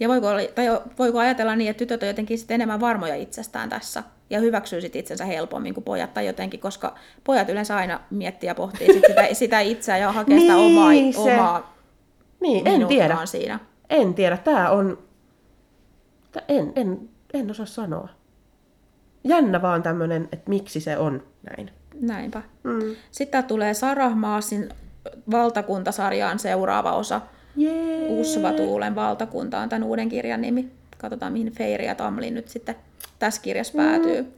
Ja 0.00 0.08
voiko, 0.08 0.28
olla, 0.28 0.40
tai 0.54 0.66
voiko 0.98 1.18
ajatella 1.18 1.56
niin, 1.56 1.70
että 1.70 1.78
tytöt 1.78 2.02
on 2.02 2.08
jotenkin 2.08 2.38
sit 2.38 2.50
enemmän 2.50 2.80
varmoja 2.80 3.14
itsestään 3.14 3.68
tässä 3.68 4.02
ja 4.30 4.40
hyväksyy 4.40 4.80
sit 4.80 4.96
itsensä 4.96 5.24
helpommin 5.24 5.74
kuin 5.74 5.84
pojat 5.84 6.14
tai 6.14 6.26
jotenkin, 6.26 6.60
koska 6.60 6.94
pojat 7.24 7.48
yleensä 7.48 7.76
aina 7.76 8.00
miettii 8.10 8.46
ja 8.46 8.54
pohtii 8.54 8.92
sit 8.92 9.04
sitä, 9.08 9.26
sitä 9.34 9.60
itseä 9.60 9.98
ja 9.98 10.12
hakee 10.12 10.40
sitä 10.40 10.52
Niin, 10.54 10.78
omaa, 10.78 11.24
se- 11.24 11.34
omaa 11.34 11.74
Niin, 12.40 12.66
en 12.68 12.86
tiedä. 12.86 13.18
siinä. 13.24 13.58
En 13.90 14.14
tiedä, 14.14 14.36
tämä 14.36 14.70
on, 14.70 14.98
tää- 16.32 16.42
en, 16.48 16.72
en, 16.76 17.08
en 17.34 17.50
osaa 17.50 17.66
sanoa. 17.66 18.08
Jännä 19.24 19.62
vaan 19.62 19.82
tämmöinen, 19.82 20.28
että 20.32 20.50
miksi 20.50 20.80
se 20.80 20.98
on 20.98 21.22
näin. 21.50 21.70
Näinpä. 22.00 22.42
Mm. 22.62 22.96
Sitten 23.10 23.44
tulee 23.44 23.74
Sarah 23.74 24.16
Maasin 24.16 24.68
valtakuntasarjaan 25.30 26.38
seuraava 26.38 26.92
osa. 26.92 27.20
Jee. 27.56 28.08
Usva 28.08 28.52
Tuulen 28.52 28.94
valtakunta 28.94 29.58
on 29.58 29.68
tämän 29.68 29.82
uuden 29.84 30.08
kirjan 30.08 30.40
nimi. 30.40 30.68
Katsotaan, 30.98 31.32
mihin 31.32 31.52
Feiri 31.52 31.86
ja 31.86 31.94
Tamlin 31.94 32.34
nyt 32.34 32.48
sitten 32.48 32.74
tässä 33.18 33.42
kirjassa 33.42 33.72
päätyy. 33.76 34.34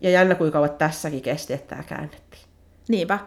Ja 0.00 0.10
jännä, 0.10 0.34
kuinka 0.34 0.52
kauan 0.52 0.70
tässäkin 0.78 1.22
kesti, 1.22 1.52
että 1.52 1.66
tämä 1.68 1.82
käännettiin. 1.82 2.42
Niinpä. 2.88 3.18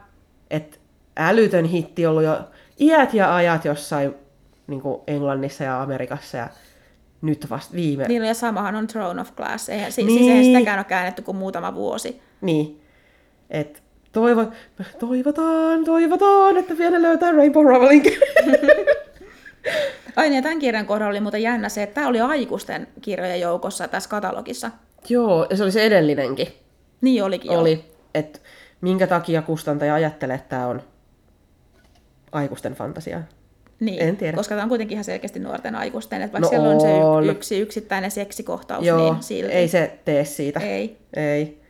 Et 0.49 0.79
älytön 1.17 1.65
hitti 1.65 2.05
ollut 2.05 2.23
jo 2.23 2.39
iät 2.79 3.13
ja 3.13 3.35
ajat 3.35 3.65
jossain 3.65 4.13
niin 4.67 4.81
Englannissa 5.07 5.63
ja 5.63 5.81
Amerikassa 5.81 6.37
ja 6.37 6.47
nyt 7.21 7.49
vasta 7.49 7.75
viime. 7.75 8.07
Niin, 8.07 8.23
ja 8.23 8.33
samahan 8.33 8.75
on 8.75 8.87
Throne 8.87 9.21
of 9.21 9.35
Glass. 9.35 9.69
Eihän, 9.69 9.91
si- 9.91 10.03
Niin. 10.03 10.17
Siis 10.19 10.29
eihän 10.31 10.45
sitäkään 10.45 10.79
ole 10.79 10.83
käännetty 10.85 11.21
kuin 11.21 11.37
muutama 11.37 11.75
vuosi. 11.75 12.21
Niin. 12.41 12.81
Et 13.49 13.83
toivo, 14.11 14.45
toivotaan, 14.99 15.85
toivotaan, 15.85 16.57
että 16.57 16.77
vielä 16.77 17.01
löytää 17.01 17.31
Rainbow 17.31 17.65
Rowling. 17.65 18.05
Ai 20.15 20.29
niin, 20.29 20.43
tämän 20.43 20.59
kirjan 20.59 20.85
kohdalla 20.85 21.09
oli 21.09 21.19
muuten 21.19 21.41
jännä 21.41 21.69
se, 21.69 21.83
että 21.83 21.93
tämä 21.95 22.07
oli 22.07 22.21
aikuisten 22.21 22.87
kirjojen 23.01 23.41
joukossa 23.41 23.87
tässä 23.87 24.09
katalogissa. 24.09 24.71
Joo, 25.09 25.47
ja 25.49 25.57
se 25.57 25.63
oli 25.63 25.71
se 25.71 25.83
edellinenkin. 25.85 26.47
Niin 27.01 27.23
olikin 27.23 27.51
jo. 27.51 27.59
Oli, 27.59 27.85
että 28.15 28.39
minkä 28.81 29.07
takia 29.07 29.41
kustantaja 29.41 29.93
ajattelee, 29.93 30.35
että 30.35 30.49
tämä 30.49 30.67
on 30.67 30.81
aikuisten 32.31 32.73
fantasiaa. 32.73 33.21
Niin, 33.79 34.01
En 34.01 34.17
tiedä. 34.17 34.37
koska 34.37 34.55
tämä 34.55 34.63
on 34.63 34.69
kuitenkin 34.69 34.95
ihan 34.95 35.03
selkeästi 35.03 35.39
nuorten 35.39 35.75
aikuisten, 35.75 36.21
että 36.21 36.33
vaikka 36.33 36.45
No 36.45 36.49
siellä 36.49 36.69
on 36.69 36.81
se 36.81 36.87
on. 36.87 37.23
y- 37.25 37.31
yksi 37.31 37.59
yksittäinen 37.59 38.11
seksikohtaus, 38.11 38.85
Joo, 38.85 39.13
niin 39.13 39.23
silti. 39.23 39.53
ei 39.53 39.67
se 39.67 39.99
tee 40.05 40.25
siitä. 40.25 40.59
Ei. 40.59 40.97
Ei. 41.15 41.61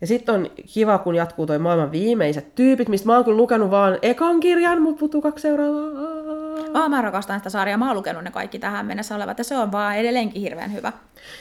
Ja 0.00 0.06
sitten 0.06 0.34
on 0.34 0.50
kiva, 0.74 0.98
kun 0.98 1.14
jatkuu 1.14 1.46
toi 1.46 1.58
maailman 1.58 1.92
viimeiset 1.92 2.54
tyypit, 2.54 2.88
mistä 2.88 3.06
mä 3.06 3.14
oon 3.14 3.24
kyllä 3.24 3.36
lukenut 3.36 3.70
vaan 3.70 3.98
ekan 4.02 4.40
kirjan, 4.40 4.82
mutta 4.82 4.98
puuttuu 4.98 5.22
kaksi 5.22 5.42
seuraavaa. 5.42 6.27
Aa, 6.74 6.88
mä 6.88 7.02
rakastan 7.02 7.40
sitä 7.40 7.50
sarjaa, 7.50 7.78
mä 7.78 7.86
oon 7.86 7.96
lukenut 7.96 8.24
ne 8.24 8.30
kaikki 8.30 8.58
tähän 8.58 8.86
mennessä 8.86 9.16
olevat, 9.16 9.38
ja 9.38 9.44
se 9.44 9.56
on 9.56 9.72
vaan 9.72 9.96
edelleenkin 9.96 10.42
hirveän 10.42 10.72
hyvä. 10.72 10.92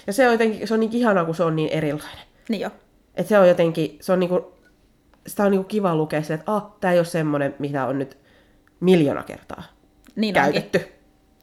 Ja 0.07 0.13
se 0.13 0.25
on 0.27 0.31
jotenkin, 0.31 0.67
se 0.67 0.73
on 0.73 0.79
niin 0.79 0.93
ihanaa, 0.93 1.25
kun 1.25 1.35
se 1.35 1.43
on 1.43 1.55
niin 1.55 1.69
erilainen. 1.69 2.25
Niin 2.49 2.61
jo. 2.61 2.69
Että 3.15 3.29
se 3.29 3.39
on 3.39 3.47
jotenkin, 3.47 3.97
se 4.01 4.13
on 4.13 4.19
niinku, 4.19 4.53
sitä 5.27 5.43
on 5.43 5.51
niinku 5.51 5.67
kiva 5.67 5.95
lukea 5.95 6.23
se, 6.23 6.33
että 6.33 6.51
ah, 6.51 6.65
tää 6.79 6.91
ei 6.91 6.99
ole 6.99 7.05
semmonen, 7.05 7.55
mitä 7.59 7.85
on 7.85 7.99
nyt 7.99 8.17
miljoona 8.79 9.23
kertaa 9.23 9.63
Niin 10.15 10.37
onkin. 10.37 10.53
käytetty. 10.53 10.93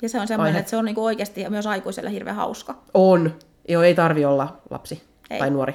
Ja 0.02 0.08
se 0.08 0.20
on 0.20 0.28
semmoinen, 0.28 0.56
että 0.60 0.70
se 0.70 0.76
on 0.76 0.84
niinku 0.84 1.04
oikeasti 1.04 1.48
myös 1.50 1.66
aikuiselle 1.66 2.10
hirveän 2.10 2.36
hauska. 2.36 2.74
On. 2.94 3.34
Joo, 3.68 3.82
ei 3.82 3.94
tarvi 3.94 4.24
olla 4.24 4.60
lapsi 4.70 5.02
Ei. 5.30 5.38
tai 5.38 5.50
nuori 5.50 5.74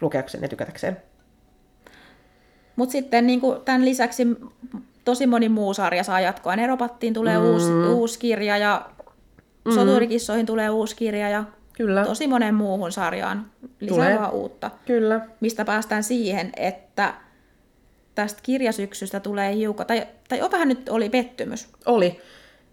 lukeakseen 0.00 0.42
ja 0.42 0.48
tykätäkseen. 0.48 0.96
Mutta 2.76 2.92
sitten 2.92 3.26
niin 3.26 3.40
kuin 3.40 3.60
tämän 3.64 3.84
lisäksi 3.84 4.26
tosi 5.04 5.26
moni 5.26 5.48
muu 5.48 5.74
sarja 5.74 6.04
saa 6.04 6.20
jatkoa. 6.20 6.56
Neropattiin 6.56 7.14
tulee 7.14 7.38
mm. 7.38 7.44
uusi, 7.44 7.72
uusi 7.72 8.18
kirja 8.18 8.58
ja 8.58 8.86
mm. 9.64 9.72
soturikissoihin 9.72 10.46
tulee 10.46 10.70
uusi 10.70 10.96
kirja 10.96 11.28
ja 11.28 11.44
Kyllä, 11.72 12.04
tosi 12.04 12.26
monen 12.26 12.54
muuhun 12.54 12.92
sarjaan 12.92 13.46
lisää 13.80 14.18
vaan 14.18 14.32
uutta. 14.32 14.70
kyllä. 14.86 15.20
Mistä 15.40 15.64
päästään 15.64 16.02
siihen, 16.02 16.52
että 16.56 17.14
tästä 18.14 18.40
kirjasyksystä 18.42 19.20
tulee 19.20 19.54
hiukan, 19.54 19.86
tai, 19.86 20.06
tai 20.28 20.42
opahan 20.42 20.68
nyt 20.68 20.88
oli 20.88 21.08
pettymys. 21.08 21.68
Oli. 21.86 22.20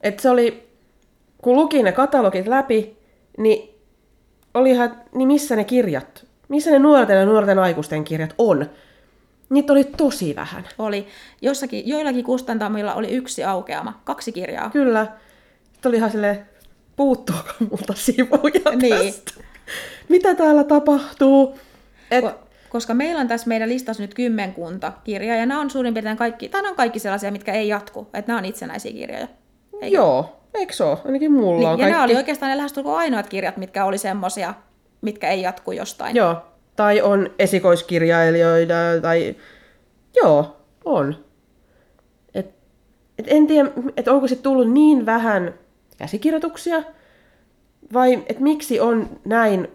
Et 0.01 0.19
se 0.19 0.29
oli, 0.29 0.69
kun 1.37 1.55
luki 1.55 1.83
ne 1.83 1.91
katalogit 1.91 2.47
läpi, 2.47 2.97
niin 3.37 3.75
olihan, 4.53 4.95
niin 5.15 5.27
missä 5.27 5.55
ne 5.55 5.63
kirjat, 5.63 6.25
missä 6.47 6.71
ne 6.71 6.79
nuorten 6.79 7.17
ja 7.17 7.25
nuorten 7.25 7.59
aikuisten 7.59 8.03
kirjat 8.03 8.35
on? 8.37 8.69
Niitä 9.51 9.73
oli 9.73 9.83
tosi 9.83 10.35
vähän. 10.35 10.67
Oli 10.77 11.07
jossakin, 11.41 11.87
joillakin 11.87 12.23
kustantamilla 12.23 12.93
oli 12.93 13.11
yksi 13.11 13.43
aukeama, 13.43 14.01
kaksi 14.03 14.31
kirjaa. 14.31 14.69
Kyllä. 14.69 15.07
Sitten 15.73 15.89
oli 15.89 15.97
ihan 15.97 16.11
silleen, 16.11 16.45
puuttuuko 16.95 17.49
multa 17.69 17.93
sivuja 17.95 18.75
Niin. 18.81 19.13
tästä? 19.13 19.31
Mitä 20.09 20.35
täällä 20.35 20.63
tapahtuu? 20.63 21.59
Et, 22.11 22.25
Ko- 22.25 22.33
koska 22.69 22.93
meillä 22.93 23.21
on 23.21 23.27
tässä 23.27 23.47
meidän 23.47 23.69
listassa 23.69 24.03
nyt 24.03 24.13
kymmenkunta 24.13 24.91
kirjaa, 25.03 25.37
ja 25.37 25.45
nämä 25.45 25.61
on 25.61 25.69
suurin 25.69 25.93
piirtein 25.93 26.17
kaikki, 26.17 26.49
tai 26.49 26.67
on 26.69 26.75
kaikki 26.75 26.99
sellaisia, 26.99 27.31
mitkä 27.31 27.53
ei 27.53 27.67
jatku, 27.67 28.07
että 28.13 28.29
nämä 28.29 28.37
on 28.39 28.45
itsenäisiä 28.45 28.91
kirjoja. 28.91 29.27
Eikö? 29.81 29.95
joo, 29.97 30.39
eikö 30.53 30.73
se 30.73 30.83
ole? 30.83 30.97
Ainakin 31.05 31.31
mulla 31.31 31.57
Niin, 31.59 31.67
on 31.67 31.71
ja 31.71 31.77
kaikki. 31.77 31.91
nämä 31.91 32.03
oli 32.03 32.15
oikeastaan 32.15 32.49
ne 32.49 32.57
lähestulkoon 32.57 32.97
ainoat 32.97 33.29
kirjat, 33.29 33.57
mitkä 33.57 33.85
oli 33.85 33.97
semmosia, 33.97 34.53
mitkä 35.01 35.29
ei 35.29 35.41
jatku 35.41 35.71
jostain. 35.71 36.15
Joo, 36.15 36.35
tai 36.75 37.01
on 37.01 37.29
esikoiskirjailijoita, 37.39 38.73
tai 39.01 39.35
joo, 40.15 40.57
on. 40.85 41.15
Et, 42.33 42.45
et 43.19 43.25
en 43.27 43.47
tiedä, 43.47 43.69
et 43.97 44.07
onko 44.07 44.27
se 44.27 44.35
tullut 44.35 44.71
niin 44.71 45.05
vähän 45.05 45.53
käsikirjoituksia, 45.97 46.83
vai 47.93 48.23
et 48.29 48.39
miksi 48.39 48.79
on 48.79 49.09
näin 49.25 49.67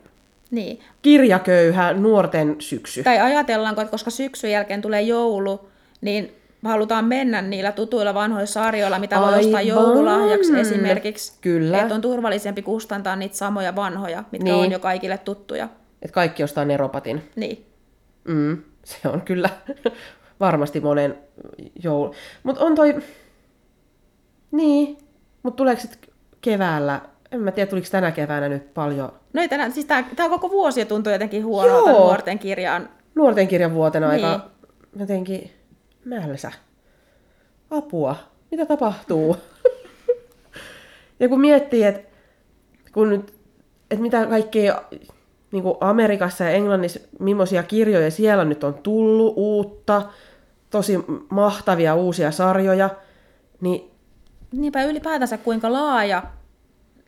Niin. 0.51 0.80
kirjaköyhä 1.03 1.92
nuorten 1.92 2.57
syksy. 2.59 3.03
Tai 3.03 3.20
ajatellaanko, 3.20 3.80
että 3.80 3.90
koska 3.90 4.11
syksyn 4.11 4.51
jälkeen 4.51 4.82
tulee 4.82 5.03
joulu, 5.03 5.68
niin 6.01 6.32
halutaan 6.64 7.05
mennä 7.05 7.42
niillä 7.42 7.72
tutuilla 7.72 8.14
vanhoilla 8.14 8.47
sarjoilla, 8.47 8.99
mitä 8.99 9.16
voi 9.20 9.24
Aivan. 9.26 9.40
ostaa 9.40 9.61
joululahjaksi 9.62 10.59
esimerkiksi. 10.59 11.32
Kyllä. 11.40 11.80
Että 11.82 11.94
on 11.94 12.01
turvallisempi 12.01 12.62
kustantaa 12.62 13.16
niitä 13.16 13.36
samoja 13.36 13.76
vanhoja, 13.76 14.24
mitkä 14.32 14.44
Niin. 14.44 14.55
on 14.64 14.70
jo 14.72 14.78
kaikille 14.78 15.18
tuttuja. 15.18 15.68
Että 16.07 16.15
kaikki 16.15 16.43
ostaa 16.43 16.65
Neropatin. 16.65 17.23
Niin. 17.37 17.67
Mm, 18.29 18.63
se 18.85 19.09
on 19.09 19.23
kyllä 19.23 19.51
varmasti 20.41 20.81
monen 20.81 21.19
joulu. 21.83 22.15
Mutta 22.43 22.65
on 22.65 22.75
toi... 22.75 22.95
Niin, 24.51 24.99
mutta 25.43 25.57
tuleeko 25.57 25.81
sit 25.83 26.11
keväällä... 26.41 27.01
En 27.33 27.41
mä 27.41 27.51
tiedä, 27.53 27.71
tuliko 27.71 27.87
tänä 27.91 28.11
keväänä 28.11 28.49
nyt 28.49 28.75
paljon 28.75 29.13
No 29.33 29.43
ei 29.43 29.49
tänään, 29.49 29.73
siis 29.73 29.87
tää, 29.87 30.05
tää 30.17 30.29
koko 30.29 30.51
vuosi 30.51 30.85
tuntuu 30.85 31.13
jotenkin 31.13 31.45
huonolta 31.45 31.91
Joo. 31.91 31.99
nuorten 32.01 32.39
kirjaan. 32.39 32.89
nuorten 33.15 33.49
kirjan 33.49 33.75
vuotena 33.75 34.13
Niin. 34.13 34.25
aika 34.25 34.51
jotenkin 34.99 35.51
mälsä. 36.05 36.53
Apua. 37.71 38.17
Mitä 38.51 38.67
tapahtuu? 38.67 39.37
ja 41.21 41.29
kun 41.29 41.41
miettii, 41.41 41.85
että 41.85 42.11
kun 42.93 43.09
nyt, 43.09 43.35
että 43.91 44.03
mitä 44.03 44.27
kaikkea 44.27 44.83
niin 45.57 45.63
kuin 45.63 45.77
Amerikassa 45.81 46.45
ja 46.45 46.51
Englannissa, 46.51 47.01
millaisia 47.19 47.63
kirjoja 47.63 48.11
siellä 48.11 48.45
nyt 48.45 48.65
on 48.65 48.75
tullut, 48.75 49.35
uutta, 49.37 50.03
tosi 50.71 50.99
mahtavia 51.31 51.95
uusia 51.95 52.31
sarjoja, 52.31 52.91
niin 53.61 53.91
Niinpä 54.53 54.85
ylipäätänsä 54.85 55.39
kuinka 55.39 55.73
laaja, 55.73 56.23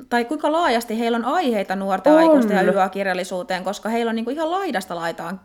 tai 0.08 0.24
kuinka 0.24 0.52
laajasti 0.52 0.98
heillä 0.98 1.16
on 1.16 1.24
aiheita 1.24 1.76
nuorten 1.76 2.12
On. 2.12 2.18
aikuisten 2.18 2.56
ja 2.56 2.72
YA-kirjallisuuteen, 2.72 3.64
koska 3.64 3.88
heillä 3.88 4.10
on 4.10 4.16
niinku 4.16 4.30
ihan 4.30 4.50
laidasta 4.50 4.96
laitaan 4.96 5.40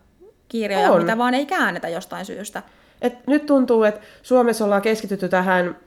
kirjoja, 0.47 0.91
On. 0.91 1.01
mitä 1.01 1.17
vaan 1.17 1.33
ei 1.33 1.45
käännetä 1.45 1.89
jostain 1.89 2.25
syystä. 2.25 2.63
Et 3.01 3.27
nyt 3.27 3.45
tuntuu, 3.45 3.83
että 3.83 4.01
Suomessa 4.21 4.65
ollaan 4.65 4.81
keskitytty 4.81 5.29
tähän 5.29 5.77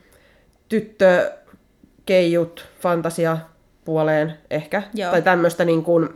tyttökeijut, 0.69 2.67
fantasia 2.81 3.39
puoleen 3.85 4.39
ehkä. 4.51 4.83
Joo. 4.95 5.11
Tai 5.11 5.23
tämmöistä 5.23 5.64
niin 5.64 5.83
kuin, 5.83 6.09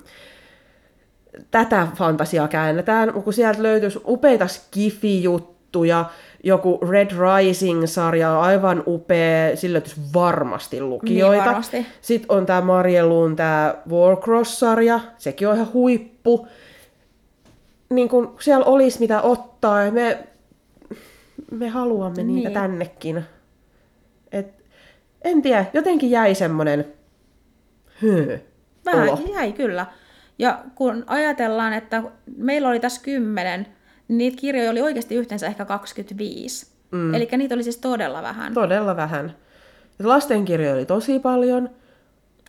tätä 1.50 1.86
fantasiaa 1.96 2.48
käännetään, 2.48 3.12
kun 3.12 3.32
sieltä 3.32 3.62
löytyisi 3.62 4.00
upeita 4.06 4.46
skifi-juttuja, 4.46 6.04
joku 6.44 6.78
Red 6.90 7.10
Rising-sarja 7.10 8.30
on 8.30 8.42
aivan 8.42 8.82
upea, 8.86 9.56
sillä 9.56 9.72
löytyisi 9.72 10.00
varmasti 10.14 10.80
lukijoita. 10.80 11.36
Niin, 11.36 11.48
varmasti. 11.48 11.86
Sitten 12.00 12.36
on 12.36 12.46
tämä 12.46 12.60
Marielun 12.60 13.36
tämä 13.36 13.74
Warcross-sarja, 13.90 15.00
sekin 15.18 15.48
on 15.48 15.54
ihan 15.54 15.72
huippu. 15.72 16.48
Niin 17.90 18.08
kun 18.08 18.36
siellä 18.40 18.64
olisi 18.64 19.00
mitä 19.00 19.22
ottaa, 19.22 19.84
ja 19.84 19.92
me, 19.92 20.18
me 21.50 21.68
haluamme 21.68 22.22
niitä 22.22 22.48
Niin. 22.48 22.54
tännekin. 22.60 23.24
Et, 24.32 24.46
en 25.22 25.42
tiedä, 25.42 25.64
jotenkin 25.72 26.10
jäi 26.10 26.34
semmonen 26.34 26.84
höö, 28.02 28.38
Vähän 28.84 29.18
jäi 29.32 29.52
kyllä. 29.52 29.86
Ja 30.40 30.64
kun 30.74 31.04
ajatellaan, 31.06 31.72
että 31.72 32.02
meillä 32.36 32.68
oli 32.68 32.80
tässä 32.80 33.02
kymmenen, 33.02 33.66
niin 34.08 34.18
niitä 34.18 34.36
kirjoja 34.40 34.70
oli 34.70 34.80
oikeasti 34.82 35.14
yhteensä 35.14 35.46
ehkä 35.46 35.64
25. 35.64 36.66
Mm. 36.90 37.14
Eli 37.14 37.28
niitä 37.36 37.54
oli 37.54 37.62
siis 37.62 37.76
todella 37.76 38.22
vähän. 38.22 38.54
Todella 38.54 38.96
vähän. 38.96 39.36
Et 40.00 40.06
lastenkirjoja 40.06 40.74
oli 40.74 40.86
tosi 40.86 41.18
paljon. 41.18 41.70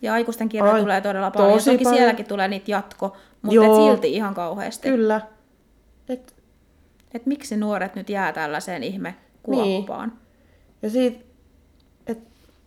Ja 0.02 0.14
aikuisten 0.14 0.50
kirjoja 0.50 0.74
Ai, 0.74 0.82
tulee 0.82 1.02
todella 1.02 1.32
paljon. 1.32 1.54
tosi 1.54 1.72
Toki 1.72 1.84
paljon. 1.84 1.98
sielläkin 1.98 2.26
tulee 2.26 2.48
niitä 2.48 2.72
jatko, 2.72 3.18
mutta 3.42 3.56
Joo. 3.56 3.86
et 3.88 3.92
silti 3.94 4.14
ihan 4.14 4.34
kauheasti. 4.34 4.90
Kyllä. 4.90 5.22
Et, 6.10 6.36
Et 7.14 7.26
miksi 7.26 7.58
nuoret 7.58 7.96
nyt 7.96 8.10
jää 8.10 8.34
tällaiseen 8.34 8.84
ihme 8.84 9.16
kuoppaan? 9.44 10.14
ja 10.82 10.90
siitä, 10.90 11.26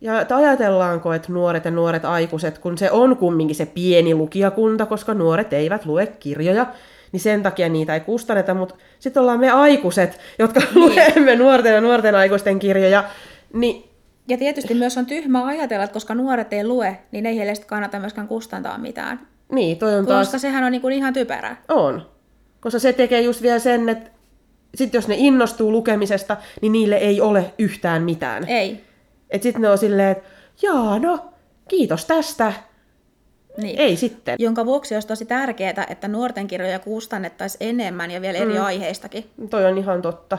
ja 0.05 0.21
et 0.21 0.31
ajatellaanko, 0.31 1.13
että 1.13 1.31
nuoret 1.31 1.65
ja 1.65 1.71
nuoret 1.71 2.05
aikuiset, 2.05 2.57
kun 2.57 2.77
se 2.77 2.91
on 2.91 3.17
kumminkin 3.17 3.55
se 3.55 3.65
pieni 3.65 4.15
lukijakunta, 4.15 4.85
koska 4.85 5.13
nuoret 5.13 5.53
eivät 5.53 5.85
lue 5.85 6.07
kirjoja, 6.07 6.65
niin 7.11 7.19
sen 7.19 7.43
takia 7.43 7.69
niitä 7.69 7.93
ei 7.93 7.99
kustanneta, 7.99 8.53
mutta 8.53 8.75
sitten 8.99 9.21
ollaan 9.21 9.39
me 9.39 9.51
aikuiset, 9.51 10.19
jotka 10.39 10.59
niin. 10.59 10.75
luemme 10.75 11.35
nuorten 11.35 11.73
ja 11.73 11.81
nuorten 11.81 12.15
aikuisten 12.15 12.59
kirjoja, 12.59 13.03
niin 13.53 13.83
Ja 14.27 14.37
tietysti 14.37 14.73
myös 14.73 14.97
on 14.97 15.05
tyhmää 15.05 15.45
ajatella, 15.45 15.83
että 15.83 15.93
koska 15.93 16.15
nuoret 16.15 16.53
ei 16.53 16.67
lue, 16.67 16.97
niin 17.11 17.25
ei 17.25 17.37
heille 17.37 17.53
kannata 17.67 17.99
myöskään 17.99 18.27
kustantaa 18.27 18.77
mitään. 18.77 19.19
niin, 19.51 19.77
toi 19.77 19.95
on 19.95 20.05
taas... 20.05 20.27
Koska 20.27 20.39
sehän 20.39 20.63
on 20.63 20.71
niinku 20.71 20.87
ihan 20.87 21.13
typerää. 21.13 21.61
On. 21.67 22.09
Koska 22.59 22.79
se 22.79 22.93
tekee 22.93 23.21
just 23.21 23.41
vielä 23.41 23.59
sen, 23.59 23.89
että 23.89 24.09
sit 24.75 24.93
jos 24.93 25.07
ne 25.07 25.15
innostuu 25.17 25.71
lukemisesta, 25.71 26.37
niin 26.61 26.71
niille 26.71 26.95
ei 26.95 27.21
ole 27.21 27.53
yhtään 27.59 28.03
mitään. 28.03 28.49
Ei. 28.49 28.84
Et 29.29 29.43
sit 29.43 29.57
ne 29.57 29.69
on 29.69 29.77
silleen, 29.77 30.11
että 30.11 30.23
jaa, 30.61 30.99
no, 30.99 31.19
kiitos 31.67 32.05
tästä. 32.05 32.53
Niin. 33.57 33.79
Ei 33.79 33.95
sitten. 33.95 34.35
Jonka 34.39 34.65
vuoksi 34.65 34.93
olisi 34.95 35.07
tosi 35.07 35.25
tärkeää, 35.25 35.85
että 35.89 36.07
nuorten 36.07 36.47
kirjoja 36.47 36.79
kustannettaisiin 36.79 37.69
enemmän 37.69 38.11
ja 38.11 38.21
vielä 38.21 38.37
eri 38.37 38.53
Mm. 38.53 38.65
aiheistakin. 38.65 39.25
Toi 39.49 39.65
on 39.65 39.77
ihan 39.77 40.01
totta. 40.01 40.37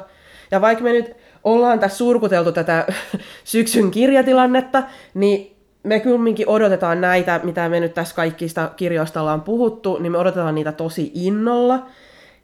Ja 0.50 0.60
vaikka 0.60 0.84
me 0.84 0.92
nyt 0.92 1.16
ollaan 1.44 1.78
tässä 1.80 1.98
surkuteltu 1.98 2.52
tätä 2.52 2.86
syksyn 3.44 3.90
kirjatilannetta, 3.90 4.82
niin 5.14 5.56
me 5.82 6.00
kumminkin 6.00 6.48
odotetaan 6.48 7.00
näitä, 7.00 7.40
mitä 7.42 7.68
me 7.68 7.80
nyt 7.80 7.94
tässä 7.94 8.14
kaikista 8.16 8.70
kirjoista 8.76 9.20
ollaan 9.20 9.42
puhuttu, 9.42 9.98
niin 9.98 10.12
me 10.12 10.18
odotetaan 10.18 10.54
niitä 10.54 10.72
tosi 10.72 11.10
innolla. 11.14 11.86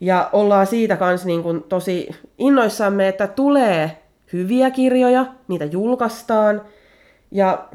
Ja 0.01 0.31
ollaan 0.33 0.67
siitä 0.67 0.97
kanssa 0.97 1.27
niin 1.27 1.43
kuin 1.43 1.63
tosi 1.63 2.09
innoissamme, 2.39 3.09
että 3.09 3.27
tulee 3.27 4.02
hyviä 4.33 4.71
kirjoja, 4.71 5.27
niitä 5.49 5.65
julkaistaan. 5.65 6.63
Ja 7.31 7.69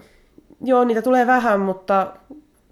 joo, 0.64 0.84
niitä 0.84 1.02
tulee 1.02 1.28
vähän, 1.28 1.60
mutta 1.60 2.14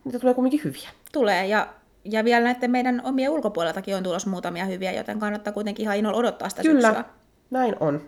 niitä 0.05 0.19
tulee 0.19 0.33
kumminkin 0.33 0.61
hyviä. 0.63 0.89
Tulee 1.11 1.47
ja, 1.47 1.67
ja 2.03 2.23
vielä 2.23 2.43
näiden 2.43 2.71
meidän 2.71 3.01
omien 3.03 3.29
ulkopuoleltakin 3.29 3.95
on 3.95 4.03
tulossa 4.03 4.29
muutamia 4.29 4.65
hyviä, 4.65 4.91
joten 4.91 5.19
kannattaa 5.19 5.53
kuitenkin 5.53 5.83
ihan 5.83 5.97
innolla 5.97 6.17
odottaa 6.17 6.49
sitä 6.49 6.61
Kyllä, 6.61 6.87
syksyä. 6.87 7.03
näin 7.51 7.75
on. 7.79 8.01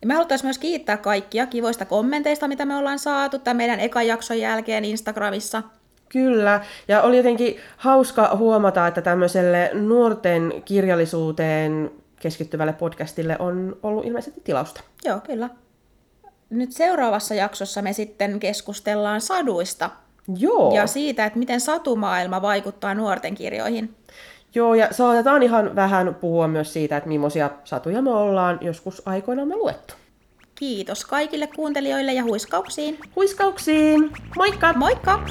Ja 0.00 0.06
me 0.06 0.14
haluttaisiin 0.14 0.46
myös 0.46 0.58
kiittää 0.58 0.96
kaikkia 0.96 1.46
kivoista 1.46 1.84
kommenteista, 1.84 2.48
mitä 2.48 2.64
me 2.64 2.76
ollaan 2.76 2.98
saatu 2.98 3.38
tämän 3.38 3.56
meidän 3.56 3.80
ekan 3.80 4.06
jakson 4.06 4.38
jälkeen 4.38 4.84
Instagramissa. 4.84 5.62
Kyllä, 6.08 6.60
ja 6.88 7.02
oli 7.02 7.16
jotenkin 7.16 7.56
hauska 7.76 8.36
huomata, 8.36 8.86
että 8.86 9.02
tämmöiselle 9.02 9.70
nuorten 9.74 10.52
kirjallisuuteen 10.64 11.90
keskittyvälle 12.20 12.72
podcastille 12.72 13.36
on 13.38 13.76
ollut 13.82 14.04
ilmeisesti 14.04 14.40
tilausta. 14.44 14.80
Joo, 15.04 15.20
kyllä. 15.20 15.50
Nyt 16.50 16.72
seuraavassa 16.72 17.34
jaksossa 17.34 17.82
me 17.82 17.92
sitten 17.92 18.40
keskustellaan 18.40 19.20
saduista 19.20 19.90
Joo, 20.38 20.74
ja 20.74 20.86
siitä, 20.86 21.24
että 21.24 21.38
miten 21.38 21.60
satumaailma 21.60 22.42
vaikuttaa 22.42 22.94
nuorten 22.94 23.34
kirjoihin. 23.34 23.94
joo 24.54 24.74
ja 24.74 24.88
saatetaan 24.90 25.42
ihan 25.42 25.76
vähän 25.76 26.14
puhua 26.14 26.48
myös 26.48 26.72
siitä, 26.72 26.96
että 26.96 27.08
millaisia 27.08 27.50
satuja 27.64 28.02
me 28.02 28.10
ollaan 28.10 28.58
joskus 28.60 29.02
aikoinaan 29.06 29.48
me 29.48 29.56
luettu. 29.56 29.94
Kiitos 30.54 31.04
kaikille 31.04 31.46
kuuntelijoille 31.56 32.12
ja 32.12 32.22
huiskauksiin. 32.22 32.98
Huiskauksiin! 33.16 34.10
Moikka! 34.36 34.72
Moikka! 34.72 35.24